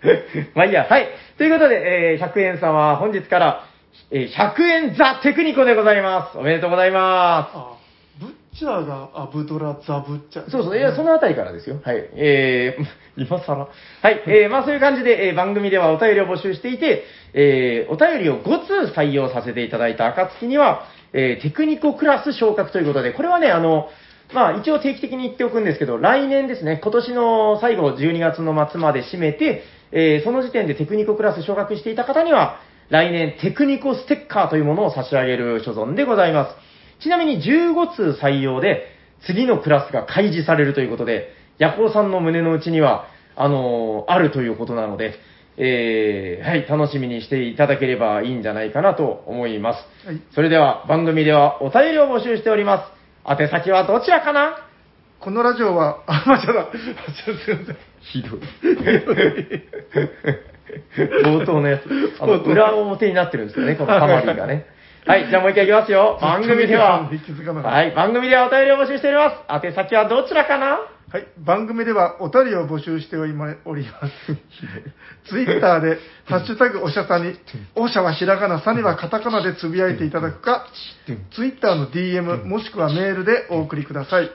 [0.54, 1.08] まあいいや、はい。
[1.38, 3.64] ということで、えー100円さんは本日から、
[4.10, 6.38] えー100円ザ・テクニコでございます。
[6.38, 7.76] おめでとうございまあ、
[8.20, 10.44] ブッチャーがアブドラ、ザ・ブッチャー。
[10.46, 10.50] す。
[10.50, 11.80] そうそう、いや、そのあたりからですよ。
[11.82, 12.08] はい。
[12.14, 12.86] えー、
[13.24, 13.56] 今更。
[13.56, 14.22] はい。
[14.26, 23.90] えー、 まあそういう感じで、えー番組ではお便りを募集していて、えー、お便りを5通採用させていただいた暁には、えー、テクニコクラス昇格ということで、これはね、あの、
[24.32, 29.62] まあ一応定期的に言っておくんですけど、来年ですね、今年の最後12月の末まで締めて、
[29.92, 36.46] えーその時点でテクニコクラス昇格していた方には、来年テクニコステッカーというものを差し上げる所存でございま
[36.98, 37.02] す。
[37.02, 38.86] ちなみに15通採用で、
[39.26, 45.14] 次のクラスが開示されるということで、ヤコウさんの胸の内には、あのーあるということなので、
[45.58, 50.06] えーはい、楽しみにしていただければいいんじゃないかなと思います。
[50.06, 52.86] はいそれでは、番組ではお便りを募集しておりま
[53.26, 53.40] す。
[53.42, 54.56] 宛先はどちらかな？
[55.22, 56.52] このラジオは、あ、間違えた。
[56.52, 57.76] ちょっとすいません。
[58.00, 58.40] ひどい。
[61.24, 61.82] 冒頭のやつ。
[62.18, 64.66] あの、裏表になってるんですよね、このサマリーがね。
[65.06, 66.18] はい、じゃあもう一回いきますよ。
[66.20, 69.66] 番組では、はい、番組ではお便りを募集しております。
[69.66, 70.78] 宛先はどちらかな？
[71.12, 74.34] はい、番組ではお便りを募集しておりまおります。
[75.28, 77.34] ツイッターで、ハッシュタグおしゃさに、
[77.74, 80.66] おしゃはひらがな、さにはカタカナでつぶやいていただくか、
[81.34, 84.30] ツイッターの DM もしくはメールでお送りください。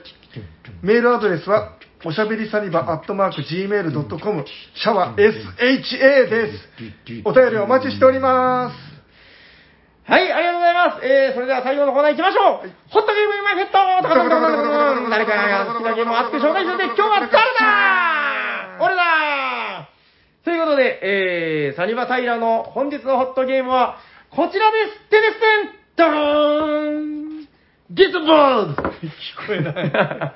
[0.82, 4.44] メールアドレスは、おしゃべりサニバアットマーク Gmail.com、
[4.74, 6.68] シャワー SHA です。
[7.24, 8.98] お便りお待ちしております。
[10.04, 11.04] はい、ありがとうございます。
[11.04, 12.70] えー、それでは最後のコーナー行きましょう。
[12.88, 19.88] ホットゲームマイヘッドとかとかとかとか誰かが好きなゲームを熱く紹介してて、今日は誰だ俺だ
[20.44, 23.98] ということで、えー、サニバタイラの本日のホットゲームは、
[24.30, 25.10] こちらです。
[25.10, 27.27] テレステンドーン
[27.90, 28.82] ゲットボール聞
[29.46, 30.34] こえない。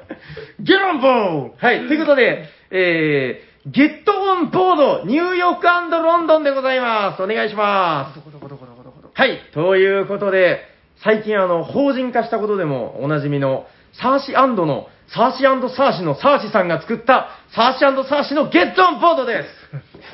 [0.61, 7.23] ゲロンボールはい、ということで、えー、ゲットオンボード、ニューヨークロンドンでございます。
[7.23, 8.17] お願いします。
[8.17, 9.39] どこどこどこどこどこどこはい。
[9.53, 10.61] ということで、
[11.05, 13.67] 最近あの、法人化したことでもおなじみの、
[14.01, 19.49] サーシの、サーシサーシのサーシさんが作った、サーシサーシのゲットオンボードです。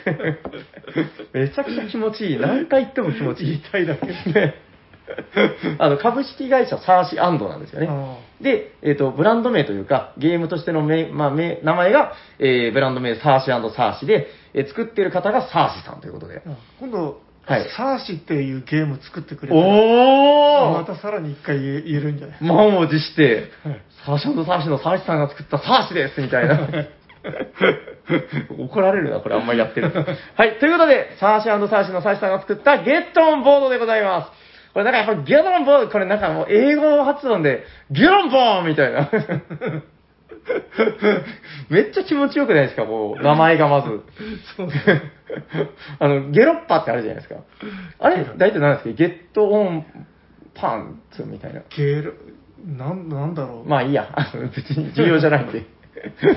[1.32, 2.36] めちゃくちゃ気持ちいい。
[2.39, 3.51] 何回言っても気持ちいい。
[3.51, 4.06] 言いたいだけ。
[4.32, 4.55] ね
[5.79, 7.89] あの、株式会社サーシなんですよね。
[7.91, 16.37] あで、えっ、と、ブランド名というか、ゲームとしての名、まあ、名名前が、えーブランド名サーシサーシで、えー作ってる方がサーシさんということで。
[16.37, 16.41] ー
[16.81, 22.45] 今度、はいサーシっていうゲーム作ってくれたらおまたさらに一回言えるんじゃない？
[22.45, 26.59] 満を持してはい、サーシサーシのサーシさんが作ったサーシですみたいな。
[28.59, 29.91] 怒られるな、これあんまりやってる。
[30.37, 34.48] はい、ということで、サーシーサーシーのサーシさんが作ったゲットオンボードでございます。
[34.73, 39.11] これなんかやっぱゲットオンボード、これなんかもう英語発音で、ゲロンボーンみたいな。
[41.69, 44.01] めっちゃ気持ちよくないですか、もう、名前がまず。
[44.57, 44.69] そう
[45.99, 47.40] あの、ゲロッパってあるじゃないですか。
[47.99, 49.85] あれ、大体何ですかゲットオン
[50.55, 51.61] パンツみたいな。
[51.77, 52.12] ゲロ、
[52.66, 53.69] なん、なんだろう。
[53.69, 54.09] まあいいや。
[54.55, 55.65] 別に重要じゃないんで。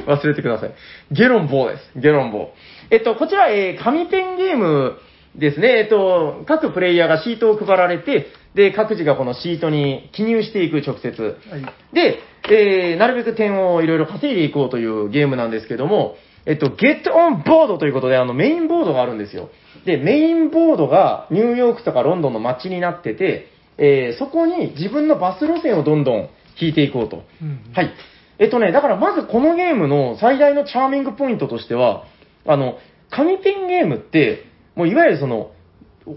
[0.07, 0.71] 忘れてください。
[1.11, 1.91] ゲロンボーです。
[1.95, 2.47] ゲロンボー。
[2.89, 4.97] えっと、こちら、えー紙ペンゲーム
[5.35, 5.79] ですね。
[5.79, 11.21] えっと、各プレイヤーがシートを配られて、で、各自がこのシートに記入していく直接。
[11.21, 11.61] はい。
[11.93, 19.49] で、えー、なるべく点をいろいろ稼いでいこうというゲームなんですけども、えっと、Get on Board ということで、あの、メインボードがあるんですよ。
[19.85, 23.47] で、メインボードがニューヨークとかロンドンの街になってて、
[23.77, 26.29] えー、そこに自分のバス路線をどんどん
[26.59, 27.23] 引いていこうと。
[27.41, 27.93] うんはい。
[28.39, 32.05] えっとね、だからまずこのゲームの最大のチャーミングポイントとしては、
[32.45, 32.79] あの、
[33.11, 35.51] 紙ペンゲームって、もういわゆるその、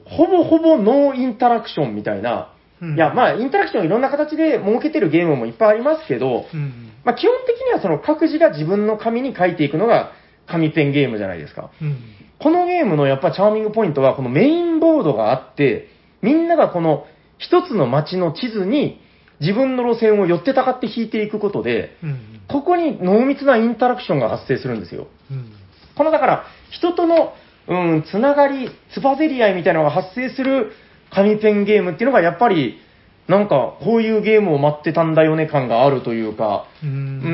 [0.07, 2.51] ほぼほぼノーインタラクションみたいな、
[2.81, 6.93] うんいや、まあ、インタラクションいろんな形で設けてるゲームもいっぱいありますけど、うん。
[7.05, 10.13] まあ、基本的にはその各自が自分の紙に書いていくのが
[10.47, 11.71] 紙ペンゲームじゃないですか。
[11.81, 11.99] うん。
[12.39, 15.89] このゲームのやっぱチャーミングポイントは、このメインボードがあって、
[16.21, 17.07] みんながこの
[17.39, 19.01] 一つの街の地図に
[19.41, 22.41] 自分の路線を寄ってたかって引いていくことで、うん。
[22.49, 25.07] ここに濃密なインタラクションが発生するんですよ。
[25.31, 25.53] うん。
[25.97, 27.35] このだから、人との、
[27.69, 30.73] うん、つながり、つばぜり合いみたいなのが発生する
[31.11, 32.81] 紙ペンゲームっていうのがやっぱり、
[33.29, 36.87] なんか、こういうゲームを待ってたんだよね感があるというか、う。
[36.87, 37.29] うんー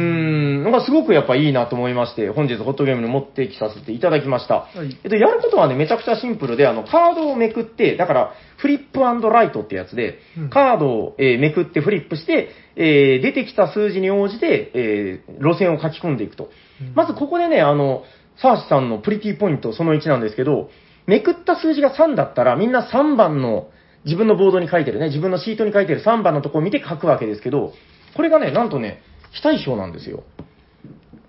[0.61, 4.69] ん、なんかすごくやっぱいいなと思いまして、本日ホットゲームに持ってきさせていただきました。
[4.73, 4.97] はい。
[5.03, 16.51] えっと、やることはね、めちゃくちゃシンプルで、あの、カードをめくって、だから、フリップライトってやつでうん、カードを、えーめくってフリップして、えー出てきた数字に応じて、えー路線を書き込んでいくと。
[16.81, 18.05] うんまずここでね、あの、
[18.43, 20.71] サーシさんのプリティポイントその1なんですけど、
[21.07, 23.69] めくった数字が3だったら、みんな3番の、
[24.05, 27.73] 自分のボードに書いてるね、自分のシートに書いてる3番のとこを見て書くわけですけど、
[28.17, 29.03] これがね、なんとね、
[29.33, 30.23] 非対称なんですよ。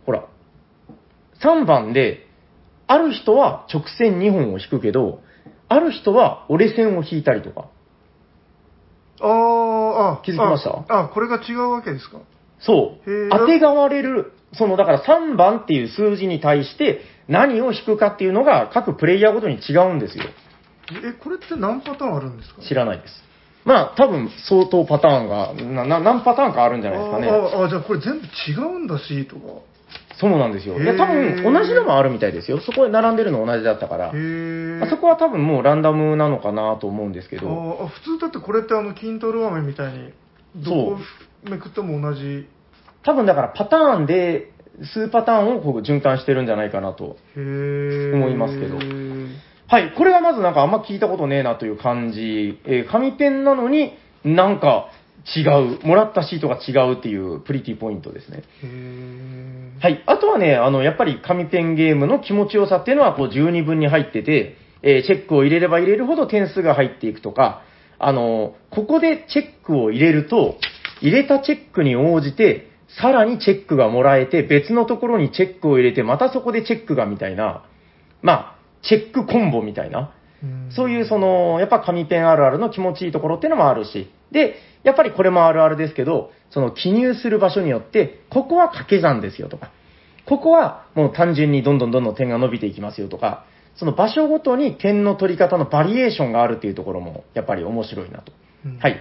[0.06, 0.26] ほら。
[1.44, 2.28] 3番で、
[2.88, 5.22] ある人は直線2本を引くけど、
[5.68, 7.70] ある人は折れ線を引いたりとか。
[9.22, 10.86] あーあ、気づきました？
[10.88, 12.20] あ、あこれが違うわけですか？
[12.60, 13.30] そう。
[13.30, 20.26] 当てがわれる、その、だから3番っていう数字に対して何を引くかっていうのが各プレイヤーごとに違うんですよ。
[21.03, 22.61] え、これって何パターンあるんですか？
[22.61, 23.23] 知らないです。
[23.64, 27.30] まあ、多分相当パターンが、なな何パターンかあるんじゃないですかね。
[27.30, 29.61] あーあー、じゃあこれ全部違うんだ、シートが。
[30.19, 30.80] そうなんですよ。
[30.80, 32.60] いや、へー多分同じのもあるみたいですよ。
[32.60, 34.07] そこで並んでるの同じだったから。
[34.07, 34.18] へえ。
[34.80, 37.80] まあそこは多分もうランダムなのかなと思うんですけど。
[37.82, 40.11] ああ普通だってこれってあの筋トレ飴みたいに
[40.56, 40.98] どこ
[41.44, 42.48] めくっても同じ
[43.03, 44.52] 多分だからパターンで、
[44.94, 47.18] 数パターンをこう循環してるんじゃないかなと。
[47.36, 48.78] 思いますけど
[49.68, 52.60] はい、これがまずなんかあんま聞いたことねえなという感じ。
[52.65, 54.90] えー紙ペンなのになんか
[55.36, 55.86] 違う。
[55.86, 58.44] もらったシートが違うっていうプリティポイントですね。
[59.80, 60.03] はい。
[60.07, 67.61] あとはね、あの、やっぱり紙ペンゲームの気持ちよさっていうのはこう十二分に入ってて、えーチェックを入れれば入れるほど点数が入っていくとか、
[67.98, 70.57] あの、ここでチェックを入れると、
[71.02, 77.64] 入れたチェックに応じて、さらにチェックがもらえて、別のところにチェックを入れて、またそこでチェックがみたいな、
[78.22, 80.14] まあ、チェックコンボみたいな、
[80.76, 89.72] そういうその、やっぱ紙ペンあるあるの気持ちいいところっていうのもあるし、で、やっぱりこれもあるあるですけど、その記入する場所によって、ここは掛け算ですよとか、
[90.26, 93.46] ここはもう単純にどんどんどんどん点が伸びていきますよとか、
[93.76, 98.32] その場所ごとに点の取り方のバリエーションがあるっていうところも、やっぱり面白いなと。
[98.66, 99.00] うんはい。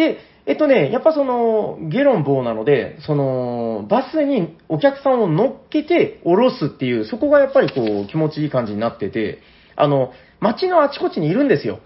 [0.00, 9.40] で、えっとね、やっぱその、ゲロン棒なので、その、バスにお客さんを乗っけて降ろすっていう、そこがやっぱりこう、気持ちいい感じになってて、
[9.76, 11.80] あの、街のあちこちにいるんですよ。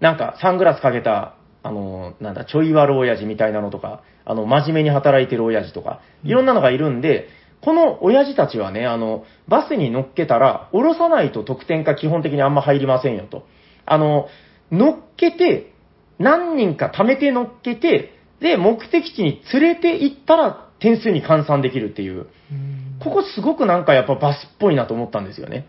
[0.00, 7.28] なんか、サングラスかけた、あの、なんだ、ちょい悪親父みたいなのとか、あの、真面目に働いてる親父とか、いろんなのがいるんで、
[7.60, 13.46] この親父たちはね、あの、バスに乗っけたら、降ろさないと得点が基本的にあんま入りませんよと。
[13.86, 14.26] あの、
[14.72, 15.72] 乗っけて、
[16.20, 22.28] 何人か貯めて乗っけて、で、目的地に連れて行ったら点数に換算できるっていう。
[22.52, 25.66] うんここすごくなんかやっぱバスっぽいなと思ったんですよね。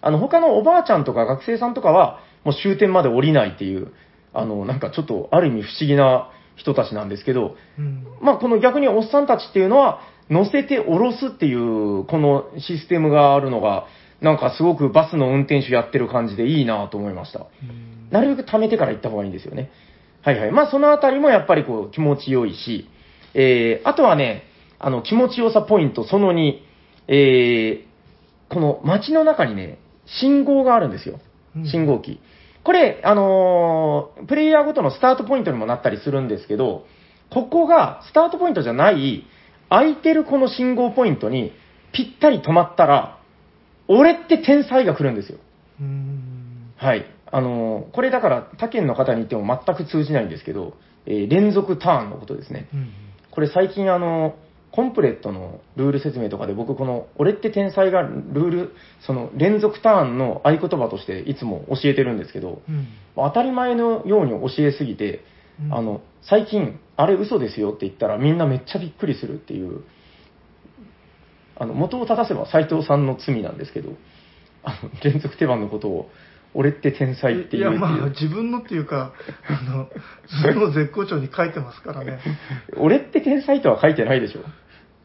[0.00, 3.92] あの、他のおばあちゃんとか学生さんとかは、もう終点まで降りないっていう、
[4.32, 10.00] あの、なんかちょっとある意味不思議な人たちなんですけど、うんまあこの逆におっさんたちっていうのは、
[10.30, 13.86] 乗せて降ろすっていう、このシステムがあるのが、
[14.20, 17.40] なんかすごくバスの運転手やってる感じでいいなと思いました。
[17.40, 19.70] うんなるべく貯めてから行った方がいいんですよね。
[20.22, 20.50] はいはい。
[20.50, 22.88] まあそのあたりもやっぱりこう気持ちよいし、
[23.34, 24.44] えー、あとはね、
[24.78, 26.52] あの気持ちよさポイントその2、
[27.08, 31.20] えー、この街の中にね、信号があるんですよ
[31.56, 31.66] うん。
[31.66, 32.20] 信号機。
[32.64, 36.86] これ、あのープレイヤーごとのスタートポイントにもなったりするんですけど、
[37.30, 39.24] ここがスタートポイントじゃない、
[39.68, 41.52] 空いてるこの信号ポイントに
[41.92, 43.17] ぴったり止まったら、
[43.88, 45.38] 俺って天才が来るんですよ。
[46.76, 47.06] はい。
[47.30, 50.74] あのーこれだから他県の方に言っても全く通じないんですけど、
[51.06, 52.68] えー連続ターンのことですね。
[52.72, 52.90] うん。
[53.30, 54.36] これ最近あの、
[54.70, 62.86] コンプレットのルール説明とかで僕この、俺って天才がルール、その連続ターンの合言葉としていつも教えてるんですけど、うん。
[63.16, 65.24] 当たり前のように教えすぎて、
[65.62, 69.84] うんあの、最近、あれ嘘ですよって言ったらみんなめっちゃびっくりするっていう、
[71.58, 73.90] あの、元を正せば斎藤さんの罪なんですけど、
[74.62, 76.10] あの、連続手番のことを、
[76.54, 77.78] 俺って天才っていういう。
[77.78, 79.12] まあ、自分のっていうか、
[79.48, 79.88] あの、
[80.52, 82.20] その絶好調に書いてますからね。
[82.78, 84.40] 俺って天才とは書いてないでしょ。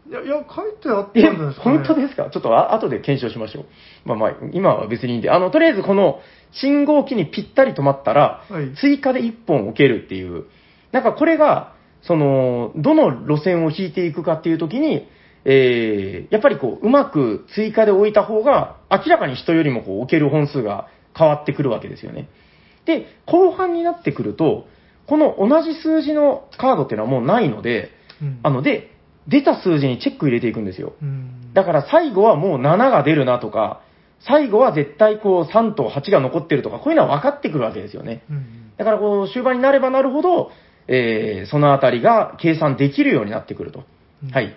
[0.10, 1.78] いや、いや、書いてあったんじえゃないですか、ね。
[1.78, 2.30] 本当ですか？
[2.30, 3.66] ちょっとあ後で検証しましょう。
[4.06, 6.22] まあまあ、今は別にいいんで、あの、とりあえずこの
[6.52, 10.46] 信号機にぴったり止まったら、はい追加で1本置けるっていう。
[10.92, 15.08] なんかこれが、その、どの路線を引いていくかっていうときに、
[15.46, 20.88] えー、やっぱりこう、うまく追加で置いた方が、明らかに人よりもこう置ける本数が
[21.18, 22.30] 変わってくるわけですよね。
[22.86, 24.68] で、後半になってくると、
[25.08, 27.92] この同じ数字のカードっていうのはもうないので、
[28.22, 28.92] うんあの、で、
[29.28, 30.94] 出た数字にチェック入れていくんですよ。
[31.02, 31.54] うん。
[31.54, 33.82] だから最後はもう7が出るなとか、
[34.20, 38.24] 最後は絶対こう3と8が残ってるとか、こういうのは分かってくるわけですよね。
[38.30, 38.72] うん。
[38.78, 40.52] だからこう終盤になればなるほど、
[40.88, 43.84] えーそのあたりが計算できるようになってくると。
[44.24, 44.56] うんはい。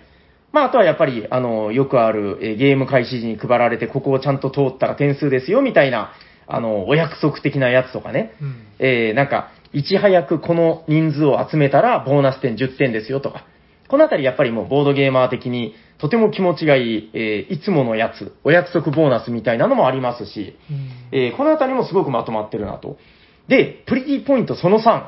[0.51, 6.11] まあ、あとはやっぱり、あの、よくある、えーゲーム開始時に配られて、ここをちゃんと通ったら点数ですよ、みたいな、
[6.47, 8.33] あの、お約束的なやつとかね。
[8.41, 8.55] うん。
[8.79, 13.43] えーなんか、いち早くこの人数を集めたら、ボーナス点10点ですよとか。
[13.89, 22.97] このあたりやっぱりもうボードゲーマー的に、とても気持ちがいい、えーいつものやつ、お約束ボーナスみたいなのもありますし、うんえーこのあたりもすごくまとまってるなと。
[23.49, 25.03] で、プリティポイントその3。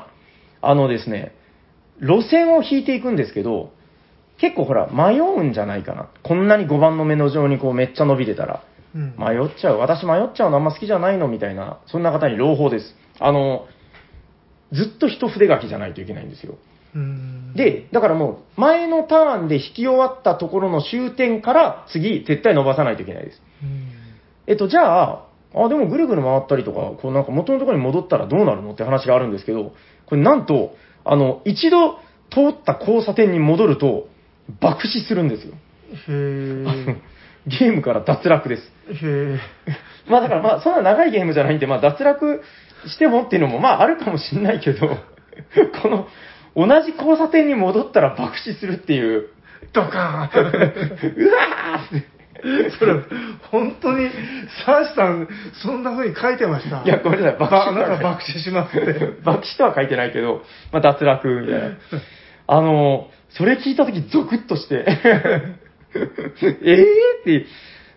[0.62, 1.32] あのですね、
[2.00, 3.72] 路線を引いていくんですけど、
[4.40, 6.08] 結構ほら、迷うんじゃないかな。
[6.22, 8.62] こんなに5番の目の上にこうめっちゃ伸びてたら。
[8.94, 9.14] うん。
[9.18, 9.78] 迷っちゃう。
[9.78, 12.96] 私迷っちゃうのあんま好きじゃないのみたいな、そんな方に朗報です。
[13.18, 13.66] あの、
[14.72, 16.54] ずっと一筆書きじゃないといけないんですよ。
[16.94, 23.42] うん、で、だからもう、前のターンで引き終わったところの終点から次、絶対伸ばさないといけないです。
[23.62, 23.88] うん、
[24.46, 29.72] えっと、じゃあ、あ、でもぐるぐる回ったりとか、こうなんか元のところに戻ったらどうなるのって話があるんですけど、
[30.06, 31.94] これなんと、あの、一度
[32.30, 34.08] 通った交差点に戻ると、
[34.60, 35.54] 爆死するんですよ。
[36.08, 36.96] へ
[37.46, 38.72] ゲームから脱落です。
[38.88, 38.94] え。
[38.94, 39.38] へ
[40.10, 42.42] まあだからまあ、そんな長いゲームじゃないんで、まあ脱落
[42.86, 44.88] してもっていうのもまああるかもしんないけど、
[45.82, 46.08] この、
[46.56, 49.28] 同じ交差点に戻ったら爆死するっていう、
[49.62, 49.66] え。
[49.72, 50.42] ドカーン
[51.16, 52.20] うわーって。
[52.78, 52.94] それ、
[53.50, 54.08] 本当に、
[54.64, 55.28] サーシさん、
[55.62, 56.82] そんな風に書いてました？
[56.82, 58.94] いや、ごめんなさい、爆ば死あなた爆死しますって。
[59.22, 61.68] 爆死とは書いてないけど、まあ脱落みたいな。
[62.46, 64.84] あの、それ聞いたときゾクッとして、
[66.62, 66.82] ええ
[67.20, 67.46] って、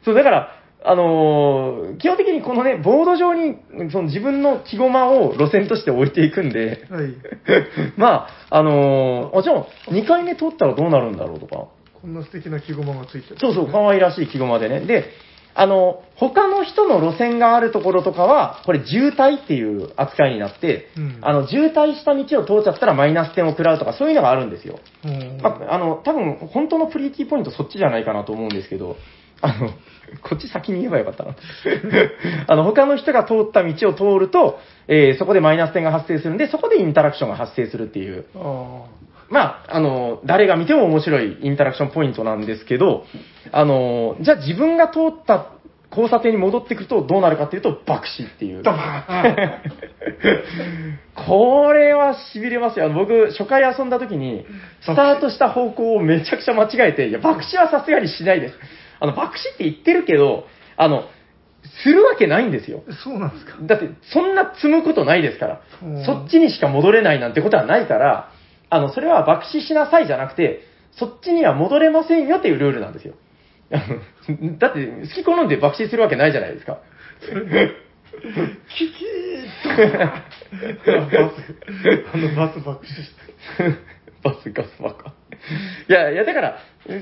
[0.04, 3.56] そう、だから、あのー基本的にこのね、ボード上に、
[3.92, 7.14] その自分の木駒を路線として置いていくんで、はい。
[7.96, 11.68] まあ、あのーあ、じゃあ、2回目取ったらどうなるんだろうとか。
[12.02, 13.40] こんな素敵な木駒がついてる。
[13.40, 14.82] そうそう、可愛らしい木駒でね。
[14.82, 15.06] で、
[15.56, 24.80] あの、他の人の路線があるところとかは、これ渋滞っていう扱いになって、うんあの、渋滞した道を通っちゃったらマイナス点を食らうとか、そういうのがあるんですよ。
[25.06, 25.42] うん。
[25.42, 28.98] まあ、あの、多分、本当のプリティポイントそっちじゃないかなと思うんですけど、
[29.42, 29.70] あの、
[30.22, 31.36] こっち先に言えばよかったな。
[32.48, 38.86] あの、他の人が通った道を通ると、えーそこでマイナス点が発生するんで、そこでインタラクションが発生するっていう、あ
[39.30, 43.06] まあ、あの、誰が見ても面白いインタラクションポイントなんですけど、
[43.52, 45.52] あの、じゃあ自分が通った
[45.92, 48.64] 交差点に戻ってくるとどうなるかっていうと、爆死っていう
[51.14, 52.86] これは痺れますよ。
[52.86, 54.46] あの僕、初回遊んだ時に、
[54.82, 58.56] スタートした方向をめちゃくちゃ間違えて、いや、爆死はさすがにしないです。
[59.00, 60.48] あの、爆死って言ってるけど、
[60.78, 61.04] あの、
[61.84, 62.84] するわけないんですよ。
[63.04, 63.54] そうなんですか。
[63.62, 66.06] だって、そんな積むことないですからうん。
[66.06, 68.32] そっちにしか戻れないなんてことはないから、
[68.74, 73.14] あの、それは爆死しなさいじゃなくて、そっちには戻れませんよっていうルールなんですよ。
[74.58, 76.80] だって、好き好んで爆死するわけないじゃないですか。
[78.76, 79.88] キキーッ
[80.86, 80.92] と。
[80.92, 81.46] バス、
[82.14, 83.12] あのバス爆死し
[83.58, 83.64] た。
[84.24, 85.14] バスガスバカ。
[85.90, 86.58] いや、いや、だから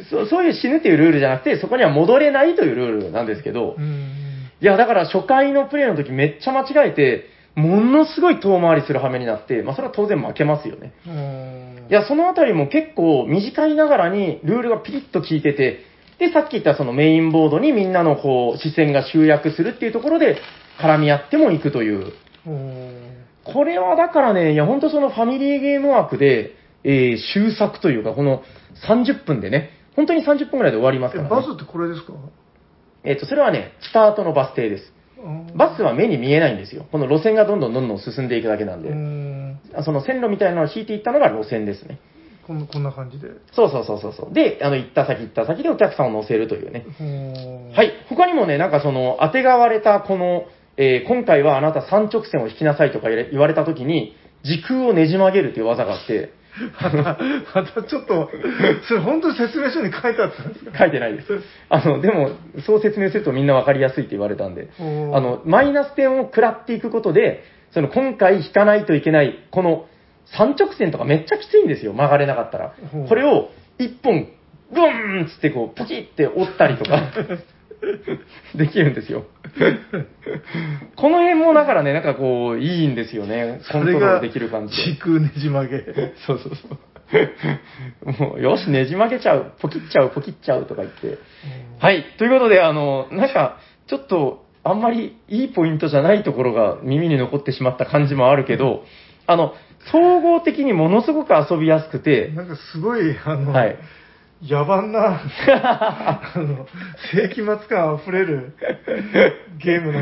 [0.10, 4.50] そ、そういう死ぬっていうルールじゃなくて、そこには戻れないというルールなんですけど、うん。
[4.62, 10.94] いや、だから初回のプレイの時めっちゃ間違えて、ものすごい遠回りする羽目になって、まあそれは当然負けますよね。
[11.08, 15.80] うんいや、そのあたりも結構短いながらにルールがピリッと効いてて、
[16.20, 20.38] で、さっき言ったそのメインボードにみんなのこう、視線が集約するっていうところで、
[20.80, 22.14] 絡み合ってもいくという。
[23.44, 28.44] これはだからね、いや、ほんとそのファミリーゲーム枠で、えー、終作というか、この
[28.88, 31.30] 30分でね、本当に30分ぐらいで終わりますから、ね。
[31.30, 32.14] えバスってこれですか？
[33.04, 34.94] えっ、と、それはね、スタートのバス停です。
[35.56, 36.86] バスは目に見えないんですよ。
[36.92, 39.84] この路線がどんどんどんどん進んでいくだけなんで。
[39.84, 42.00] その線路みたいなのを引いていったのが路線ですね。
[42.46, 43.28] こんなこんな感じで。
[43.54, 44.34] そうそうそうそうそう。
[44.34, 46.86] で、あの、行った先行った先でお客さんを乗せるというね。
[47.74, 47.92] はい。
[48.10, 50.46] 他にもね、なんかその、当てがわれたこの、
[50.78, 56.34] えー今回はあなた三直線を引きなさいとか言われ言われた時に、時空をねじ曲げるという技があって、
[56.82, 56.98] また、
[57.56, 58.30] またちょっと、
[58.88, 60.78] それ本当に説明書に書いてあったんですか？
[60.80, 61.28] 書いてないです。
[61.70, 62.32] あの、でも、
[62.66, 64.84] そう説明するとみんなわかりやすいって言われたんで、あ
[65.22, 69.86] の、マイナス点を食らっていくことで、その、今回引かないといけない、この、
[70.26, 72.74] 三直線とかめっちゃきついんですよ、曲がれなかったら。
[73.08, 74.28] これを、一本、
[74.74, 77.02] グーンっつってこう、ポキって折ったりとか、
[78.56, 79.26] できるんですよ。
[80.96, 83.60] この辺もだからね、なんかこう、いいんですよね。
[83.72, 84.94] コントロールできる感じで。
[84.94, 85.84] 時空ねじ曲げ。
[86.26, 86.78] そうそうそう。
[88.20, 91.18] もう、よし、ねじ曲げちゃう、ポキっちゃう、ポキっちゃうとか言って。
[91.80, 92.06] はい。
[92.18, 93.58] ということで、あの、なんか、
[93.88, 98.84] ちょっと、あんまりいいポイントじゃないところが耳に残ってしまった感じもあるけど、
[99.26, 99.54] あの、
[99.92, 103.76] 総合的にものすごく遊びやすくて、なんかすごい、あの、はい。
[104.44, 105.22] 野蛮な、
[105.54, 106.66] あの、
[107.14, 108.54] 世紀末感あふれる
[109.64, 110.00] ゲームの、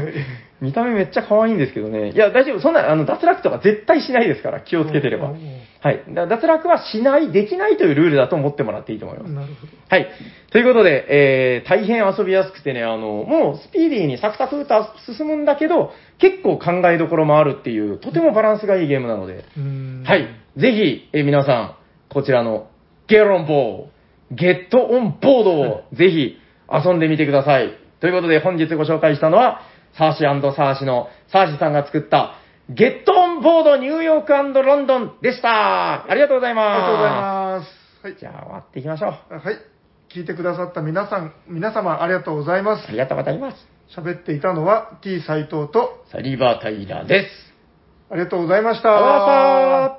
[0.62, 2.12] 見た目めっちゃ可愛いんですけどね。
[2.12, 2.60] いや、大丈夫。
[2.60, 5.34] そんな、あの、脱落とか絶対しないですから、気をつけてれば。
[5.82, 6.04] はい。
[6.10, 9.32] だ脱落はしない、できないというルールだと思ってもらっていいと思います。
[9.34, 9.74] なるほど。
[9.90, 10.08] はい。
[10.52, 19.44] ということで、えー、大変遊びやすくてね、あの、もうスピーディーにサクサクと進むんだけど、結構考えどころもあるっていう、とてもバランスがいいゲームなので、
[20.06, 20.28] はい。
[20.58, 21.76] ぜひ、えー皆さん、
[22.10, 22.68] こちらの
[23.08, 23.99] ゲロンボー、
[24.32, 26.40] ゲットオンボードを ぜひ
[26.72, 27.74] 遊んでみてください。
[28.00, 29.62] ということで、本日ご紹介したのは、
[29.94, 32.36] サーシーサーシのサーシさんが作った、
[32.70, 36.10] ゲットオンボードニューヨークロンドンでした。
[36.10, 36.68] ありがとうございます。
[36.68, 38.04] ありがとうございます。
[38.04, 38.16] はい。
[38.16, 39.34] じゃあ、終わっていきましょう。
[39.34, 39.58] はい。
[40.10, 42.92] 聞いてくださった皆さん、皆様ありがとうございますあ。
[42.92, 43.68] りがとうございます。
[43.96, 47.54] 喋っていたのは T 斎藤と、サリバータイラーです。
[48.12, 49.99] ありがとうございました